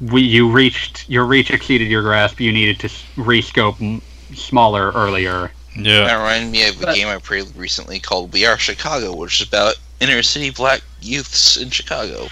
[0.00, 4.02] we you reached your reach exceeded your grasp you needed to rescope
[4.34, 6.04] smaller earlier yeah.
[6.04, 9.40] That reminded me of a But- game I played recently called We Are Chicago, which
[9.40, 12.28] is about inner city black youths in Chicago.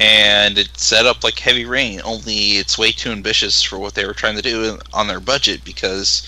[0.00, 4.04] And it's set up like Heavy Rain, only it's way too ambitious for what they
[4.04, 6.26] were trying to do on their budget because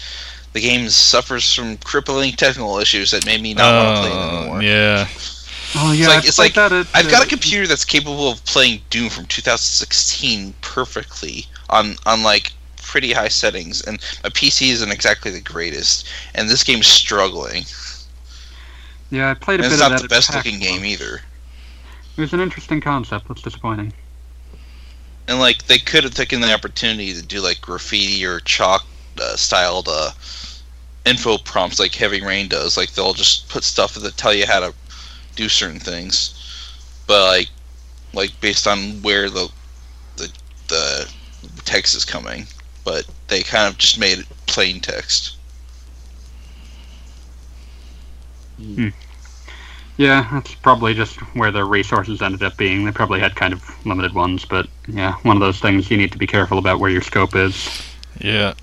[0.52, 4.22] the game suffers from crippling technical issues that made me not want to play it
[4.22, 4.62] Oh, anymore.
[4.62, 5.08] yeah.
[5.74, 8.30] oh yeah it's like- it's like, that at, I've got uh, a computer that's capable
[8.30, 12.52] of playing Doom from 2016 perfectly on on like
[12.86, 17.64] pretty high settings, and my PC isn't exactly the greatest, and this game's struggling.
[19.10, 21.22] yeah I played a And bit it's of not the best looking game either.
[22.16, 23.94] it was an interesting concept that's disappointing
[25.28, 28.86] And like they could have taken the opportunity to do like graffiti or chalk
[29.20, 30.12] uh, styled uh,
[31.04, 32.76] info prompts like Heavy Rain does.
[32.76, 34.74] Like they'll just put stuff that tell you how to
[35.36, 36.34] do certain things,
[37.06, 37.50] but like
[38.12, 39.50] like based on where the
[40.16, 40.32] the
[40.68, 41.10] the
[41.64, 42.48] text is coming.
[42.86, 45.36] But they kind of just made it plain text.
[49.98, 53.86] yeah that's probably just where their resources ended up being they probably had kind of
[53.86, 56.90] limited ones but yeah one of those things you need to be careful about where
[56.90, 57.68] your scope is
[58.18, 58.54] Yeah.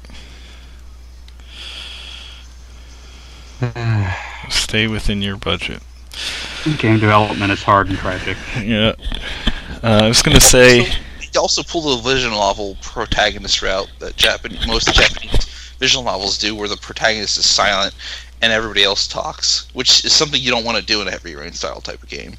[4.50, 5.82] Stay within your budget.
[6.80, 8.38] Game development is hard and tragic.
[8.64, 8.94] Yeah.
[9.84, 10.88] Uh, I was gonna say.
[11.34, 16.56] They also pull the visual novel protagonist route that Japan most Japanese visual novels do,
[16.56, 17.96] where the protagonist is silent
[18.42, 21.36] and everybody else talks, which is something you don't want to do in a heavy
[21.36, 22.34] rain style type of game,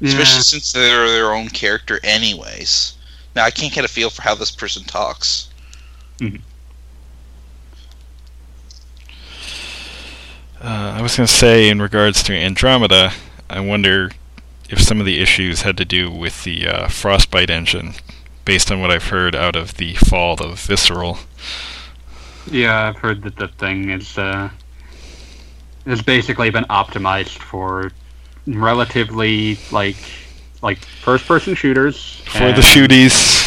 [0.00, 2.94] especially since they're their own character anyways.
[3.34, 5.48] Now I can't get a feel for how this person talks.
[10.62, 13.12] Uh, I was going to say, in regards to Andromeda,
[13.48, 14.10] I wonder
[14.70, 17.94] if some of the issues had to do with the uh, Frostbite engine,
[18.44, 21.18] based on what I've heard out of the fall of Visceral.
[22.50, 24.48] Yeah, I've heard that the thing is uh,
[25.86, 27.92] has basically been optimized for
[28.46, 29.96] relatively like
[30.62, 33.38] like first person shooters For the shooties.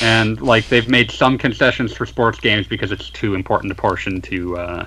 [0.02, 4.20] and like they've made some concessions for sports games because it's too important a portion
[4.22, 4.86] to uh,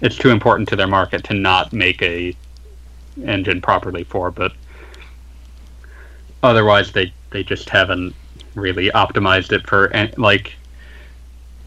[0.00, 2.34] it's too important to their market to not make a
[3.24, 4.52] engine properly for but
[6.42, 8.14] otherwise they they just haven't
[8.54, 10.54] really optimized it for an- like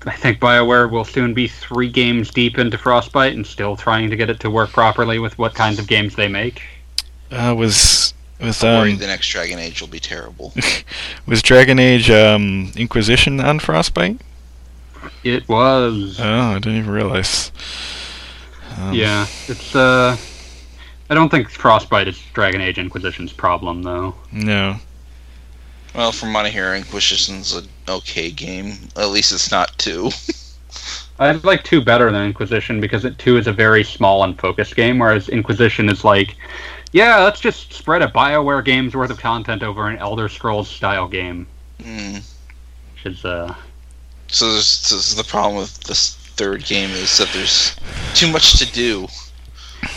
[0.08, 4.16] I think BioWare will soon be three games deep into Frostbite and still trying to
[4.16, 6.62] get it to work properly with what kinds of games they make.
[7.32, 10.54] Uh, was was I'm worried um, the next Dragon Age will be terrible.
[11.26, 14.22] was Dragon Age um, Inquisition on Frostbite?
[15.24, 16.20] It was.
[16.20, 17.52] Oh, I didn't even realize.
[18.78, 20.18] Um, Yeah, it's uh,
[21.10, 24.16] I don't think Frostbite is Dragon Age Inquisition's problem though.
[24.32, 24.78] No.
[25.94, 28.74] well, from what I hear, Inquisition's an okay game.
[28.98, 30.10] At least it's not two.
[31.20, 34.76] I like two better than Inquisition because it two is a very small and focused
[34.76, 36.36] game, whereas Inquisition is like,
[36.92, 41.08] yeah, let's just spread a Bioware game's worth of content over an Elder Scrolls style
[41.08, 41.48] game,
[41.84, 42.16] Hmm.
[42.94, 43.54] which is uh,
[44.28, 47.76] So this, this is the problem with this third game is that there's
[48.14, 49.08] too much to do.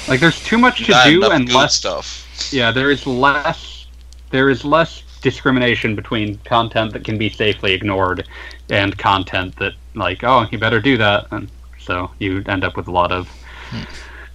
[0.08, 2.50] Like there's too much to Not do enough and good less stuff.
[2.52, 3.86] Yeah, there is less
[4.30, 8.28] there is less discrimination between content that can be safely ignored
[8.70, 12.88] and content that like, oh, you better do that and so you end up with
[12.88, 13.28] a lot of
[13.70, 13.82] hmm.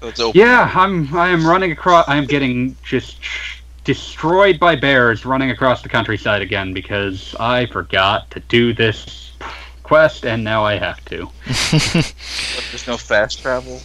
[0.03, 0.41] So it's open.
[0.41, 1.15] Yeah, I'm.
[1.15, 2.09] I am running across.
[2.09, 3.19] I am getting just
[3.85, 9.31] destroyed by bears running across the countryside again because I forgot to do this
[9.83, 11.29] quest, and now I have to.
[11.93, 13.79] There's no fast travel.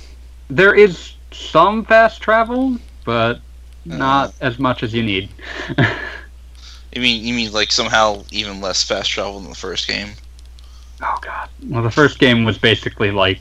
[0.50, 3.40] There is some fast travel, but
[3.84, 4.32] not Uh.
[4.40, 5.30] as much as you need.
[6.94, 10.12] You mean you mean like somehow even less fast travel than the first game?
[11.02, 11.48] Oh god.
[11.68, 13.40] Well, the first game was basically like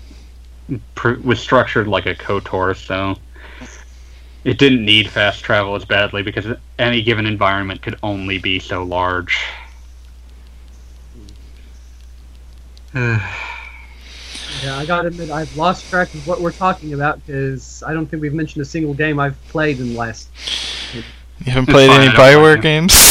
[0.95, 3.15] pr- was structured like a KOTOR, so
[4.43, 6.45] it didn't need fast travel as badly because
[6.77, 9.41] any given environment could only be so large.
[14.63, 18.07] Yeah, I gotta admit, I've lost track of what we're talking about because I don't
[18.07, 20.29] think we've mentioned a single game I've played in the last.
[20.93, 21.03] You
[21.51, 22.93] haven't played fine, any I don't Bioware games?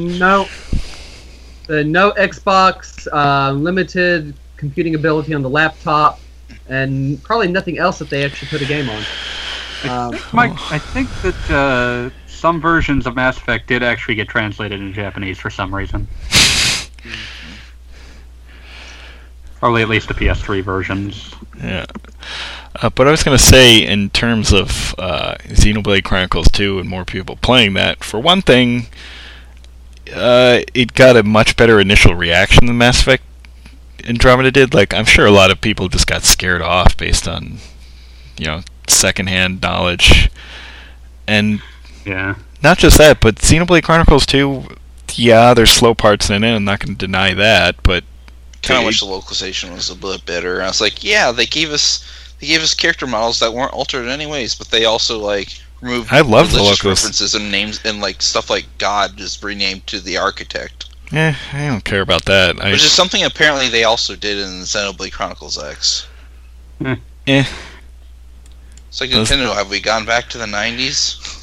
[0.00, 0.48] No.
[1.66, 6.20] The no Xbox, uh, limited computing ability on the laptop,
[6.68, 9.02] and probably nothing else that they actually put a game on.
[9.88, 14.80] Um, Mike, I think that uh, some versions of Mass Effect did actually get translated
[14.80, 16.06] into Japanese for some reason.
[19.62, 21.32] Probably at least the PS3 versions.
[21.62, 21.86] Yeah.
[22.74, 26.88] Uh, but I was going to say, in terms of uh, Xenoblade Chronicles 2 and
[26.88, 28.86] more people playing that, for one thing,
[30.12, 33.22] uh, it got a much better initial reaction than Mass Effect
[34.04, 34.74] Andromeda did.
[34.74, 37.58] Like, I'm sure a lot of people just got scared off based on,
[38.36, 40.28] you know, secondhand knowledge.
[41.28, 41.62] And
[42.04, 42.34] Yeah.
[42.64, 44.66] not just that, but Xenoblade Chronicles 2,
[45.14, 46.52] yeah, there's slow parts in it.
[46.52, 48.02] I'm not going to deny that, but
[48.62, 50.62] Kind of They- wish the localization was a bit better.
[50.62, 52.04] I was like, yeah, they gave us
[52.40, 55.48] they gave us character models that weren't altered anyways, but they also like
[55.80, 57.02] removed I love the religious locals.
[57.02, 61.66] references and names and like stuff like God is renamed to the architect, eh, I
[61.66, 62.60] don't care about that.
[62.60, 66.06] I, which is something apparently they also did in Xenoblade Chronicles X.
[66.80, 66.94] Hmm.
[67.26, 67.44] Eh.
[68.88, 69.54] It's like Nintendo.
[69.54, 71.41] Have we gone back to the '90s?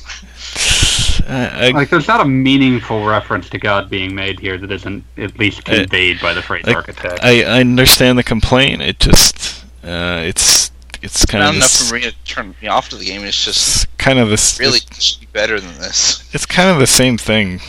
[1.29, 5.03] I, I, Like, there's not a meaningful reference to God being made here that isn't
[5.17, 7.19] at least Uh, conveyed by the phrase like, architect.
[7.23, 8.81] I, I understand the complaint.
[8.81, 12.67] It just uh, it's it's kind Not of enough this, for me to turn me
[12.67, 13.23] off to the game.
[13.23, 16.27] It's just it's kind of this really should be better than this.
[16.33, 17.61] it's kind of the same thing.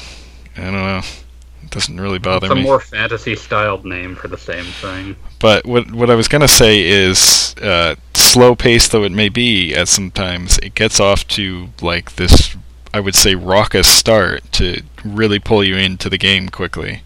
[0.57, 1.03] I don't know.
[1.62, 2.62] It doesn't really bother it's a me.
[2.65, 5.15] more fantasy-styled name for the same thing.
[5.39, 9.74] But what what I was gonna say is, uh, slow paced though it may be
[9.74, 12.57] at sometimes, it gets off to like this,
[12.93, 17.03] I would say, raucous start to really pull you into the game quickly.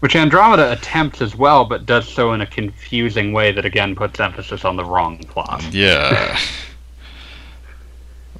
[0.00, 4.18] Which Andromeda attempts as well, but does so in a confusing way that again puts
[4.18, 5.62] emphasis on the wrong plot.
[5.72, 6.38] Yeah.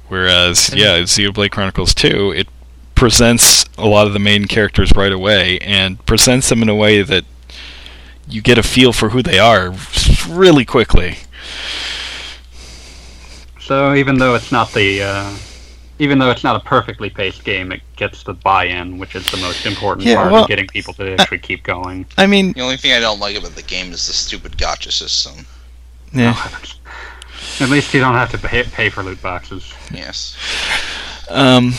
[0.07, 2.47] Whereas, yeah, Xenoblade Chronicles 2, it
[2.95, 7.01] presents a lot of the main characters right away and presents them in a way
[7.01, 7.23] that
[8.27, 9.73] you get a feel for who they are
[10.27, 11.19] really quickly.
[13.59, 15.33] So even though it's not the, uh,
[16.01, 19.37] even though it's not a perfectly paced game, it gets the buy-in, which is the
[19.37, 22.07] most important Yeah, part well, of getting people to actually keep going.
[22.17, 24.91] I mean, The only thing I don't like about the game is the stupid gacha
[24.91, 25.45] system.
[26.11, 26.35] yeah.
[27.59, 29.71] At least you don't have to pay, pay for loot boxes.
[29.93, 30.35] Yes.
[31.29, 31.73] Um,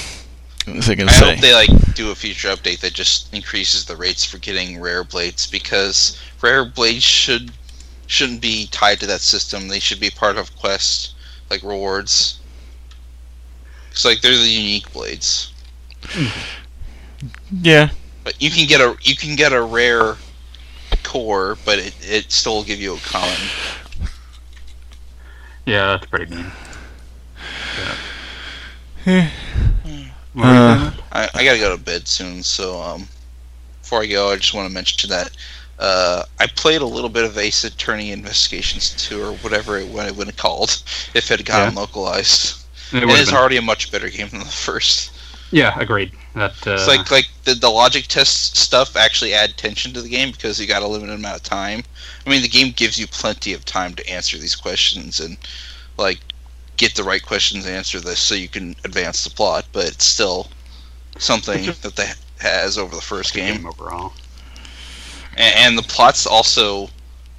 [0.69, 0.79] I
[1.09, 4.81] I hope they like do a future update that just increases the rates for getting
[4.81, 7.51] rare blades because rare blades should
[8.07, 9.67] shouldn't be tied to that system.
[9.67, 11.15] They should be part of quest
[11.51, 12.39] like rewards.
[13.93, 15.53] It's like they're the unique blades.
[17.51, 17.91] yeah,
[18.25, 20.17] But you can get a you can get a rare
[21.05, 23.37] core, but it, it still will give you a common.
[25.67, 26.53] Yeah, that's pretty mean.
[30.33, 30.93] What were you Uh.
[31.13, 33.09] I, I gotta go to bed soon, so um,
[33.83, 35.37] before I go, I just want to mention that
[35.79, 40.07] uh, I played a little bit of Ace Attorney Investigations 2 or whatever it would
[40.07, 40.71] have been called
[41.15, 42.62] if it had gotten localized.
[42.93, 45.13] It It been- already a much better game than the first.
[45.51, 46.13] Yeah, agreed.
[46.35, 50.09] That uh, It's like like the, the logic test stuff actually add tension to the
[50.09, 51.83] game because you got a limited amount of time.
[52.27, 55.37] I mean, the game gives you plenty of time to answer these questions and
[55.99, 56.21] like
[56.79, 60.07] get the right questions and answer this so you can advance the plot, but it's
[60.07, 60.49] still
[61.19, 62.11] something that they
[62.41, 63.57] has over the first game.
[63.59, 64.15] game overall.
[65.37, 66.89] and, and the plot's also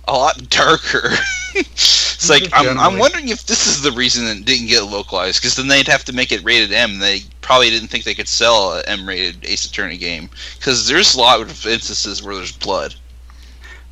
[0.07, 1.09] a lot darker.
[1.55, 5.55] it's like I'm, I'm wondering if this is the reason it didn't get localized, because
[5.55, 6.99] then they'd have to make it rated M.
[6.99, 11.19] They probably didn't think they could sell an M-rated Ace Attorney game, because there's a
[11.19, 12.95] lot of instances where there's blood.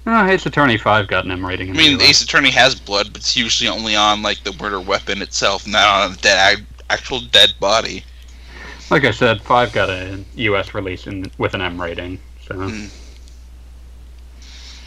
[0.08, 1.70] Oh, Ace Attorney 5 got an M rating.
[1.70, 5.22] I mean, Ace Attorney has blood, but it's usually only on like the murder weapon
[5.22, 8.04] itself, not on a dead actual dead body.
[8.90, 12.20] Like I said, 5 got a US release in, with an M rating.
[12.46, 12.90] So Mm.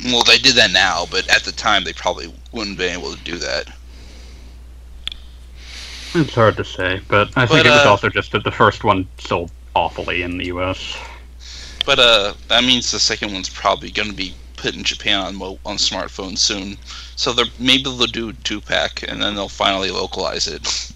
[0.02, 3.14] Well, they did that now, but at the time they probably wouldn't have been able
[3.14, 3.68] to do that.
[6.16, 8.50] It's hard to say, but I think But, it was uh, also just that the
[8.50, 10.96] first one sold awfully in the U.S.
[11.84, 15.34] But uh, that means the second one's probably going to be put in Japan on
[15.34, 16.76] mo- on smartphones soon.
[17.16, 20.92] So they're maybe they'll do a two pack, and then they'll finally localize it,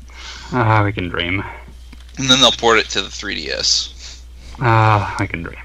[0.53, 1.43] Ah, we can dream.
[2.17, 4.23] and then they'll port it to the 3DS.
[4.61, 5.59] Ah, I can dream.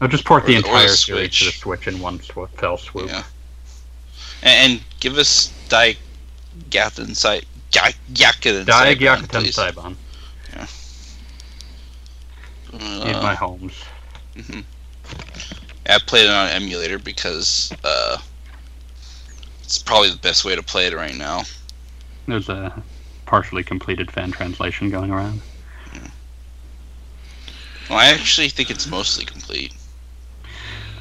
[0.00, 1.86] I'll just port Or the the- or the entire series to the Switch.
[1.88, 3.08] In one sw- fell swoop.
[3.08, 3.22] Yeah.
[4.42, 5.96] And, and give us Dai
[6.70, 7.42] Gaten Sai
[7.72, 9.56] Yakuten Saiban, Gyakuten please.
[9.56, 9.96] Saiban.
[12.72, 13.72] Need Uh, my homes.
[15.88, 18.18] I played it on emulator because uh,
[19.62, 21.42] it's probably the best way to play it right now.
[22.26, 22.82] There's a
[23.26, 25.40] partially completed fan translation going around.
[27.90, 29.72] Well, I actually think it's mostly complete.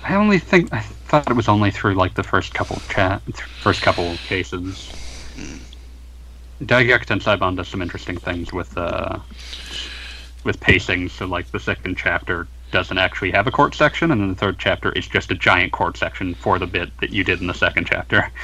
[0.04, 3.22] I only think I thought it was only through like the first couple chat,
[3.62, 4.92] first couple cases.
[5.38, 5.60] Mm.
[7.12, 9.20] and Saiban does some interesting things with uh,
[10.44, 11.10] with pacing.
[11.10, 14.58] So like the second chapter doesn't actually have a court section, and then the third
[14.60, 17.54] chapter is just a giant court section for the bit that you did in the
[17.54, 18.30] second chapter.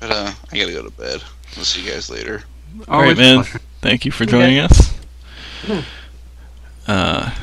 [0.00, 1.24] But uh, I gotta go to bed.
[1.56, 2.44] We'll see you guys later.
[2.86, 3.42] All right, man.
[3.80, 4.30] Thank you for Okay.
[4.30, 4.96] joining us.
[6.86, 7.34] Uh,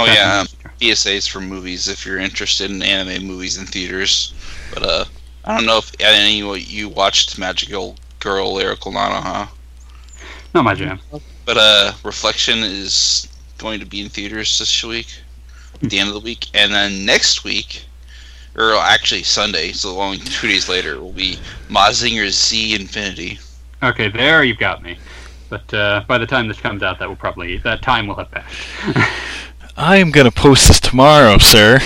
[0.00, 4.32] Oh, yeah, um, PSAs for movies if you're interested in anime movies in theaters.
[4.72, 5.04] But uh,
[5.44, 9.48] I don't know if any of you watched Magical Girl Lyrical Nanoha.
[10.54, 11.00] Not my jam.
[11.44, 13.28] But uh, Reflection is
[13.58, 15.08] going to be in theaters this week,
[15.82, 17.84] at the end of the week, and then next week,
[18.56, 23.38] or actually Sunday, so only two days later, will be Mazinger Z Infinity.
[23.82, 24.98] Okay, there you've got me.
[25.50, 28.30] But uh, by the time this comes out, that will probably that time will have
[28.30, 28.56] passed.
[29.82, 31.78] I am gonna post this tomorrow, sir.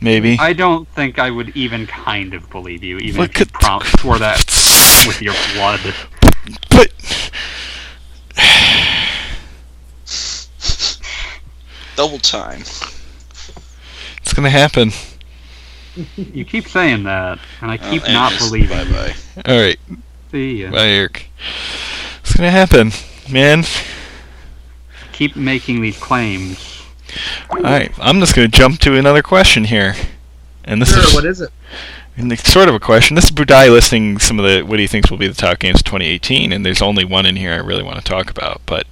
[0.00, 0.36] Maybe.
[0.40, 3.52] I don't think I would even kind of believe you, even Look if you at-
[3.52, 4.38] prompt swore that
[5.06, 5.80] with your blood.
[6.70, 6.92] But
[11.96, 12.60] Double time.
[12.60, 14.92] it's gonna happen.
[16.16, 18.68] You keep saying that, and I Oh, keep and not believing.
[18.88, 19.14] Bye-bye.
[19.46, 19.78] All right,
[20.30, 20.70] See ya.
[20.70, 21.28] bye, Eric.
[22.20, 22.92] It's gonna happen,
[23.28, 23.64] man.
[25.18, 26.80] Keep making these claims.
[27.50, 29.96] All right, I'm just gonna jump to another question here,
[30.62, 31.50] and this Sure, is what is it?
[32.16, 33.16] and it's sort of a question.
[33.16, 35.80] This is Budai listing some of the what he thinks will be the top games
[35.80, 38.60] of 2018, and there's only one in here I really want to talk about.
[38.64, 38.86] But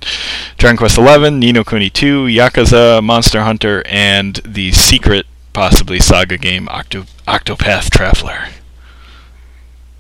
[0.59, 6.39] Dragon Quest XI, Ni no Kuni 2, Yakuza, Monster Hunter, and the secret, possibly saga
[6.39, 8.49] game Octo- Octopath Traveler.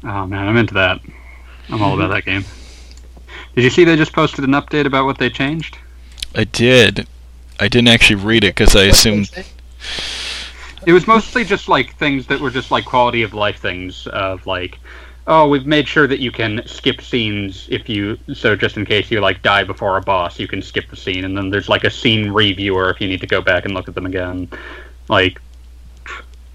[0.03, 1.01] Oh man, I'm into that.
[1.69, 2.44] I'm all about that game.
[3.55, 5.78] Did you see they just posted an update about what they changed?
[6.37, 7.09] I did.
[7.59, 9.31] I didn't actually read it because I assumed.
[10.87, 14.47] It was mostly just like things that were just like quality of life things of
[14.47, 14.79] like,
[15.27, 19.11] oh, we've made sure that you can skip scenes if you so just in case
[19.11, 21.85] you like die before a boss, you can skip the scene, and then there's like
[21.85, 24.49] a scene reviewer if you need to go back and look at them again.
[25.09, 25.41] Like,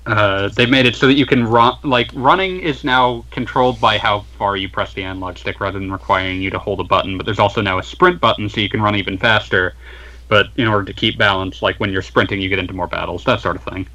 [0.06, 1.78] uh, they made it so that you can run.
[1.84, 5.92] Like running is now controlled by how far you press the analog stick rather than
[5.92, 7.18] requiring you to hold a button.
[7.18, 9.76] But there's also now a sprint button so you can run even faster.
[10.28, 13.24] But in order to keep balance, like when you're sprinting, you get into more battles,
[13.26, 13.88] that sort of thing.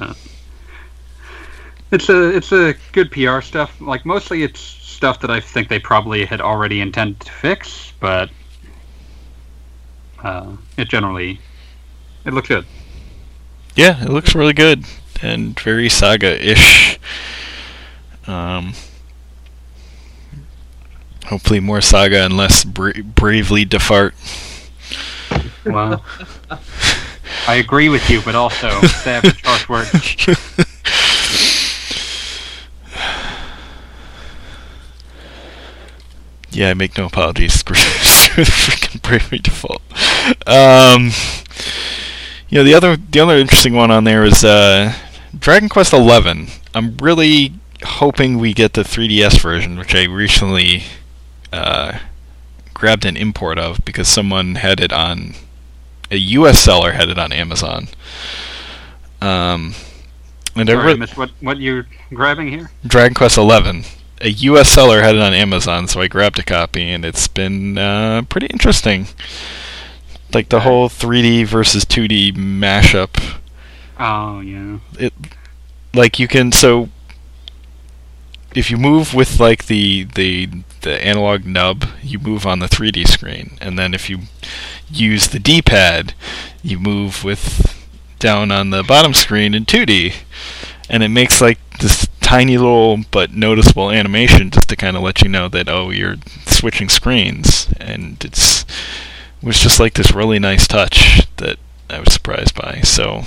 [0.00, 0.14] Uh,
[1.92, 3.78] It's a it's a good PR stuff.
[3.78, 8.30] Like mostly it's stuff that I think they probably had already intended to fix, but
[10.22, 11.38] uh, it generally
[12.24, 12.66] it looks good.
[13.74, 14.84] Yeah, it looks really good
[15.22, 16.98] and very saga-ish.
[18.26, 18.74] Um,
[21.26, 24.14] hopefully more saga and less bra- bravely depart.
[25.64, 26.04] Well,
[27.48, 30.26] I agree with you, but also savage harsh words.
[36.50, 37.54] yeah, I make no apologies.
[37.54, 39.82] Screw screw the freaking bravely default.
[40.46, 41.10] Um,
[42.52, 44.92] you know the other the other interesting one on there is uh,
[45.36, 46.48] Dragon Quest Eleven.
[46.74, 50.82] I'm really hoping we get the 3DS version, which I recently
[51.50, 51.98] uh,
[52.74, 55.34] grabbed an import of because someone had it on
[56.10, 56.58] a U.S.
[56.58, 57.88] seller had it on Amazon.
[59.22, 59.74] Um,
[60.54, 62.70] and I re- missed what what you're grabbing here.
[62.86, 63.84] Dragon Quest Eleven.
[64.20, 64.68] A U.S.
[64.68, 68.48] seller had it on Amazon, so I grabbed a copy, and it's been uh, pretty
[68.48, 69.06] interesting.
[70.34, 73.38] Like the whole 3D versus 2D mashup.
[73.98, 74.78] Oh yeah.
[74.98, 75.12] It,
[75.94, 76.88] like you can so.
[78.54, 80.48] If you move with like the the
[80.82, 84.20] the analog nub, you move on the 3D screen, and then if you
[84.90, 86.12] use the D-pad,
[86.62, 87.86] you move with
[88.18, 90.14] down on the bottom screen in 2D.
[90.88, 95.22] and it makes like this tiny little but noticeable animation just to kind of let
[95.22, 98.66] you know that oh you're switching screens, and it's it
[99.42, 101.58] was just like this really nice touch that
[101.90, 102.80] I was surprised by.
[102.82, 103.22] So.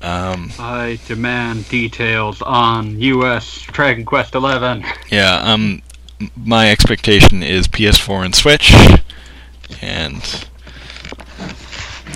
[0.00, 3.62] Um, I demand details on U.S.
[3.62, 4.84] Dragon Quest Eleven.
[5.10, 5.80] yeah, um,
[6.36, 8.72] my expectation is PS4 and Switch,
[9.80, 10.46] and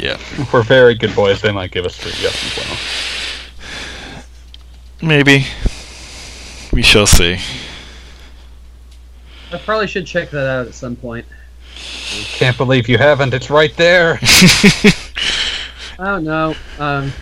[0.01, 0.19] yeah,
[0.53, 4.19] we're very good boys, they might give us 3DS as
[5.01, 5.09] well.
[5.09, 5.47] maybe
[6.73, 7.39] we shall see.
[9.53, 11.25] I probably should check that out at some point.
[11.77, 13.35] Can't believe you haven't.
[13.35, 14.19] It's right there.
[15.99, 16.55] I don't know.
[16.79, 17.13] Um,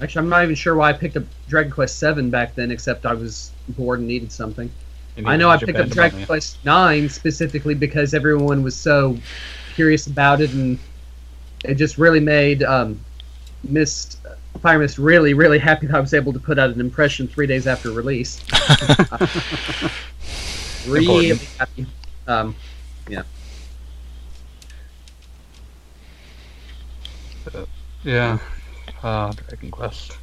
[0.00, 3.06] actually, I'm not even sure why I picked up Dragon Quest Seven back then, except
[3.06, 4.70] I was bored and needed something.
[5.26, 9.18] I know I picked up Dragon Quest Nine specifically because everyone was so
[9.74, 10.78] curious about it, and
[11.64, 13.00] it just really made um,
[13.64, 14.18] Mist
[14.60, 17.46] Fire Mist really, really happy that I was able to put out an impression three
[17.46, 18.40] days after release.
[20.86, 21.58] really Important.
[21.58, 21.86] happy.
[22.26, 22.54] Um,
[23.10, 23.22] Yeah.
[28.04, 28.38] Yeah.
[29.02, 30.16] Uh, Dragon Quest.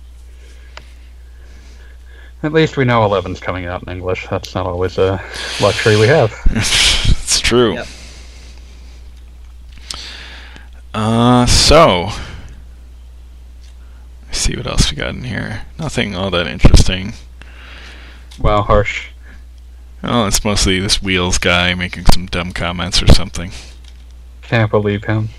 [2.44, 4.28] At least we know 11's coming out in English.
[4.30, 5.22] That's not always a
[5.62, 6.34] luxury we have.
[6.52, 7.74] it's true.
[7.74, 7.88] Yep.
[10.94, 12.10] Uh, so
[14.26, 15.64] let's see what else we got in here.
[15.78, 17.14] Nothing all that interesting.
[18.40, 19.08] Wow, harsh.
[20.04, 23.52] Oh, it's mostly this wheels guy making some dumb comments or something.
[24.44, 25.30] Can't believe him.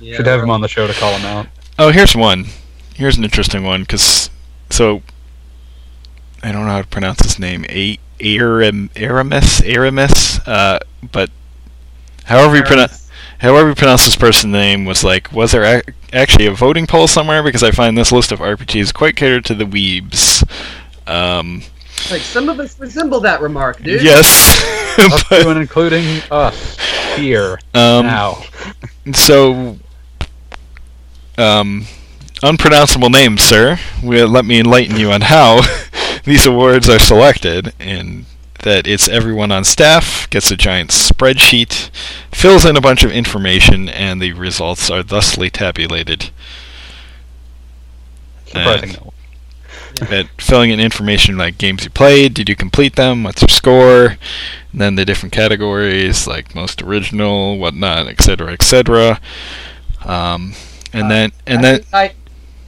[0.00, 1.46] yeah, Should have him on the show to call him out.
[1.78, 2.46] Oh, here's one.
[2.94, 4.30] Here's an interesting one because
[4.70, 5.02] so
[6.42, 7.64] I don't know how to pronounce his name.
[7.68, 10.38] A Aram Aramis Aramis.
[10.46, 10.78] Uh,
[11.10, 11.30] but
[12.24, 13.10] however you pronounce
[13.40, 17.08] however you pronounce this person's name was like, was there ac- actually a voting poll
[17.08, 17.42] somewhere?
[17.42, 20.46] Because I find this list of RPGs quite catered to the weebs.
[21.06, 21.62] Um,
[22.10, 24.02] Like some of us resemble that remark, dude.
[24.02, 24.60] yes,
[24.98, 26.76] Up but, and including us
[27.16, 28.42] here um, now.
[29.14, 29.78] So,
[31.38, 31.86] um,
[32.42, 33.78] unpronounceable names, sir.
[34.02, 35.60] Will let me enlighten you on how
[36.24, 38.26] these awards are selected, and
[38.60, 41.90] that it's everyone on staff gets a giant spreadsheet,
[42.32, 46.30] fills in a bunch of information, and the results are thusly tabulated.
[48.46, 48.90] Surprising.
[48.90, 49.12] and- no.
[50.10, 54.06] At filling in information like games you played, did you complete them, what's your score,
[54.72, 59.20] and then the different categories like most original, whatnot, etc., etc.
[60.04, 60.54] Um,
[60.92, 62.14] and Uh, then and I then think I,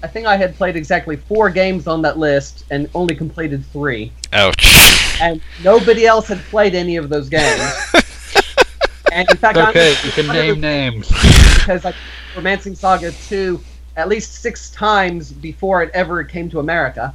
[0.02, 4.12] I think I had played exactly four games on that list and only completed three,
[4.32, 5.18] ouch.
[5.20, 7.62] and nobody else had played any of those games.
[9.12, 11.08] and in fact, Okay, I'm you can one of name names.
[11.08, 11.94] because I
[12.36, 13.60] Romancing Saga two
[13.96, 17.14] at least six times before it ever came to America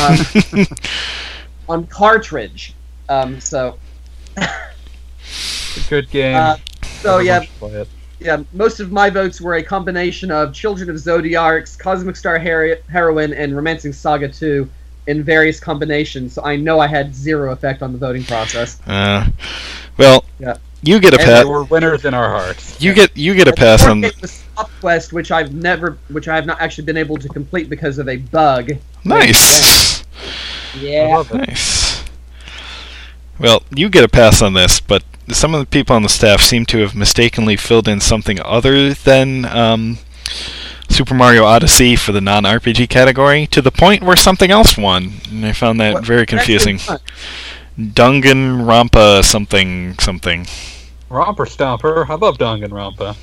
[0.00, 0.66] um,
[1.68, 2.74] on cartridge.
[3.08, 3.78] Um, so
[4.36, 4.48] a
[5.88, 6.36] good game.
[6.36, 6.56] Uh,
[7.00, 7.88] so Everyone yeah, should play it.
[8.20, 12.76] yeah, most of my votes were a combination of Children of Zodiarcs, Cosmic Star Hero-
[12.88, 14.68] Heroine, and Romancing Saga 2
[15.08, 16.32] in various combinations.
[16.34, 18.80] So I know I had zero effect on the voting process.
[18.86, 19.26] uh,
[19.98, 20.56] well, Yeah.
[20.82, 21.42] you get a pass.
[21.42, 22.80] they were winners in our hearts.
[22.80, 24.00] You get you get a And pass fourth on.
[24.02, 27.28] game was Stop Quest, which I've never, which I have not actually been able to
[27.28, 28.70] complete because of a bug.
[29.04, 30.04] Nice,
[30.78, 31.22] Yeah.
[31.32, 32.04] nice.
[33.38, 36.40] Well, you get a pass on this, but some of the people on the staff
[36.40, 39.98] seem to have mistakenly filled in something other than um,
[40.88, 45.44] Super Mario Odyssey for the non-RPG category, to the point where something else won, and
[45.46, 46.76] I found that What- very confusing.
[46.76, 46.98] Actually,
[47.78, 50.46] Dungan Rampa something something.
[51.08, 52.08] Romper Stomper.
[52.08, 53.16] I love Danganronpa.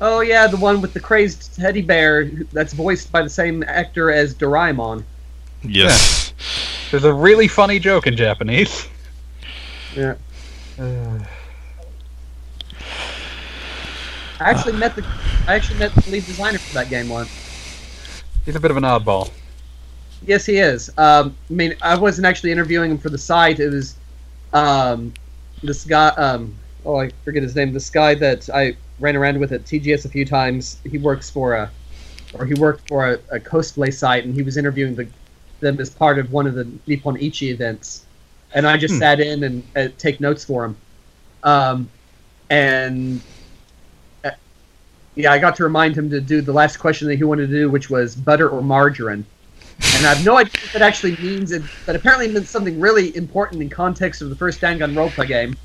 [0.00, 4.10] Oh yeah, the one with the crazed teddy bear that's voiced by the same actor
[4.10, 5.04] as Doraemon.
[5.62, 6.32] Yes.
[6.90, 8.88] There's a really funny joke in Japanese.
[9.94, 10.14] Yeah.
[10.78, 11.18] Uh,
[14.40, 15.06] I actually met the
[15.46, 17.30] I actually met the lead designer for that game once.
[18.46, 19.30] he's a bit of an oddball.
[20.26, 20.90] Yes, he is.
[20.98, 23.58] Um, I mean, I wasn't actually interviewing him for the site.
[23.60, 23.96] It was
[24.52, 25.12] um,
[25.62, 26.08] this guy.
[26.08, 26.54] Um,
[26.84, 27.72] oh, I forget his name.
[27.72, 30.80] This guy that I ran around with at TGS a few times.
[30.84, 31.72] He works for a,
[32.32, 35.10] or he worked for a, a cosplay site, and he was interviewing the,
[35.60, 38.06] them as part of one of the Nippon Ichi events.
[38.54, 38.98] And I just Hmm.
[38.98, 40.78] sat in and uh, take notes for him.
[41.44, 41.90] Um,
[42.50, 43.24] and
[44.24, 44.32] uh,
[45.16, 47.54] yeah, I got to remind him to do the last question that he wanted to
[47.54, 49.26] do, which was butter or margarine
[49.92, 51.52] and I have no idea what that actually means.
[51.52, 55.58] It, but apparently, it meant something really important in context of the first Danganronpa game.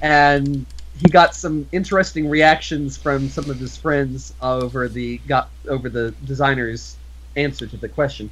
[0.00, 0.66] And
[1.00, 6.14] he got some interesting reactions from some of his friends over the got over the
[6.24, 6.96] designer's
[7.36, 8.30] answer to the question.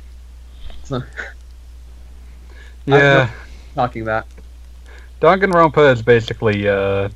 [0.85, 1.03] So
[2.87, 3.31] Yeah,
[3.75, 4.27] talking about.
[5.21, 7.09] Danganronpa is basically uh,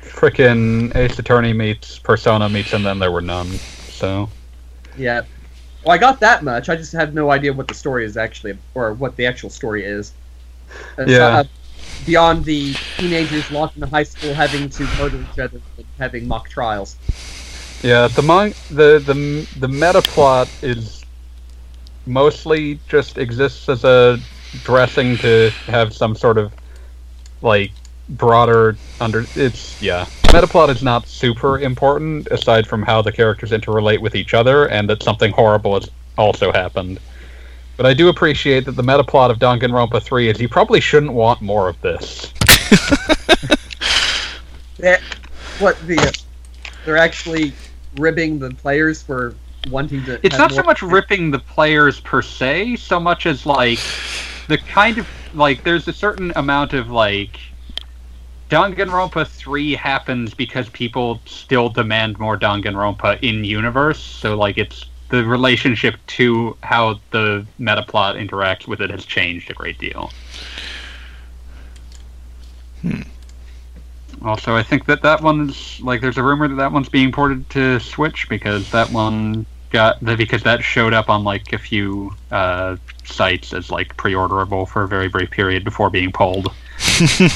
[0.00, 3.60] frickin' Ace Attorney meets Persona meets and then there were none.
[3.88, 4.28] So
[4.96, 5.22] Yeah.
[5.84, 6.68] Well, I got that much.
[6.68, 9.84] I just have no idea what the story is actually, or what the actual story
[9.84, 10.14] is.
[10.96, 11.18] It's Yeah.
[11.18, 11.44] not, uh,
[12.02, 16.26] beyond the teenagers locked in a high school having to murder each other and having
[16.26, 16.98] mock trials.
[17.82, 21.04] yeah, the mon- the the the meta plot is
[22.06, 24.18] mostly just exists as a
[24.62, 26.52] dressing to have some sort of
[27.42, 27.72] like
[28.08, 33.50] broader under it's yeah meta plot is not super important aside from how the characters
[33.50, 35.88] interrelate with each other and that something horrible has
[36.18, 36.98] also happened
[37.76, 41.12] but i do appreciate that the meta plot of danganronpa 3 is you probably shouldn't
[41.12, 42.32] want more of this
[44.84, 45.00] Yeah.
[45.58, 45.98] What the?
[45.98, 46.12] Uh,
[46.84, 47.52] they're actually
[47.96, 49.34] ribbing the players for
[49.70, 50.20] wanting to.
[50.22, 53.78] It's have not so much ripping the players per se, so much as like
[54.48, 57.38] the kind of like there's a certain amount of like
[58.50, 64.84] Danganronpa 3 happens because people still demand more Danganronpa in universe, so like it's
[65.14, 70.10] the relationship to how the meta plot interacts with it has changed a great deal.
[72.82, 73.02] Hmm.
[74.22, 77.48] Also, I think that that one's like there's a rumor that that one's being ported
[77.50, 82.14] to Switch because that one got that because that showed up on like a few
[82.30, 86.52] uh, sites as like pre-orderable for a very brief period before being pulled.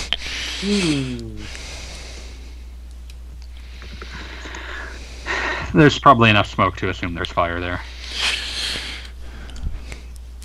[0.60, 1.36] Hmm.
[5.74, 7.80] There's probably enough smoke to assume there's fire there.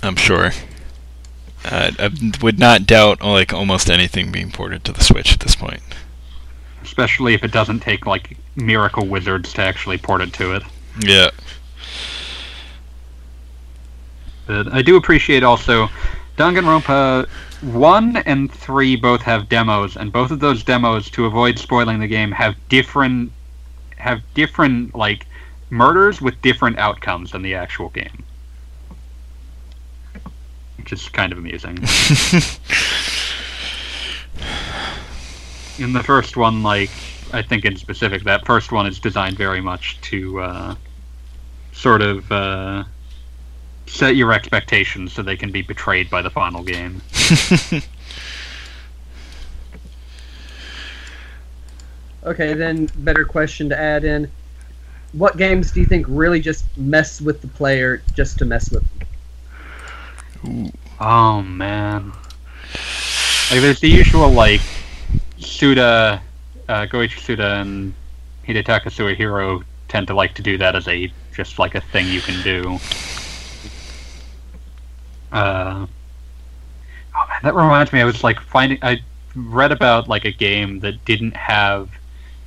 [0.02, 0.50] I'm sure.
[1.64, 2.10] Uh, I
[2.42, 5.80] would not doubt like almost anything being ported to the Switch at this point.
[6.82, 10.62] Especially if it doesn't take like miracle wizards to actually port it to it.
[11.00, 11.30] Yeah.
[14.46, 15.88] But I do appreciate also
[16.36, 17.26] Danganronpa
[17.62, 22.06] 1 and 3 both have demos, and both of those demos, to avoid spoiling the
[22.06, 23.32] game, have different
[24.04, 25.26] have different like
[25.70, 28.22] murders with different outcomes than the actual game.
[30.76, 31.78] Which is kind of amusing.
[35.78, 36.90] in the first one, like
[37.32, 40.74] I think in specific, that first one is designed very much to uh,
[41.72, 42.84] sort of uh,
[43.86, 47.00] set your expectations so they can be betrayed by the final game.
[52.24, 54.30] Okay, then better question to add in.
[55.12, 58.84] What games do you think really just mess with the player just to mess with
[60.42, 60.72] them?
[61.00, 62.12] Oh man.
[63.50, 64.60] Like there's the usual like
[65.38, 66.22] Suda
[66.68, 67.94] uh Goichi Suda and
[68.46, 72.20] Hidetaka Suehiro tend to like to do that as a just like a thing you
[72.20, 72.78] can do.
[75.30, 75.86] Uh
[77.16, 79.00] Oh man, that reminds me I was like finding I
[79.36, 81.90] read about like a game that didn't have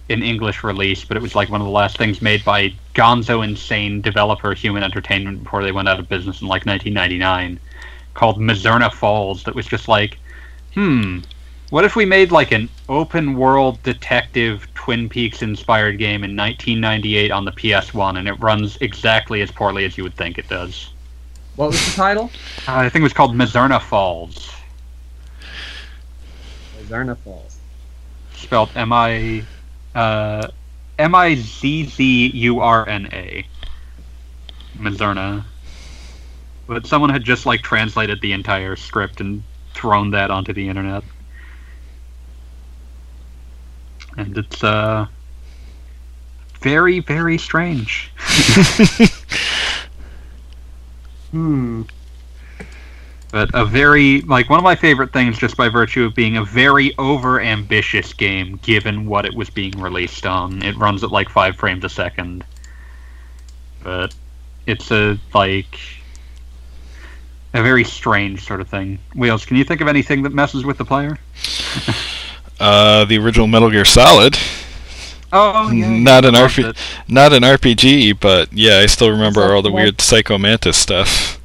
[0.10, 3.44] an English release, but it was like one of the last things made by Gonzo
[3.44, 7.60] Insane developer Human Entertainment before they went out of business in like 1999
[8.14, 10.18] called Mizzurna Falls that was just like,
[10.74, 11.20] hmm,
[11.70, 17.32] what if we made like an open world detective Twin Peaks inspired game in 1998
[17.32, 20.92] on the PS1 and it runs exactly as poorly as you would think it does?
[21.58, 22.32] What was the title?
[22.68, 24.52] Uh, I think it was called Mizzurna Falls,
[26.88, 27.58] Zarna Falls.
[28.34, 29.44] spelled M I
[29.98, 30.48] uh,
[31.00, 33.46] M I Z Z U R N A.
[34.78, 35.44] Mizzurna.
[36.68, 39.44] But someone had just like translated the entire script and
[39.74, 41.04] thrown that onto the internet.
[44.18, 45.08] And it's uh
[46.60, 48.12] very, very strange.
[51.32, 51.82] Hmm.
[53.32, 56.46] But a very like one of my favorite things just by virtue of being a
[56.46, 60.64] very over ambitious game given what it was being released on.
[60.64, 62.46] It runs at like five frames a second.
[63.84, 64.16] But
[64.66, 65.78] it's a like
[67.54, 69.00] a very strange sort of thing.
[69.16, 71.18] Wheels, can you think of anything that messes with the player?
[72.60, 74.38] uh, the original Metal Gear Solid.
[75.34, 76.78] Oh Not an RP it.
[77.10, 81.42] Not an RPG, but yeah, I still remember all the weird Psycho Mantis stuff.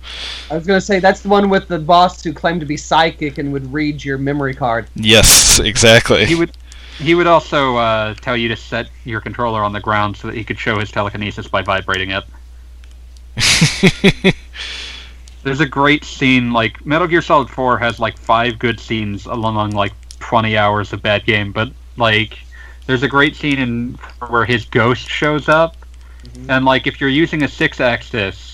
[0.52, 3.38] I was gonna say that's the one with the boss who claimed to be psychic
[3.38, 4.86] and would read your memory card.
[4.94, 6.26] Yes, exactly.
[6.26, 6.52] He would
[6.98, 10.36] he would also uh, tell you to set your controller on the ground so that
[10.36, 12.22] he could show his telekinesis by vibrating it.
[15.42, 19.70] There's a great scene like Metal Gear Solid 4 has like five good scenes along
[19.70, 22.38] like 20 hours of bad game, but like
[22.86, 23.94] there's a great scene in
[24.28, 25.76] where his ghost shows up,
[26.24, 26.50] Mhm.
[26.50, 28.51] and like if you're using a Sixaxis,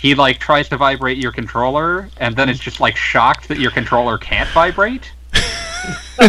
[0.00, 3.70] he like tries to vibrate your controller, and then is just like shocked that your
[3.70, 5.12] controller can't vibrate.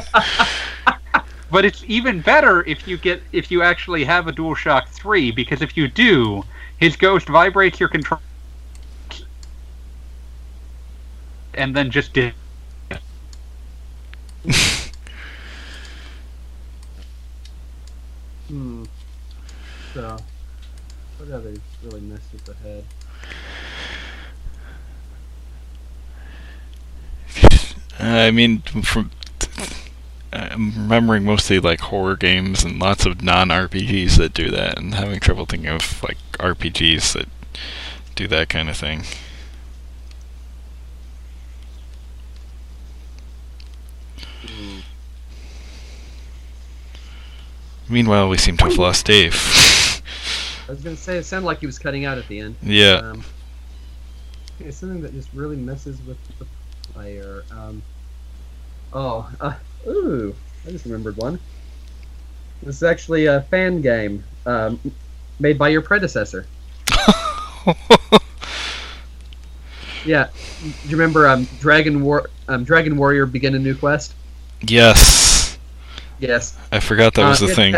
[1.52, 5.62] but it's even better if you get if you actually have a DualShock 3 because
[5.62, 6.44] if you do,
[6.78, 8.22] his ghost vibrates your controller
[11.54, 12.34] and then just di-
[18.48, 18.84] Hmm.
[19.94, 20.18] So,
[21.18, 22.84] what others really messed with the head?
[28.00, 29.12] I mean, from
[30.32, 35.20] I'm remembering mostly like horror games and lots of non-RPGs that do that, and having
[35.20, 37.28] trouble thinking of like RPGs that
[38.16, 39.04] do that kind of thing.
[47.90, 49.34] Meanwhile, we seem to have lost Dave.
[50.68, 52.56] I was gonna say it sounded like he was cutting out at the end.
[52.62, 52.98] yeah.
[52.98, 53.24] Um,
[54.62, 56.46] okay, something that just really messes with the
[57.00, 57.44] player.
[57.52, 57.82] Um,
[58.92, 59.54] oh, uh,
[59.88, 60.36] ooh,
[60.68, 61.40] I just remembered one.
[62.62, 64.80] This is actually a fan game um,
[65.40, 66.46] made by your predecessor.
[70.06, 70.30] Yeah,
[70.64, 74.14] do you remember um, Dragon War, um, Dragon Warrior Begin a New Quest?
[74.62, 75.58] yes.
[76.20, 76.58] Yes.
[76.72, 77.76] I forgot that was Uh, the thing.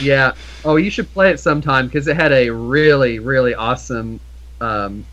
[0.00, 0.32] Yeah.
[0.64, 4.20] Oh, you should play it sometime because it had a really, really awesome,
[4.60, 5.04] um,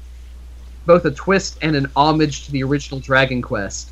[0.85, 3.91] both a twist and an homage to the original Dragon Quest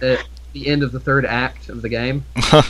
[0.00, 2.24] at the end of the third act of the game.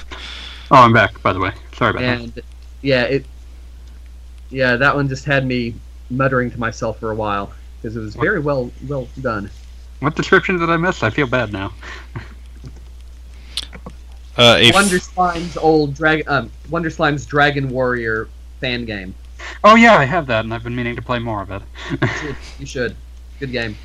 [0.70, 1.52] Oh, I'm back by the way.
[1.74, 2.20] Sorry about that.
[2.20, 2.42] And
[2.80, 3.26] yeah, it,
[4.48, 5.74] yeah, that one just had me
[6.08, 9.50] muttering to myself for a while because it was very well, well done.
[10.00, 11.02] What description did I miss?
[11.02, 11.74] I feel bad now.
[14.38, 18.30] Uh, a f- Wonder Slime's old dragon, um, Wonder Slime's Dragon Warrior
[18.60, 19.14] fan game.
[19.62, 21.62] Oh yeah, I have that, and I've been meaning to play more of it.
[22.58, 22.96] You should.
[23.42, 23.76] Good game.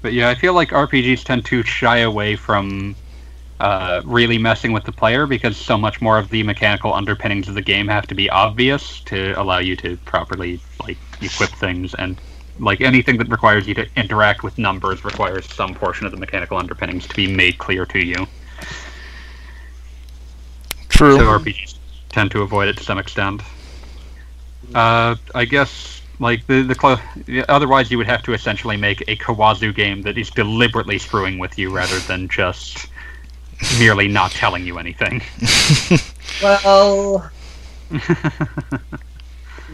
[0.00, 2.94] But yeah, I feel like RPGs tend to shy away from
[3.58, 7.54] uh, really messing with the player because so much more of the mechanical underpinnings of
[7.54, 12.16] the game have to be obvious to allow you to properly like equip things and
[12.60, 16.56] like anything that requires you to interact with numbers requires some portion of the mechanical
[16.56, 18.24] underpinnings to be made clear to you.
[20.90, 21.16] true.
[21.16, 21.74] So RPGs
[22.08, 23.42] tend to avoid it to some extent.
[24.72, 26.98] Uh, I guess like the the clo-
[27.48, 31.58] otherwise you would have to essentially make a Kawazu game that is deliberately screwing with
[31.58, 32.86] you rather than just
[33.78, 35.22] merely not telling you anything.
[36.42, 37.30] Well,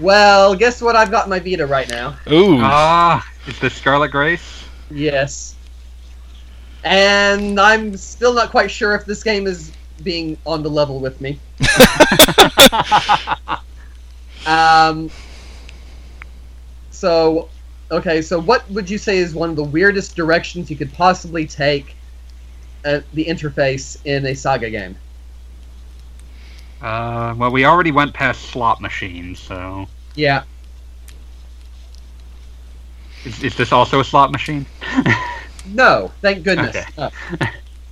[0.00, 2.16] well, guess what I've got my Vita right now?
[2.30, 2.58] Ooh.
[2.60, 4.64] Ah, is this Scarlet Grace?
[4.90, 5.54] Yes.
[6.84, 9.72] And I'm still not quite sure if this game is
[10.02, 11.38] being on the level with me.
[14.46, 15.10] Um.
[17.00, 17.48] So,
[17.90, 18.20] okay.
[18.20, 21.96] So, what would you say is one of the weirdest directions you could possibly take
[22.84, 24.98] uh, the interface in a Saga game?
[26.82, 30.42] Uh, well, we already went past slot machines, so Yeah.
[33.24, 34.66] is, is this also a slot machine?
[35.66, 36.10] No.
[36.22, 36.74] Thank goodness.
[36.74, 36.86] Okay.
[36.96, 37.10] No.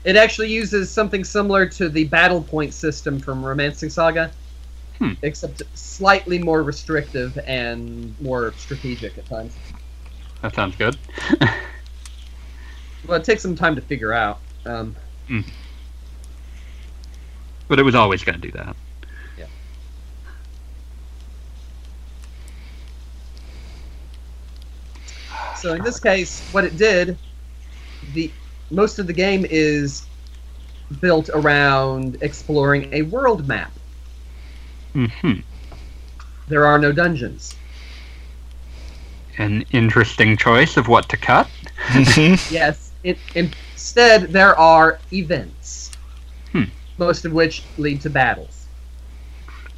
[0.04, 4.32] It actually uses something similar to the battle point system from Romancing Saga,
[4.98, 5.12] Hmm.
[5.22, 9.54] except slightly more restrictive and more strategic at times.
[10.42, 10.96] that sounds good.
[13.06, 14.38] Well, it takes some time to figure out.
[14.66, 14.94] Um,
[17.68, 18.76] But it was always going to do that.
[19.38, 19.46] Yeah.
[25.56, 27.16] So in this case, what it did,
[28.12, 28.30] the
[28.70, 30.06] most of the game is
[31.00, 33.72] built around exploring a world map.
[35.06, 35.32] Hmm
[36.48, 37.54] There are no dungeons.
[39.38, 41.48] An interesting choice of what to cut.
[42.50, 45.92] Yes, it, instead there are events,
[46.50, 46.64] Hmm.
[46.96, 48.66] most of which lead to battles.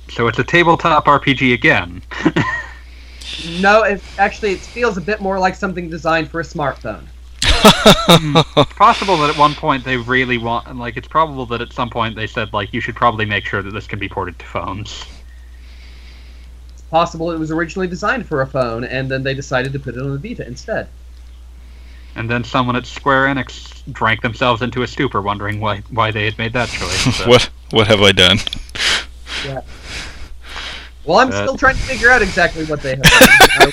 [0.09, 2.02] So it's a tabletop RPG again.
[3.44, 7.06] No, it, actually, it feels a bit more like something designed for a smartphone.
[7.62, 11.91] It's possible that at one point they really want, like, it's probable that at some
[11.91, 14.45] point they said, like, you should probably make sure that this can be ported to
[14.47, 15.05] phones.
[16.73, 19.97] It's possible it was originally designed for a phone, and then they decided to put
[19.97, 20.89] it on the Vita instead.
[22.16, 26.24] And then someone at Square Enix drank themselves into a stupor, wondering why why they
[26.24, 27.16] had made that choice.
[27.16, 28.39] So- what what have I done?
[29.47, 29.61] Yeah.
[31.05, 33.12] Well, I'm Uh, still trying to figure out exactly what they have done.
[33.23, 33.70] I-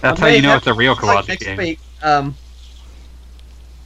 [0.00, 1.58] That's I how you know it's a real to, like, game.
[1.58, 1.78] week.
[2.02, 2.34] Um,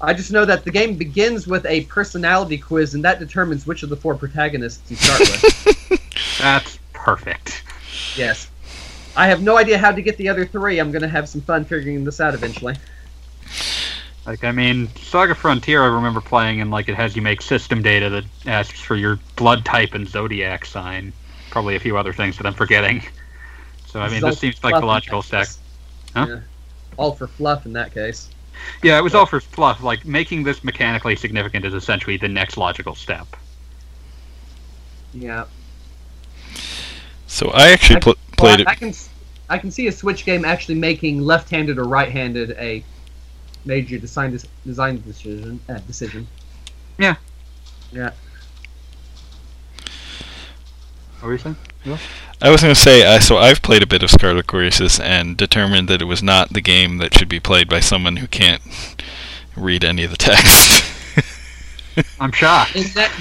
[0.01, 3.83] I just know that the game begins with a personality quiz, and that determines which
[3.83, 6.39] of the four protagonists you start with.
[6.39, 7.63] That's perfect.
[8.17, 8.51] yes.
[9.17, 10.79] I have no idea how to get the other three.
[10.79, 12.77] I'm going to have some fun figuring this out eventually.
[14.27, 17.81] Like, I mean, Saga Frontier, I remember playing, and like it has you make system
[17.81, 21.13] data that asks for your blood type and zodiac sign.
[21.51, 23.03] Probably a few other things that I'm forgetting.
[23.87, 25.49] So, I mean, all this seems like the logical stack.
[26.15, 26.27] Huh?
[26.29, 26.41] Yeah.
[26.99, 28.29] All for fluff in that case.
[28.83, 29.83] Yeah, it was all for fluff.
[29.83, 33.27] Like, making this mechanically significant is essentially the next logical step.
[35.13, 35.45] Yeah.
[37.27, 38.69] So I actually I- pl- Well, played I, it.
[38.69, 39.09] I can s-
[39.49, 42.85] I can see a Switch game actually making left-handed or right-handed a
[43.65, 46.27] major design des- design decision uh, decision.
[46.99, 47.15] Yeah.
[47.93, 48.11] Yeah.
[51.21, 51.57] What were you saying?
[52.43, 55.37] I was going to say, uh, so I've played a bit of Scarlet Grace and
[55.37, 58.63] determined that it was not the game that should be played by someone who can't
[59.57, 60.85] read any of the text.
[62.21, 62.77] I'm shocked.
[62.77, 63.13] In that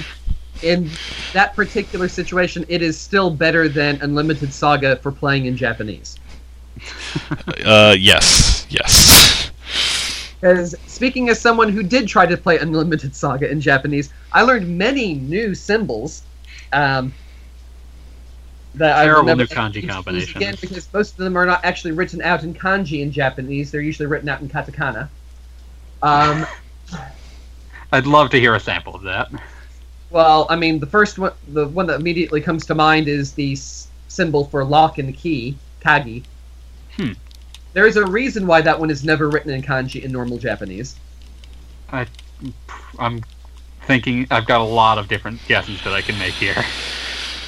[0.62, 0.90] in
[1.32, 6.18] that particular situation, it is still better than Unlimited Saga for playing in Japanese.
[7.64, 9.50] uh, yes, yes.
[10.40, 14.76] Because speaking as someone who did try to play Unlimited Saga in Japanese, I learned
[14.76, 16.22] many new symbols.
[16.72, 17.12] Um,
[18.76, 21.92] that I Terrible never new kanji use Again, because most of them are not actually
[21.92, 25.08] written out in kanji in Japanese; they're usually written out in katakana.
[26.02, 26.46] Um,
[27.92, 29.30] I'd love to hear a sample of that.
[30.10, 33.52] well, I mean, the first one, the one that immediately comes to mind is the
[33.52, 36.22] s- symbol for lock and key, kagi.
[36.96, 37.12] Hmm.
[37.72, 40.96] There is a reason why that one is never written in kanji in normal Japanese.
[41.92, 42.06] I,
[42.98, 43.22] I'm
[43.82, 46.66] thinking I've got a lot of different guesses that I can make here.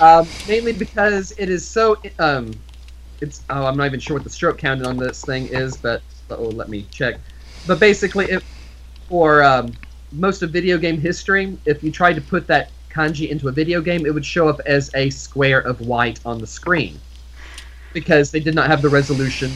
[0.01, 1.97] Um, mainly because it is so.
[2.19, 2.53] Um,
[3.21, 6.03] it's oh, I'm not even sure what the stroke count on this thing is, but
[6.31, 7.19] oh, let me check.
[7.67, 8.45] But basically, it,
[9.09, 9.73] for um,
[10.13, 13.81] most of video game history, if you tried to put that kanji into a video
[13.81, 17.01] game, it would show up as a square of white on the screen
[17.93, 19.51] because they did not have the resolution.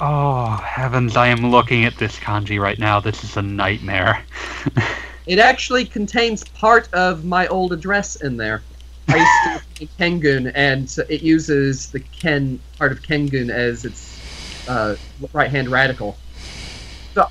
[0.00, 1.16] Oh heavens!
[1.16, 3.00] I am looking at this kanji right now.
[3.00, 4.22] This is a nightmare.
[5.26, 8.62] It actually contains part of my old address in there.
[9.08, 14.20] I used to Kengun, and so it uses the Ken part of Kengun as its
[14.68, 14.96] uh,
[15.32, 16.16] right-hand radical.
[17.14, 17.28] So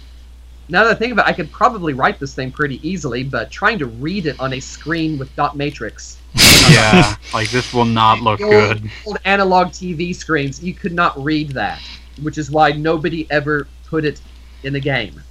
[0.69, 3.51] now that I think of it, I could probably write this thing pretty easily, but
[3.51, 6.19] trying to read it on a screen with dot matrix,
[6.71, 8.91] yeah, like this will not look old, good.
[9.05, 11.81] old analog TV screens, you could not read that,
[12.21, 14.21] which is why nobody ever put it
[14.63, 15.21] in the game.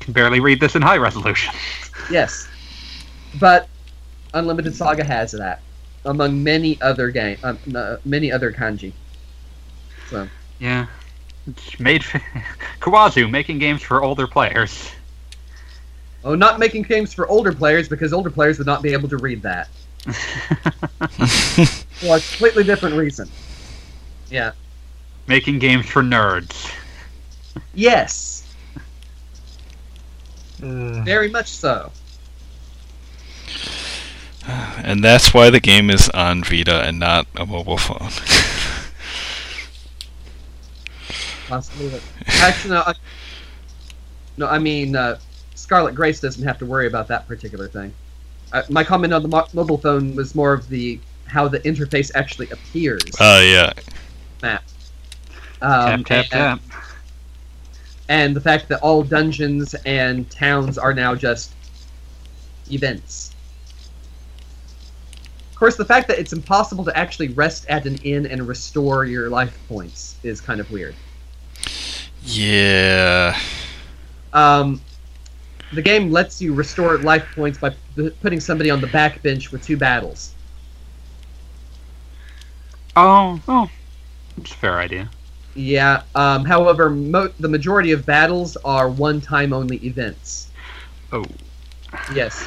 [0.00, 1.54] Can barely read this in high resolution.
[2.10, 2.48] Yes,
[3.40, 3.68] but
[4.34, 5.60] Unlimited Saga has that,
[6.06, 8.92] among many other game, um, uh, many other kanji.
[10.08, 10.28] So
[10.58, 10.86] Yeah,
[11.46, 12.04] it's made.
[12.04, 12.18] For...
[12.80, 14.90] Kawazu making games for older players.
[16.24, 19.16] oh, not making games for older players because older players would not be able to
[19.18, 19.68] read that
[22.00, 23.28] for a completely different reason.
[24.30, 24.52] Yeah.
[25.26, 26.72] making games for nerds.
[27.74, 28.36] Yes,
[30.58, 31.90] very much so.
[34.46, 37.98] And that's why the game is on Vita and not a mobile phone.
[41.48, 42.00] Possibly.
[42.26, 42.82] Actually, no.
[42.86, 42.94] I,
[44.36, 45.18] no, I mean uh,
[45.54, 47.92] Scarlet Grace doesn't have to worry about that particular thing.
[48.52, 52.10] Uh, my comment on the mo- mobile phone was more of the how the interface
[52.14, 53.02] actually appears.
[53.20, 53.72] uh, yeah.
[55.62, 56.80] Um, tap tap and, tap.
[58.08, 61.54] and the fact that all dungeons and towns are now just
[62.70, 63.34] events.
[65.56, 69.06] Of course, the fact that it's impossible to actually rest at an inn and restore
[69.06, 70.94] your life points is kind of weird.
[72.24, 73.34] Yeah.
[74.34, 74.82] Um,
[75.72, 79.50] the game lets you restore life points by p- putting somebody on the back bench
[79.50, 80.34] with two battles.
[82.94, 83.70] Oh, oh,
[84.36, 85.08] it's a fair idea.
[85.54, 86.02] Yeah.
[86.14, 90.50] Um, however, mo- the majority of battles are one-time only events.
[91.12, 91.24] Oh.
[92.14, 92.46] Yes.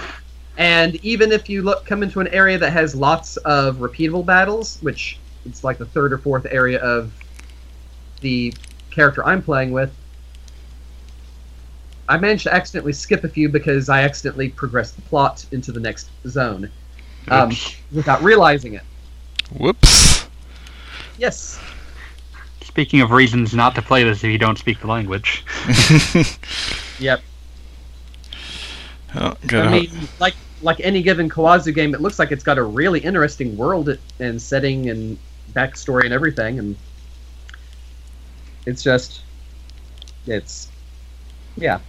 [0.60, 4.78] And even if you look come into an area that has lots of repeatable battles,
[4.82, 7.14] which it's like the third or fourth area of
[8.20, 8.54] the
[8.92, 9.90] character I'm playing with,
[12.10, 15.80] I managed to accidentally skip a few because I accidentally progressed the plot into the
[15.80, 16.70] next zone
[17.30, 17.52] um,
[17.94, 18.84] without realizing it.
[19.58, 20.28] Whoops.
[21.18, 21.58] Yes.
[22.62, 25.46] Speaking of reasons not to play this if you don't speak the language.
[27.00, 27.22] Yep.
[29.16, 29.66] oh, good.
[29.66, 33.00] I mean, like like any given Kawazu game, it looks like it's got a really
[33.00, 35.18] interesting world and setting and
[35.54, 36.76] backstory and everything, and
[38.66, 39.22] it's just,
[40.28, 40.70] it's,
[41.56, 41.80] yeah.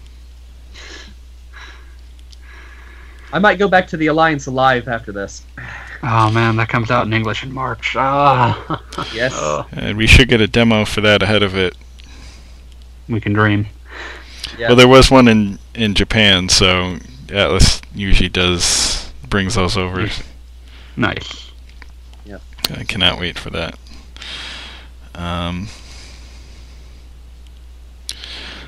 [3.32, 5.44] I might go back to the Alliance Alive after this.
[6.02, 7.94] Oh man, that comes out in English in March.
[7.96, 8.82] Ah,
[9.14, 9.32] Yes.
[9.36, 11.76] Oh, And we should get a demo for that ahead of it.
[13.08, 13.66] we can dream.
[14.58, 14.68] Yeah.
[14.68, 16.98] Well, there was one in in Japan, so
[17.30, 20.08] Atlus usually does brings those over.
[20.96, 21.50] Nice.
[22.24, 22.38] Yeah.
[22.70, 23.78] I cannot wait for that.
[25.14, 25.68] Um,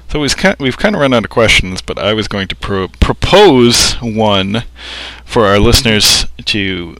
[0.08, 2.56] so we've kind we've kind of run out of questions, but I was going to
[2.56, 4.64] pro- propose one
[5.24, 6.96] for our listeners to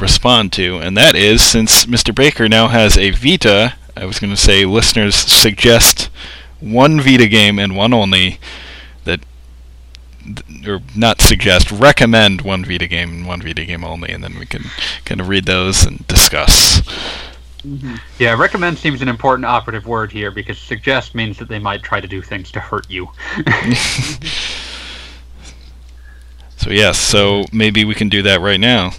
[0.00, 2.14] respond to, and that is since Mr.
[2.14, 6.08] Baker now has a Vita, I was going to say listeners suggest
[6.60, 8.38] one Vita game and one only that
[10.66, 14.46] or not suggest, recommend one Vita game and one Vita game only, and then we
[14.46, 14.64] can
[15.04, 16.80] kind of read those and discuss.
[17.66, 18.00] Mhm.
[18.18, 22.00] Yeah, recommend seems an important operative word here because suggest means that they might try
[22.00, 23.10] to do things to hurt you.
[26.62, 28.92] So yes, so maybe we can do that right now.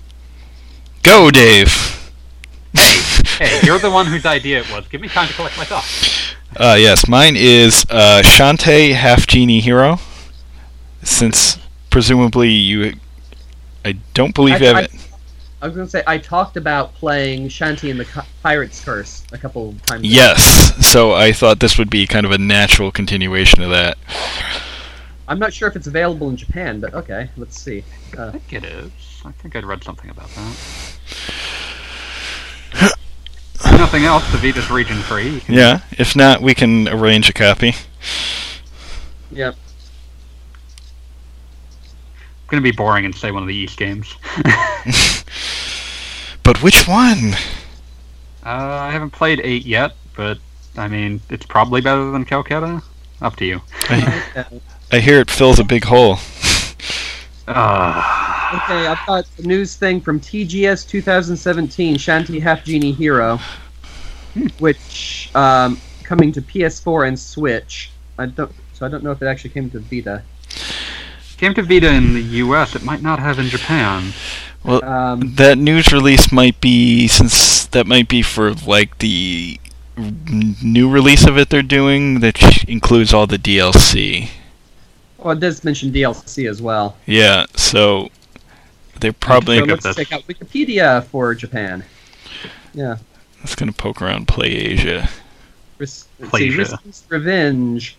[1.02, 1.72] Go, Dave.
[2.74, 3.00] Hey,
[3.38, 4.86] hey, you're the one whose idea it was.
[4.90, 6.34] Give me time to collect my thoughts.
[6.58, 10.00] Uh, yes, mine is uh, Shantae Half Genie Hero.
[11.04, 11.60] Since
[11.90, 12.96] presumably you,
[13.86, 14.92] I don't believe you I- have it.
[15.62, 19.70] I was gonna say I talked about playing Shantae and the Pirate's Curse a couple
[19.70, 20.02] of times.
[20.02, 20.10] ago.
[20.10, 23.98] Yes, so I thought this would be kind of a natural continuation of that.
[25.30, 27.86] I'm not sure if it's available in Japan, but okay, let's see.
[28.18, 28.92] I uh, think it is.
[29.24, 30.98] I think I'd read something about that.
[33.66, 34.30] If Nothing else.
[34.32, 35.42] The Vita's region free.
[35.48, 37.74] Yeah, if not, we can arrange a copy.
[39.32, 39.56] Yep.
[42.54, 44.14] Going to be boring and say one of the Ys games.
[46.44, 47.34] But which one?
[48.46, 50.38] Uh, I haven't played eight yet, but
[50.78, 52.84] I mean, it's probably better than Celceta.
[53.24, 53.62] Up to you.
[53.90, 54.46] I,
[54.92, 56.20] I hear it fills a big hole.
[57.48, 63.40] Uh, Okay, I've got a news thing from TGS 2017 Shantae Half Genie Hero,
[64.60, 67.90] which um, coming to PS4 and Switch.
[68.20, 70.22] I don't, so I don't know if it actually came to Vita.
[71.44, 72.74] Came to Vita in the U.S.
[72.74, 74.14] It might not have in Japan.
[74.64, 79.60] Um, That news release might be since that might be for like the
[79.98, 84.30] new release of it they're doing that includes all the DLC.
[85.18, 86.96] well, it does mention DLC as well.
[87.06, 88.10] Yeah, so
[89.02, 91.84] they're probably So Think of let's check out Wikipedia for Japan.
[92.74, 92.98] Yeah.
[93.44, 95.10] it's gonna poke around Play Asia.
[95.78, 97.98] Ris- let's see, Risky's Revenge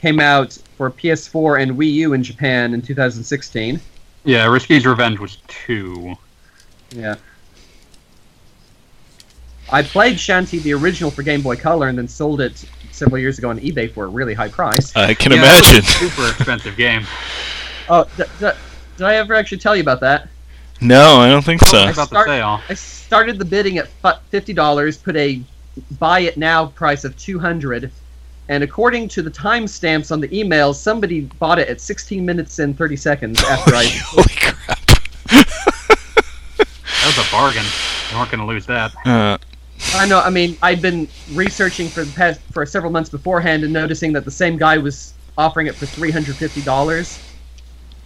[0.00, 3.80] came out for PS4 and Wii U in Japan in 2016.
[4.24, 6.14] Yeah, Risky's Revenge was two.
[6.94, 7.16] Yeah.
[9.70, 13.38] I played Shantae the original for Game Boy Color and then sold it several years
[13.38, 14.94] ago on eBay for a really high price.
[14.96, 16.10] I can Yeah, that was a imagine.
[16.10, 17.04] super expensive game.
[17.90, 18.50] Oh, d- d-
[18.98, 20.28] did I ever actually tell you about that?
[20.82, 21.86] No, I don't think so.
[21.86, 22.60] What about the start- sale?
[22.68, 23.88] I started the bidding at
[24.28, 25.40] fifty dollars, put a
[25.98, 27.90] buy it now price of two hundred,
[28.48, 32.76] and according to the timestamps on the email, somebody bought it at sixteen minutes and
[32.76, 33.84] thirty seconds after I.
[34.04, 34.78] Holy crap!
[36.56, 37.64] That was a bargain.
[38.10, 38.92] You weren't going to lose that.
[39.06, 39.38] uh,
[39.94, 40.20] I know.
[40.20, 44.24] I mean, I'd been researching for the past for several months beforehand and noticing that
[44.24, 47.20] the same guy was offering it for three hundred fifty dollars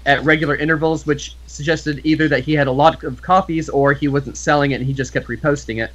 [0.05, 4.09] at regular intervals, which suggested either that he had a lot of copies or he
[4.09, 5.93] wasn't selling it and he just kept reposting it.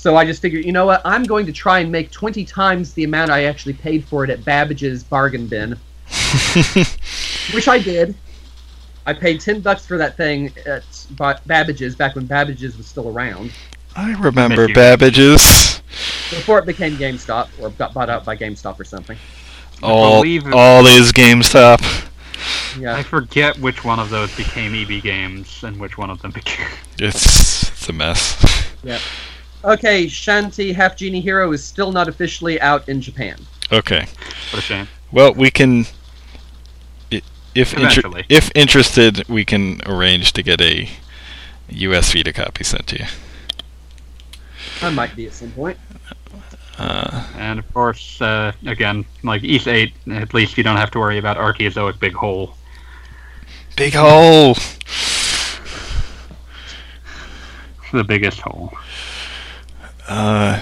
[0.00, 1.02] So I just figured, you know what?
[1.04, 4.30] I'm going to try and make twenty times the amount I actually paid for it
[4.30, 5.72] at Babbage's bargain bin,
[7.52, 8.14] which I did.
[9.04, 10.84] I paid ten bucks for that thing at
[11.46, 13.52] Babbage's back when Babbage's was still around.
[13.94, 15.82] I remember Babbage's.
[16.30, 19.18] before it became GameStop or got bought out by GameStop or something.
[19.82, 22.08] All, believe all is GameStop.
[22.80, 22.96] Yeah.
[22.96, 26.68] I forget which one of those became EB Games and which one of them became.
[26.98, 28.42] It's, it's a mess.
[29.64, 33.38] Okay, Shantae Half Genie Hero is still not officially out in Japan.
[33.72, 34.06] Okay.
[34.50, 34.88] What a shame.
[35.12, 35.84] Well, we can.
[37.52, 40.88] If inter- if interested, we can arrange to get a
[41.68, 43.06] US Vita copy sent to you.
[44.82, 45.76] I might be at some point.
[46.78, 50.98] Uh, And of course, uh, again, like Ys 8, at least you don't have to
[50.98, 52.54] worry about Archaeozoic Big Hole.
[53.76, 54.56] big hole.
[57.92, 58.72] The biggest hole.
[60.10, 60.60] Uh,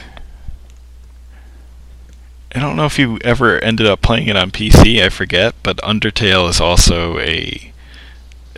[2.55, 5.03] I don't know if you ever ended up playing it on PC.
[5.03, 7.73] I forget, but Undertale is also a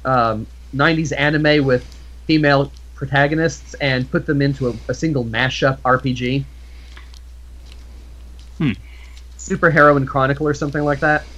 [0.04, 1.88] um, 90s anime with
[2.26, 6.46] female protagonists and put them into a, a single mashup RPG.
[8.58, 8.72] Hmm.
[9.36, 11.28] Super Heroine Chronicle or something like that.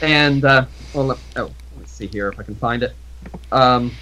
[0.00, 2.96] And uh, well, let- oh, let's see here if I can find it.
[3.52, 3.98] Um,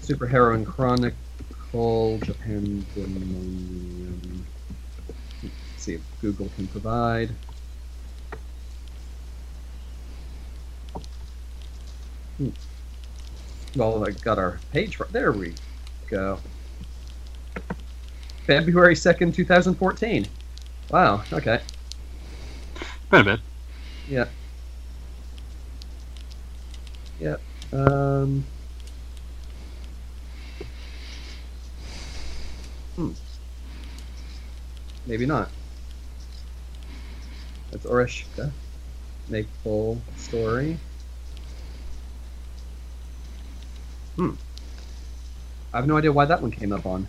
[0.00, 2.86] Super Heroine Chronicle Japan
[5.82, 7.30] see if Google can provide.
[12.38, 12.50] Hmm.
[13.74, 15.32] Well, I got our page right there.
[15.32, 15.54] We
[16.08, 16.38] go.
[18.46, 20.26] February second, two thousand fourteen.
[20.90, 21.22] Wow.
[21.32, 21.60] Okay.
[23.10, 23.40] Been a bit.
[24.08, 24.26] Yeah.
[27.72, 28.44] Um.
[32.96, 33.12] Hmm.
[35.06, 35.50] Maybe not.
[37.72, 38.52] That's Oreshika.
[39.28, 40.76] Maple story.
[44.16, 44.32] Hmm.
[45.72, 47.08] I have no idea why that one came up on.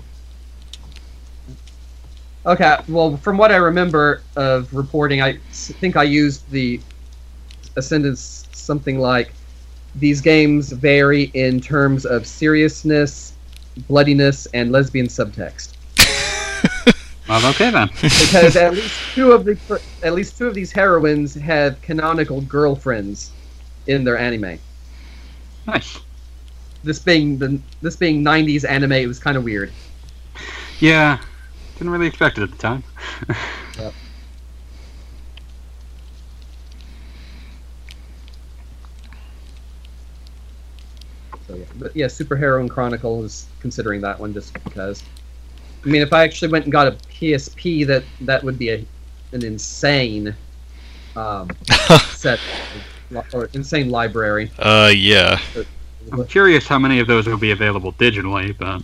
[2.45, 6.79] Okay, well, from what I remember of reporting, I think I used the
[7.75, 9.33] a sentence something like
[9.95, 13.33] these games vary in terms of seriousness,
[13.87, 15.73] bloodiness, and lesbian subtext.
[17.33, 17.89] Well, okay then.
[17.99, 23.31] Because at least two of the at least two of these heroines have canonical girlfriends
[23.87, 24.59] in their anime.
[25.65, 25.99] Nice.
[26.83, 29.71] This being the this being '90s anime, it was kind of weird.
[30.79, 31.17] Yeah,
[31.79, 32.83] didn't really expect it at the time.
[33.79, 33.93] yep.
[41.47, 45.01] So yeah, but yeah, Super Heroine Chronicle is considering that one just because.
[45.85, 48.85] I mean, if I actually went and got a PSP, that that would be a
[49.33, 50.35] an insane
[51.15, 51.49] um,
[52.11, 52.39] set
[53.33, 54.51] or insane library.
[54.59, 55.39] uh, yeah.
[56.11, 58.83] I'm curious how many of those will be available digitally, but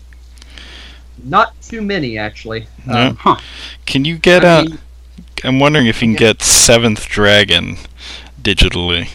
[1.23, 2.67] Not too many actually.
[2.85, 3.07] No?
[3.09, 3.37] Um, huh.
[3.85, 4.79] Can you get I uh mean,
[5.43, 6.33] I'm wondering if you can Yeah.
[6.33, 7.77] get Seventh Dragon
[8.41, 9.09] digitally.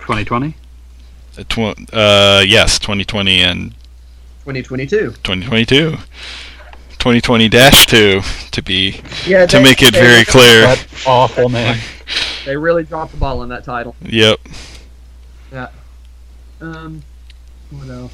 [0.00, 0.54] 2020.
[1.38, 3.70] Uh, tw- uh, yes, 2020 and
[4.44, 5.12] 2022.
[5.22, 5.96] 2022.
[7.02, 10.62] 2020-2 to be Yeah, to they- make it they- very clear.
[10.62, 11.78] That awful name.
[12.44, 13.94] They really dropped the ball on that title.
[14.02, 14.38] Yep.
[15.52, 15.68] Yeah.
[16.60, 17.02] Um,
[17.70, 18.12] what else?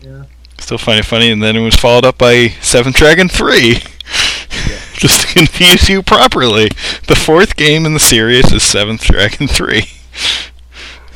[0.00, 0.22] Yeah.
[0.58, 3.72] Still find it funny, and then it was followed up by Seventh Dragon 3.
[4.94, 6.68] Just to confuse you properly.
[7.08, 9.82] The fourth game in the series is Seventh Dragon 3.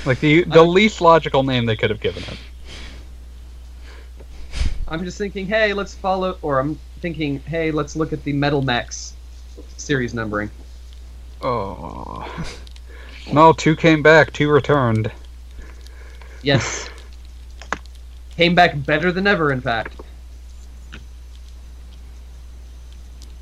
[0.04, 2.36] Like the the least logical name they could have given it.
[4.88, 8.62] I'm just thinking, hey, let's follow, or I'm thinking, hey, let's look at the Metal
[8.62, 9.14] Max
[9.76, 10.50] series numbering.
[11.42, 12.54] Oh.
[13.32, 15.10] No, two came back, two returned.
[16.42, 16.90] Yes.
[18.36, 19.98] Came back better than ever, in fact.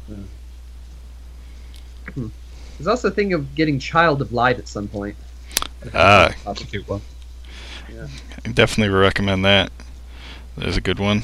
[0.06, 0.22] Hmm.
[2.78, 5.16] There's also a thing of getting Child of Light at some point.
[5.94, 6.32] Ah.
[6.44, 7.00] That's a cute one.
[7.92, 8.06] Yeah.
[8.44, 9.72] I definitely recommend that.
[10.56, 11.22] There's a good one.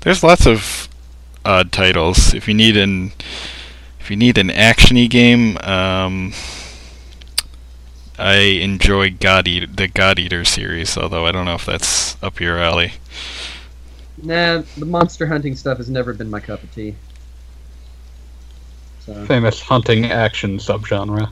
[0.00, 0.88] There's lots of
[1.44, 2.34] odd titles.
[2.34, 3.12] If you need an
[4.00, 6.32] if you need an actiony game, um,
[8.18, 12.40] I enjoy God Eater, the God Eater series, although I don't know if that's up
[12.40, 12.94] your alley.
[14.22, 16.94] Nah, the monster hunting stuff has never been my cup of tea.
[19.00, 21.30] So Famous hunting action subgenre.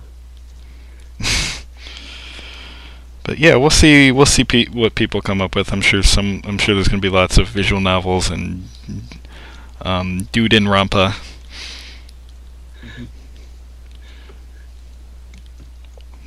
[3.25, 4.13] But yeah, we'll see.
[4.13, 5.73] We'll see pe- what people come up with.
[5.73, 6.43] I'm sure some.
[6.45, 8.69] I'm sure there's going to be lots of visual novels and
[9.83, 11.15] um, Danganronpa.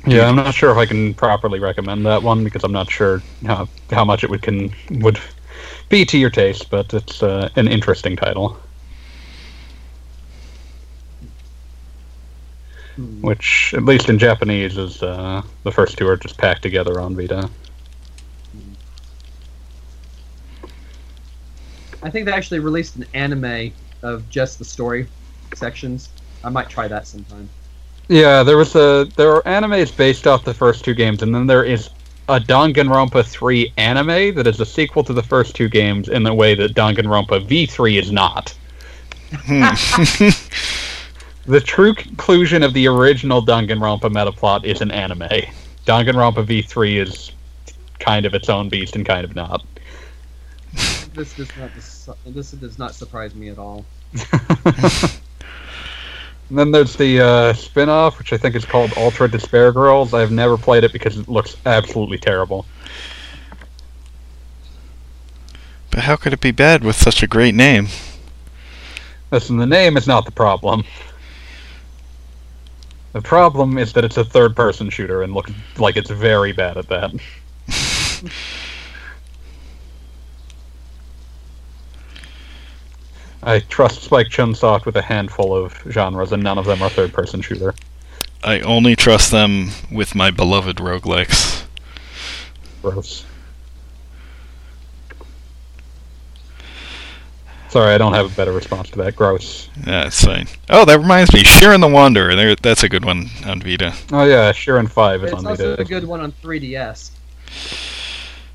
[0.06, 3.22] Yeah, I'm not sure if I can properly recommend that one because I'm not sure
[3.46, 5.18] how how much it would can would
[5.88, 8.58] be to your taste, but it's uh, an interesting title,
[12.96, 13.22] hmm.
[13.22, 17.16] which at least in Japanese is uh, the first two are just packed together on
[17.16, 17.48] Vita.
[22.02, 23.72] I think they actually released an anime
[24.02, 25.08] of just the story
[25.54, 26.10] sections.
[26.44, 27.48] I might try that sometime.
[28.08, 31.46] Yeah, there was a there are animes based off the first two games, and then
[31.46, 31.88] there is
[32.28, 36.32] a Danganronpa 3 anime that is a sequel to the first two games in the
[36.32, 38.54] way that Danganronpa V3 is not.
[41.46, 45.28] The true conclusion of the original Danganronpa meta plot is an anime.
[45.86, 47.32] Danganronpa V3 is
[47.98, 49.64] kind of its own beast and kind of not.
[51.14, 51.70] This does not
[52.26, 53.84] this does not surprise me at all.
[56.50, 60.12] And then there's the uh, spin-off, which I think is called Ultra Despair Girls.
[60.12, 62.66] I've never played it because it looks absolutely terrible.
[65.90, 67.88] but how could it be bad with such a great name?
[69.30, 70.84] Listen, the name is not the problem.
[73.14, 76.88] The problem is that it's a third-person shooter and looks like it's very bad at
[76.88, 77.12] that.
[83.44, 87.40] I trust Spike Chunsoft with a handful of genres, and none of them are third-person
[87.40, 87.72] shooter.
[88.42, 91.62] I only trust them with my beloved roguelikes.
[92.82, 93.24] Gross.
[97.74, 99.16] Sorry, I don't have a better response to that.
[99.16, 99.68] Gross.
[99.84, 100.46] Yeah, it's fine.
[100.70, 102.36] Oh, that reminds me, Shiren the Wanderer.
[102.36, 103.92] There, that's a good one on Vita.
[104.12, 107.10] Oh yeah, Shiren Five is It's on also Vita a good one on 3DS.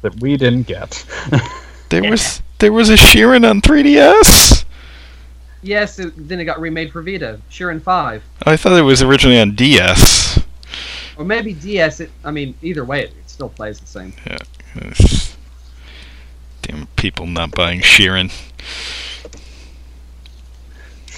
[0.03, 1.05] that we didn't get.
[1.89, 4.63] There was there was a Shiren on 3DS.
[5.63, 7.41] Yes, it, then it got remade for Vita.
[7.51, 8.23] Shiren 5.
[8.45, 10.39] I thought it was originally on DS.
[11.17, 11.99] Or maybe DS.
[11.99, 14.13] It, I mean, either way, it, it still plays the same.
[14.75, 15.35] It's-
[16.61, 18.31] Damn people not buying Shiren.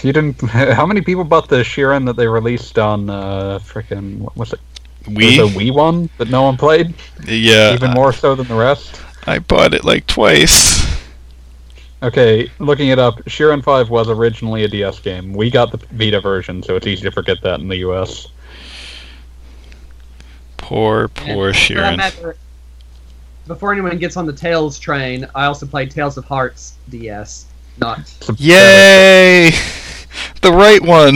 [0.03, 0.41] You didn't.
[0.49, 4.59] How many people bought the Shiren that they released on uh, frickin' what was it?
[5.07, 6.93] We It was a Wii one that no one played,
[7.25, 9.01] yeah, even more so than the rest.
[9.25, 10.81] I bought it like twice.
[12.03, 15.33] Okay, looking it up, Shiren 5 was originally a DS game.
[15.33, 18.27] We got the Vita version, so it's easy to forget that in the US.
[20.57, 22.35] Poor, poor for Shiren.
[23.45, 27.45] before anyone gets on the Tales train, I also played Tales of Hearts DS.
[27.77, 28.11] Not.
[28.37, 29.51] Yay!
[30.41, 31.15] The right one.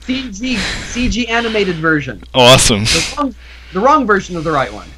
[0.00, 2.22] CG CG animated version.
[2.34, 2.84] awesome.
[2.84, 3.34] The wrong,
[3.72, 4.88] the wrong version of the right one.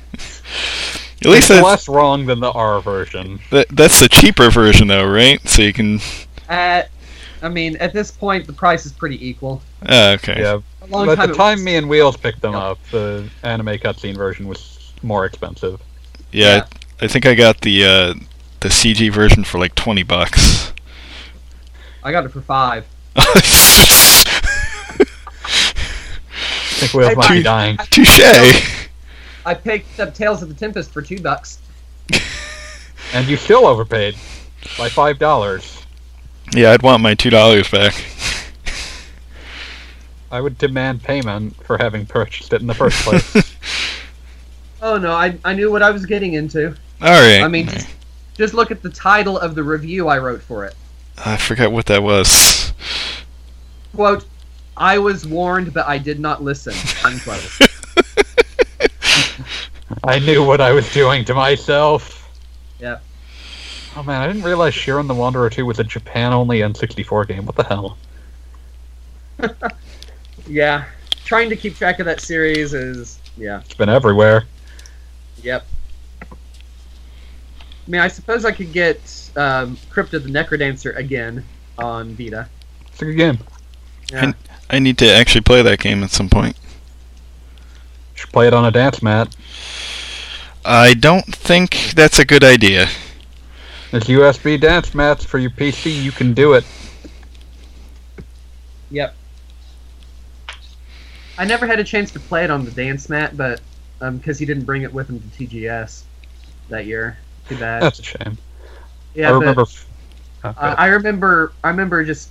[1.23, 3.41] At least it's less wrong than the R version.
[3.51, 5.41] that, that's the cheaper version, though, right?
[5.49, 6.01] So you can.
[6.49, 6.91] At,
[7.43, 9.63] I mean, at this point, the price is pretty equal.
[9.89, 10.41] Ah, okay.
[10.41, 12.63] Yeah, A long At time the time was- me and Wheels picked them Yep.
[12.63, 15.81] up, the anime cutscene version was more expensive.
[16.33, 16.65] Yeah, Yeah.
[17.01, 18.15] I, I think I got the uh,
[18.61, 20.73] the CG version for like twenty bucks.
[22.07, 22.87] I got it for five.
[23.17, 23.25] I
[26.79, 27.77] think Wheels I might be dying.
[27.91, 28.87] Touche.
[29.45, 31.59] I picked up Tales of the Tempest for two bucks.
[33.13, 34.15] And you still overpaid
[34.79, 35.85] by five dollars.
[36.53, 37.93] Yeah, I'd want my two dollars back.
[40.31, 43.53] I would demand payment for having purchased it in the first place.
[44.83, 46.69] Oh no, I, I knew what I was getting into.
[47.01, 47.41] All right.
[47.41, 47.89] I mean, just,
[48.35, 50.77] just look at the title of the review I wrote for it.
[51.25, 52.73] I forgot what that was.
[53.95, 54.27] Quote,
[54.77, 56.75] I was warned, but I did not listen.
[57.05, 57.59] Unquote.
[60.05, 62.31] I knew what I was doing to myself.
[62.79, 62.99] Yeah.
[63.97, 67.47] Oh man, I didn't realize Shiren the Wanderer 2 was a Japan-only N64 game.
[67.47, 67.97] What the hell?
[70.47, 70.85] yeah.
[71.25, 73.61] Trying to keep track of that series is, yeah.
[73.61, 74.45] It's been everywhere.
[75.43, 75.67] Yep.
[77.87, 81.45] I mean, I suppose I could get um, Crypt of the NecroDancer again
[81.79, 82.49] on Vita.
[82.89, 83.39] It's a good game.
[84.11, 84.33] Yeah.
[84.69, 86.57] I need to actually play that game at some point.
[88.15, 89.37] Should play it on a dance mat.
[90.65, 92.89] I don't think that's a good idea.
[93.93, 96.03] There's USB dance mats for your PC.
[96.03, 96.65] You can do it.
[98.91, 99.15] Yep.
[101.39, 103.61] I never had a chance to play it on the dance mat, but
[104.01, 106.03] because he didn't bring it with him to TGS
[106.69, 107.19] that year.
[107.49, 107.83] Too bad.
[107.83, 108.39] That's a shame.
[109.15, 109.63] yeah, I but remember.
[109.63, 109.89] f-.
[110.45, 111.53] Oh, I, I remember.
[111.63, 112.31] I remember just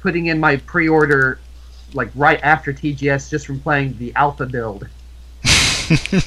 [0.00, 1.38] putting in my pre-order
[1.94, 4.88] like right after TGS just from playing the alpha build
[5.42, 6.24] because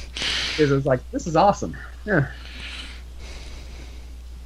[0.60, 1.76] it was like this is awesome.
[2.06, 2.28] Yeah.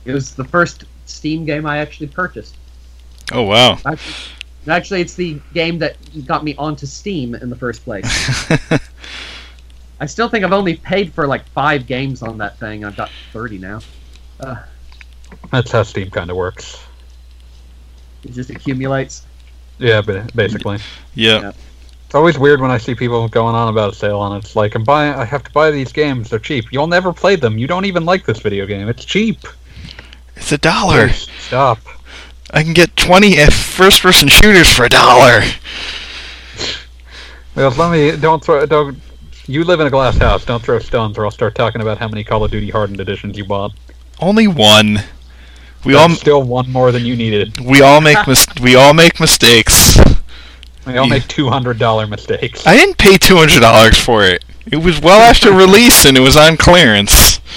[0.06, 2.56] It was the first Steam game I actually purchased.
[3.32, 3.78] oh wow.
[3.86, 4.16] Actually,
[4.68, 8.06] actually, it's the game that got me onto Steam in the first place.
[10.00, 12.86] I still think I've only paid for like five games on that thing.
[12.86, 13.82] I've got thirty now.
[14.40, 14.56] Uh,
[15.52, 16.82] That's how Steam kind of works.
[18.24, 19.26] it just accumulates.
[19.78, 20.80] Yeah, but basically.
[21.16, 21.52] yeah.
[22.06, 24.74] It's always weird when I see people going on about a sale and it's like
[24.74, 26.72] I'm buying I have to buy these games, they're cheap.
[26.72, 27.58] You'll never play them.
[27.58, 28.90] You don't even like this video game.
[28.90, 29.38] It's cheap.
[30.36, 31.10] It's a dollar.
[31.10, 31.80] Please, Stop.
[32.52, 35.42] I can get 20 first-person shooters for a dollar.
[37.56, 38.98] Well, let me don't throw don't
[39.50, 42.08] you live in a glass house, don't throw stones or I'll start talking about how
[42.08, 43.74] many Call of Duty hardened editions you bought.
[44.20, 45.00] Only one.
[45.86, 47.60] We That's all still one more than you needed.
[47.60, 49.98] we all make mis- we all make mistakes.
[50.86, 52.66] We all make two hundred dollar mistakes.
[52.68, 54.44] I didn't pay two hundred dollars for it.
[54.72, 57.40] It was well after release and it was on clearance.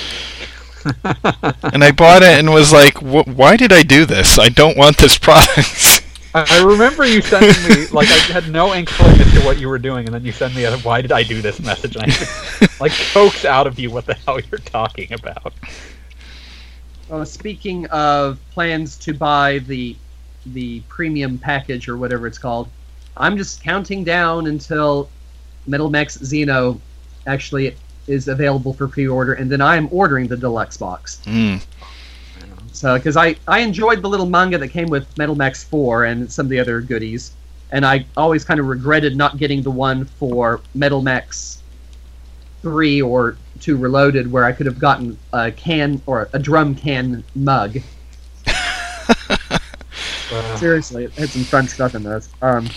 [1.63, 4.37] And I bought it and was like, "Wh- "Why did I do this?
[4.37, 6.02] I don't want this product."
[6.35, 9.69] I I remember you sending me like I had no inkling as to what you
[9.69, 12.05] were doing, and then you send me a "Why did I do this?" message, and
[12.07, 15.53] I like coax out of you what the hell you're talking about.
[17.11, 19.97] Uh, speaking of plans to buy the
[20.47, 22.69] the premium package or whatever it's called,
[23.17, 25.09] I'm just counting down until
[25.67, 26.81] Metal Max Xeno
[27.27, 27.77] actually
[28.07, 31.21] is available for pre-order, and then I am ordering the deluxe box.
[31.25, 31.63] Mm.
[32.83, 36.47] Because I I enjoyed the little manga that came with Metal Max 4 and some
[36.47, 37.33] of the other goodies,
[37.71, 41.63] and I always kind of regretted not getting the one for Metal Max
[42.63, 47.25] 3 or 2 Reloaded, where I could have gotten a can or a drum can
[47.35, 47.79] mug.
[48.47, 49.59] Uh,
[50.57, 52.29] Seriously, it had some fun stuff in those.
[52.41, 52.69] Um,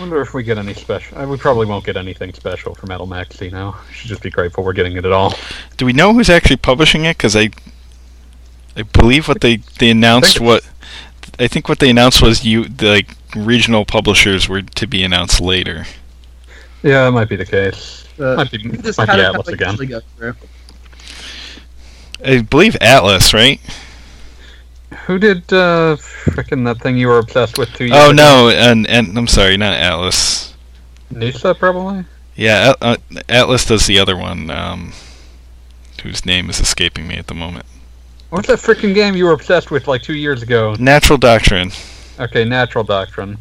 [0.00, 1.18] wonder if we get any special.
[1.18, 3.40] Uh, we probably won't get anything special for Metal Max.
[3.40, 5.34] You know, should just be grateful we're getting it at all.
[5.76, 7.16] Do we know who's actually publishing it?
[7.16, 7.50] Because I,
[8.76, 10.68] I believe what they they announced it's- what,
[11.38, 15.40] I think what they announced was you the like regional publishers were to be announced
[15.40, 15.84] later.
[16.82, 18.06] Yeah, that might be the case.
[18.18, 19.70] uh, Might be, this might kind be of Atlus again.
[19.70, 20.34] usually go through.
[22.24, 23.60] I believe Atlus, right?
[25.06, 28.12] Who did uh, frickin' that thing you were obsessed with two years Oh ago?
[28.12, 30.52] no, and and I'm sorry, not Atlus.
[31.10, 32.04] Nisa probably.
[32.36, 32.96] Yeah, At- uh,
[33.28, 34.92] Atlus does the other one, um,
[36.02, 37.66] whose name is escaping me at the moment.
[38.30, 40.76] What's that freaking game you were obsessed with like two years ago?
[40.78, 41.72] Natural Doctrine.
[42.20, 43.38] Okay, Natural Doctrine.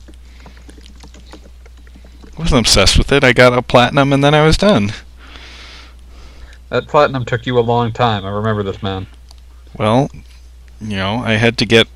[2.36, 3.24] I wasn't obsessed with it.
[3.24, 4.94] I got a platinum and then I was done.
[6.70, 8.26] That platinum took you a long time.
[8.26, 9.08] I remember this man.
[9.78, 10.10] Well,
[10.82, 11.88] you know, I had to get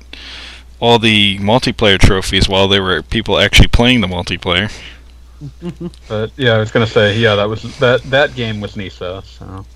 [0.80, 4.72] all the multiplayer trophies while there were people actually playing the multiplayer.
[6.08, 9.22] But yeah, I was gonna say, yeah, that was that that game was Nisa.
[9.26, 9.66] So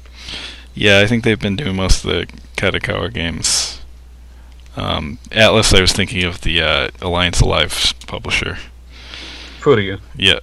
[0.75, 2.27] Yeah, I think they've been doing most of the
[2.57, 3.81] Kadokawa games.
[4.77, 8.59] Um, Atlus, I was thinking of the uh, Alliance Alive publisher.
[9.61, 10.01] Furyu.
[10.17, 10.39] Yeah,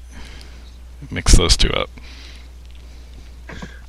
[1.09, 1.89] mix those two up.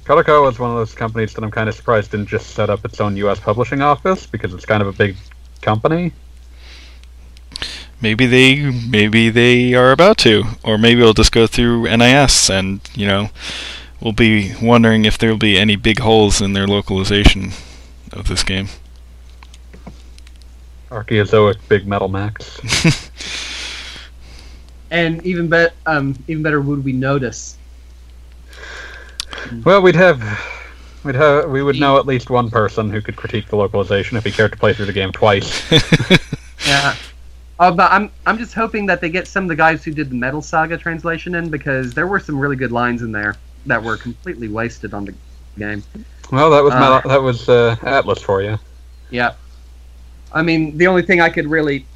[0.07, 2.85] Kadokawa is one of those companies that I'm kind of surprised didn't just set up
[2.85, 3.41] its own U.S.
[3.41, 5.17] publishing office because it's kind of a big
[5.63, 6.13] company.
[8.01, 12.81] Maybe they, maybe they are about to, or maybe it'll just go through NIS, and
[12.95, 13.31] you know,
[14.01, 17.51] we'll be wondering if there will be any big holes in their localization
[18.13, 18.69] of this game.
[20.91, 22.61] Archaeozoic Big Metal Max.
[24.91, 27.59] And even bet, um, even better, would we notice?
[29.65, 30.21] Well, we'd have,
[31.05, 34.25] we'd have, we would know at least one person who could critique the localization if
[34.25, 35.63] he cared to play through the game twice.
[36.67, 36.97] Yeah.
[37.61, 40.11] Uh, but I'm I'm just hoping that they get some of the guys who did
[40.11, 43.37] the Metal Saga translation in because there were some really good lines in there
[43.67, 45.15] that were completely wasted on the
[45.57, 45.83] game.
[46.33, 46.81] well, that was Uh.
[46.81, 48.59] Metal, that was uh, Atlus for you.
[49.11, 49.35] Yeah.
[50.33, 51.87] I mean, the only thing I could really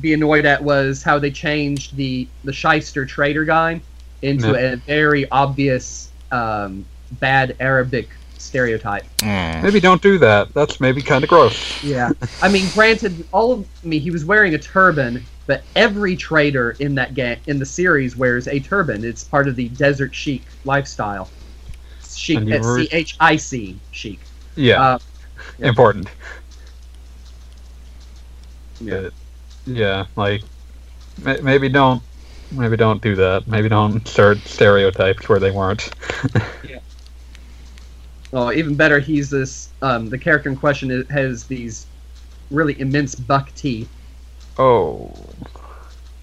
[0.00, 3.80] be annoyed at was how they changed the the shyster trader guy
[4.22, 4.72] into Yeah.
[4.72, 9.04] a very obvious um, bad Arabic stereotype.
[9.18, 9.62] Mm.
[9.62, 10.52] Maybe don't do that.
[10.54, 11.82] That's maybe kind of gross.
[11.82, 12.10] Yeah.
[12.42, 16.76] I mean, granted, all of I mean, he was wearing a turban, but every trader
[16.80, 19.04] in that game in the series wears a turban.
[19.04, 21.30] It's part of the desert chic lifestyle.
[22.04, 24.20] Chic, And you've S re- C H I C, chic.
[24.56, 24.98] Yeah, Uh,
[25.58, 25.68] yeah.
[25.68, 26.08] important.
[28.80, 29.00] Yeah.
[29.02, 29.12] But,
[29.66, 30.42] yeah, like
[31.22, 32.02] ma- maybe don't
[32.50, 33.46] maybe don't do that.
[33.46, 35.90] Maybe don't insert stereotypes where they weren't.
[38.32, 39.72] Well, even better, he's this.
[39.82, 41.86] Um, the character in question is, has these
[42.50, 43.90] really immense buck teeth,
[44.58, 45.34] oh,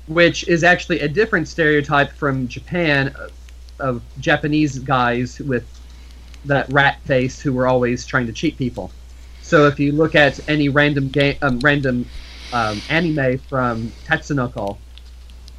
[0.07, 3.29] which is actually a different stereotype from Japan uh,
[3.79, 5.81] of Japanese guys with
[6.45, 8.91] that rat face who were always trying to cheat people.
[9.41, 12.11] So if you look at any random game, um, random
[12.51, 14.77] um, anime from Tatsunoko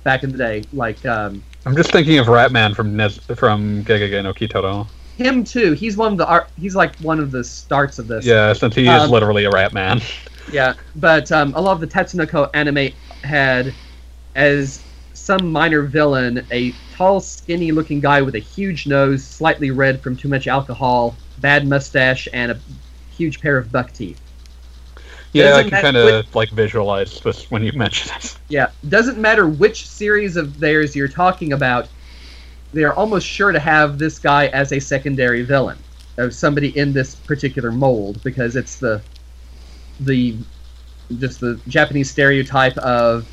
[0.05, 4.23] back in the day, like um, I'm just thinking of Ratman from Nez- from Gegege
[4.23, 4.87] no Kitaro.
[5.17, 5.73] him too.
[5.73, 6.51] He's one of the art.
[6.57, 8.27] He's like one of the starts of this.
[8.27, 10.03] Yeah, since he is Um, literally a Ratman.
[10.53, 12.93] Yeah, but um, a lot of the Tatsunoko anime
[13.25, 13.75] had
[14.35, 20.17] as some minor villain a tall, skinny-looking guy with a huge nose, slightly red from
[20.17, 22.61] too much alcohol, bad mustache, and a
[23.09, 24.21] huge pair of buck teeth.
[25.35, 28.39] Yeah, I Doesn't can kind of like visualize this when you mention it.
[28.49, 31.89] Yeah, doesn't matter which series of theirs you're talking about,
[32.73, 35.77] they're almost sure to have this guy as a secondary villain
[36.19, 39.03] of somebody in this particular mold because it's the
[40.01, 40.37] the
[41.19, 43.27] just the Japanese stereotype of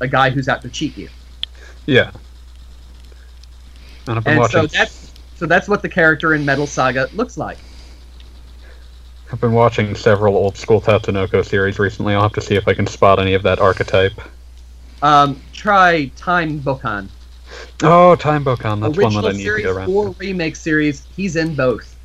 [0.00, 1.10] a guy who's out to cheat you.
[1.84, 2.12] Yeah.
[4.06, 7.58] And And so that's so that's what the character in Metal Saga looks like.
[9.32, 12.14] I've been watching several old school Tatsunoko series recently.
[12.14, 14.12] I'll have to see if I can spot any of that archetype.
[15.00, 17.08] Um, try Time Bokan.
[17.82, 18.80] Oh, Time Bokan.
[18.82, 19.90] That's one Original that I need to series get around.
[19.90, 21.96] or remake series, he's in both.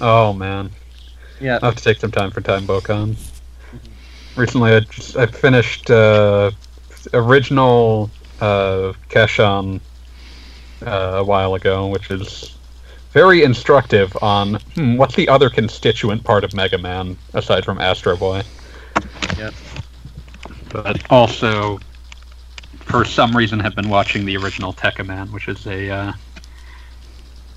[0.00, 0.70] Oh man,
[1.40, 1.56] Yeah.
[1.62, 3.16] I'll have to take some time for Time Bokan.
[4.34, 6.50] Recently, I just I finished uh,
[7.12, 9.80] original uh, Casshan
[10.86, 12.56] uh, a while ago, which is
[13.12, 18.16] very instructive on hmm, what's the other constituent part of Mega Man aside from Astro
[18.16, 18.42] Boy.
[20.70, 21.78] but also
[22.74, 26.12] for some reason have been watching the original Tekkaman, which is a uh,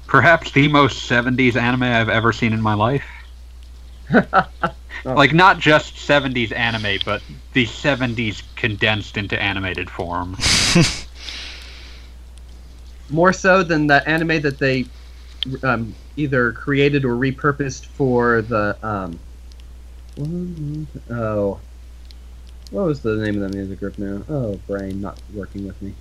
[0.08, 3.06] perhaps the most 70s anime I've ever seen in my life.
[5.06, 7.22] Like not just 70s anime, but
[7.54, 10.36] the 70s condensed into animated form.
[13.12, 14.86] More so than the anime that they
[15.64, 19.20] um, either created or repurposed for the um,
[21.10, 21.60] oh,
[22.72, 24.24] what was the name of the music group now?
[24.30, 25.94] Oh, brain not working with me.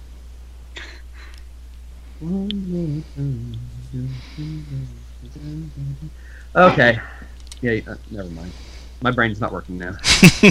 [6.56, 7.00] Okay,
[7.60, 8.52] yeah, uh, never mind.
[9.02, 9.96] My brain's not working now.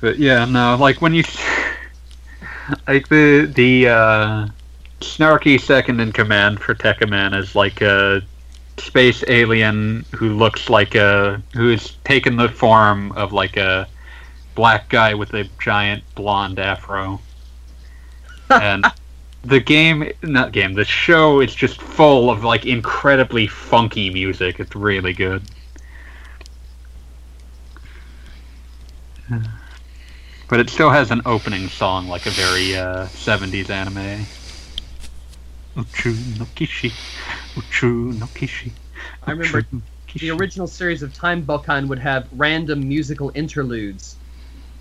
[0.00, 1.22] But yeah, no, like when you
[2.88, 4.48] like the the uh,
[5.00, 8.22] snarky second in command for Tekkaman is like a
[8.78, 13.86] space alien who looks like a who's taken the form of like a
[14.54, 17.20] black guy with a giant blonde afro.
[18.50, 18.84] And
[19.42, 24.58] the game not game, the show is just full of like incredibly funky music.
[24.58, 25.42] It's really good.
[30.48, 34.26] But it still has an opening song like a very uh, 70s anime.
[35.80, 36.92] Uchu no kishi,
[37.56, 38.72] uchu no kishi.
[39.26, 39.80] I remember no
[40.14, 44.18] the original series of Time Bokan would have random musical interludes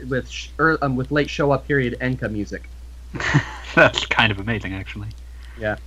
[0.07, 2.69] with sh- er, um, with late Showa period Enka music.
[3.75, 5.09] That's kind of amazing, actually.
[5.57, 5.77] Yeah.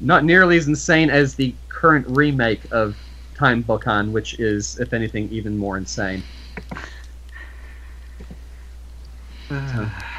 [0.00, 2.96] Not nearly as insane as the current remake of
[3.34, 6.22] Time Bokan, which is, if anything, even more insane.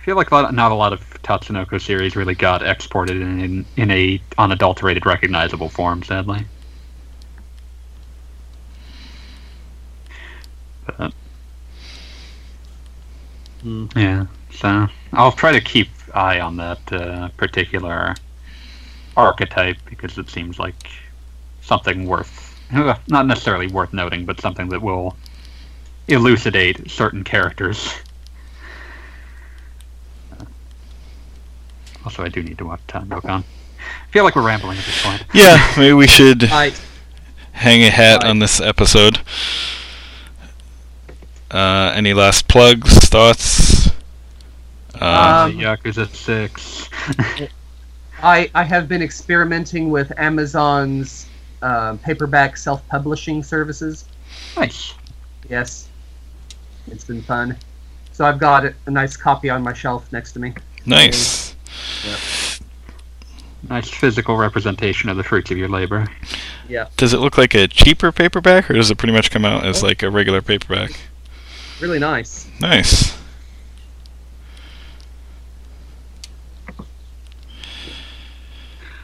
[0.00, 3.66] I feel like a lot, not a lot of Tatsunoko series really got exported in
[3.76, 6.02] in a unadulterated, recognizable form.
[6.02, 6.46] Sadly.
[10.86, 11.12] But,
[13.60, 13.86] Hmm.
[13.94, 18.14] yeah, so I'll try to keep eye on that uh, particular
[19.18, 20.88] archetype because it seems like
[21.60, 25.14] something worth, not necessarily worth noting, but something that will
[26.08, 27.92] elucidate certain characters.
[32.04, 33.42] Also, I do need to watch Time Dokkan.
[33.42, 35.24] I feel like we're rambling at this point.
[35.34, 36.72] yeah, maybe we should I
[37.52, 38.30] hang a hat Right.
[38.30, 39.20] on this episode.
[41.50, 43.88] Uh, any last plugs, thoughts?
[45.00, 46.88] Uh, Um, Yakuza 6.
[48.22, 51.26] I I have been experimenting with Amazon's
[51.62, 54.04] um, paperback self-publishing services.
[54.56, 54.94] Nice.
[55.48, 55.88] Yes,
[56.86, 57.56] it's been fun.
[58.12, 60.52] So I've got a, a nice copy on my shelf next to me.
[60.86, 61.39] Nice.
[63.68, 66.08] Nice physical representation of the fruits of your labor.
[66.68, 66.88] Yeah.
[66.96, 69.82] Does it look like a cheaper paperback, or does it pretty much come out as
[69.82, 70.92] like a regular paperback?
[71.80, 72.48] Really nice.
[72.60, 73.16] Nice.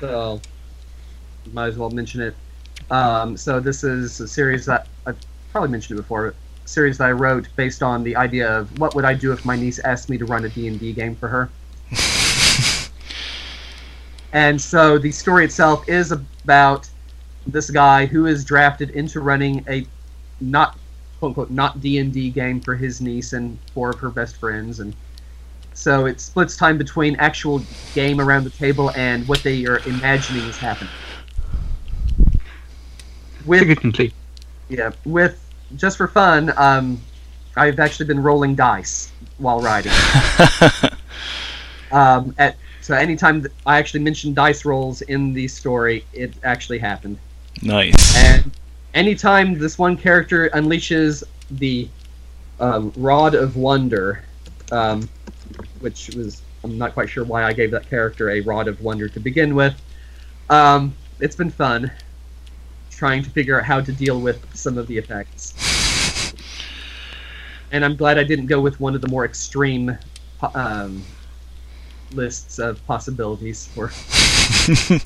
[0.01, 0.41] So
[1.53, 2.35] might as well mention it.
[2.91, 5.19] Um, so this is a series that I've
[5.53, 6.29] probably mentioned it before.
[6.29, 6.35] A
[6.69, 9.57] series that I wrote based on the idea of what would I do if my
[9.57, 11.51] niece asked me to run a D&D game for her.
[14.37, 16.91] And so the story itself is about
[17.47, 19.87] this guy who is drafted into running a
[20.43, 20.79] not
[21.19, 24.37] quote unquote not D and D game for his niece and four of her best
[24.37, 24.95] friends, and
[25.73, 27.63] so it splits time between actual
[27.95, 30.93] game around the table and what they are imagining is happening.
[33.47, 34.13] With complete.
[34.69, 37.01] yeah, with just for fun, um,
[37.57, 39.93] I've actually been rolling dice while riding.
[41.93, 42.57] Um, at
[42.87, 47.19] so anytime I actually mention dice rolls in the story, it actually happened.
[47.61, 48.17] nice.
[48.17, 48.53] And
[48.95, 51.89] anytime this one character unleashes the
[52.61, 54.23] um, Rod of Wonder,
[54.71, 55.09] um,
[55.81, 59.09] which was I'm not quite sure why I gave that character a Rod of Wonder
[59.09, 59.75] to begin with.
[60.49, 61.91] Um, it's been fun
[62.89, 65.55] trying to figure out how to deal with some of the effects.
[67.73, 69.99] And I'm glad I didn't go with one of the more extreme
[70.55, 71.03] um,
[72.17, 73.91] lists of possibilities for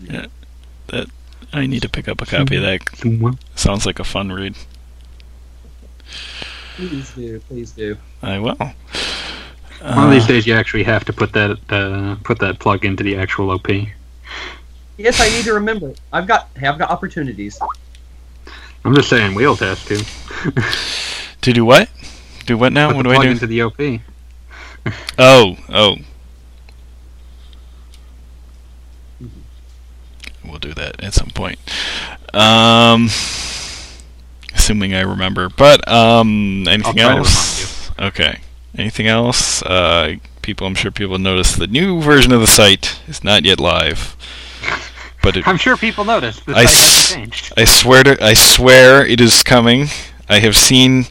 [0.00, 0.30] Yep.
[0.88, 1.08] That
[1.52, 3.36] I need to pick up a copy of that.
[3.56, 4.54] Sounds like a fun read.
[6.76, 7.96] Please do, please do.
[8.22, 8.54] I will.
[8.54, 8.74] One
[9.80, 13.02] of these Uh, days, you actually have to put that uh, put that plug into
[13.02, 13.68] the actual OP.
[14.96, 15.94] Yes, I need to remember.
[16.12, 17.58] I've got hey, I've got opportunities.
[18.84, 20.04] I'm just saying, Wheels has to.
[21.42, 21.88] to do what?
[22.48, 22.88] Do what now?
[22.88, 23.30] put What do I do?
[23.30, 23.78] into the OP.
[25.18, 25.96] Oh, oh.
[30.44, 31.58] We'll do that at some point.
[32.32, 33.06] Um,
[34.54, 35.50] assuming I remember.
[35.50, 37.90] But um, anything try to else?
[37.98, 38.40] Okay.
[38.78, 39.60] Anything else?
[39.62, 43.60] Uh, people, I'm sure people noticed the new version of the site is not yet
[43.60, 44.16] live.
[45.22, 46.46] But it, I'm sure people noticed.
[46.46, 47.52] The I site s- hasn't changed.
[47.58, 49.88] I swear to, I swear it is coming.
[50.30, 51.04] I have seen,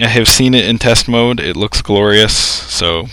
[0.00, 1.38] I have seen it in test mode.
[1.40, 2.36] It looks glorious.
[2.36, 3.06] So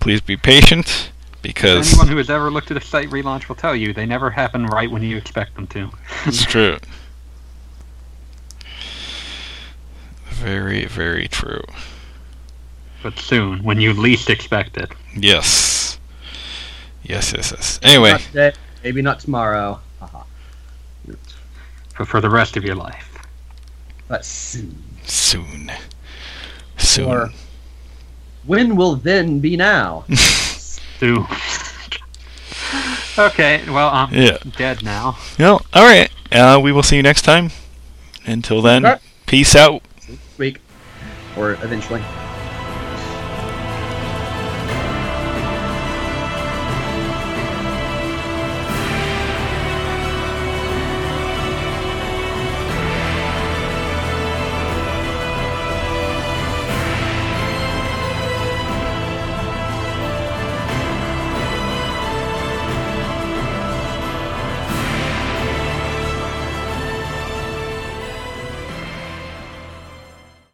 [0.00, 1.10] please be patient
[1.42, 4.30] because Anyone who has ever looked at a site relaunch will tell you they never
[4.30, 5.90] happen right when you expect them to.
[6.26, 6.78] it's true.
[10.28, 11.64] Very, very true.
[13.02, 14.92] But soon, when you least expect it.
[15.16, 15.98] Yes.
[17.02, 17.80] Yes, yes, yes.
[17.82, 18.52] Anyway, Not today,
[18.82, 19.80] maybe not tomorrow.
[20.00, 20.24] Haha.
[21.94, 23.16] For, for the rest of your life.
[24.08, 24.82] But soon.
[25.06, 25.72] Soon.
[26.76, 27.08] Soon.
[27.10, 27.30] Or
[28.44, 30.04] when will then be now?
[31.00, 31.26] Soon.
[33.18, 34.38] okay, well, I'm Yeah.
[34.56, 35.16] dead now.
[35.38, 36.10] Well, all right.
[36.32, 37.50] Uh, we will see you next time.
[38.26, 39.00] Until then, Okay.
[39.26, 39.82] peace out.
[40.38, 40.60] Week.
[41.36, 42.02] Or eventually.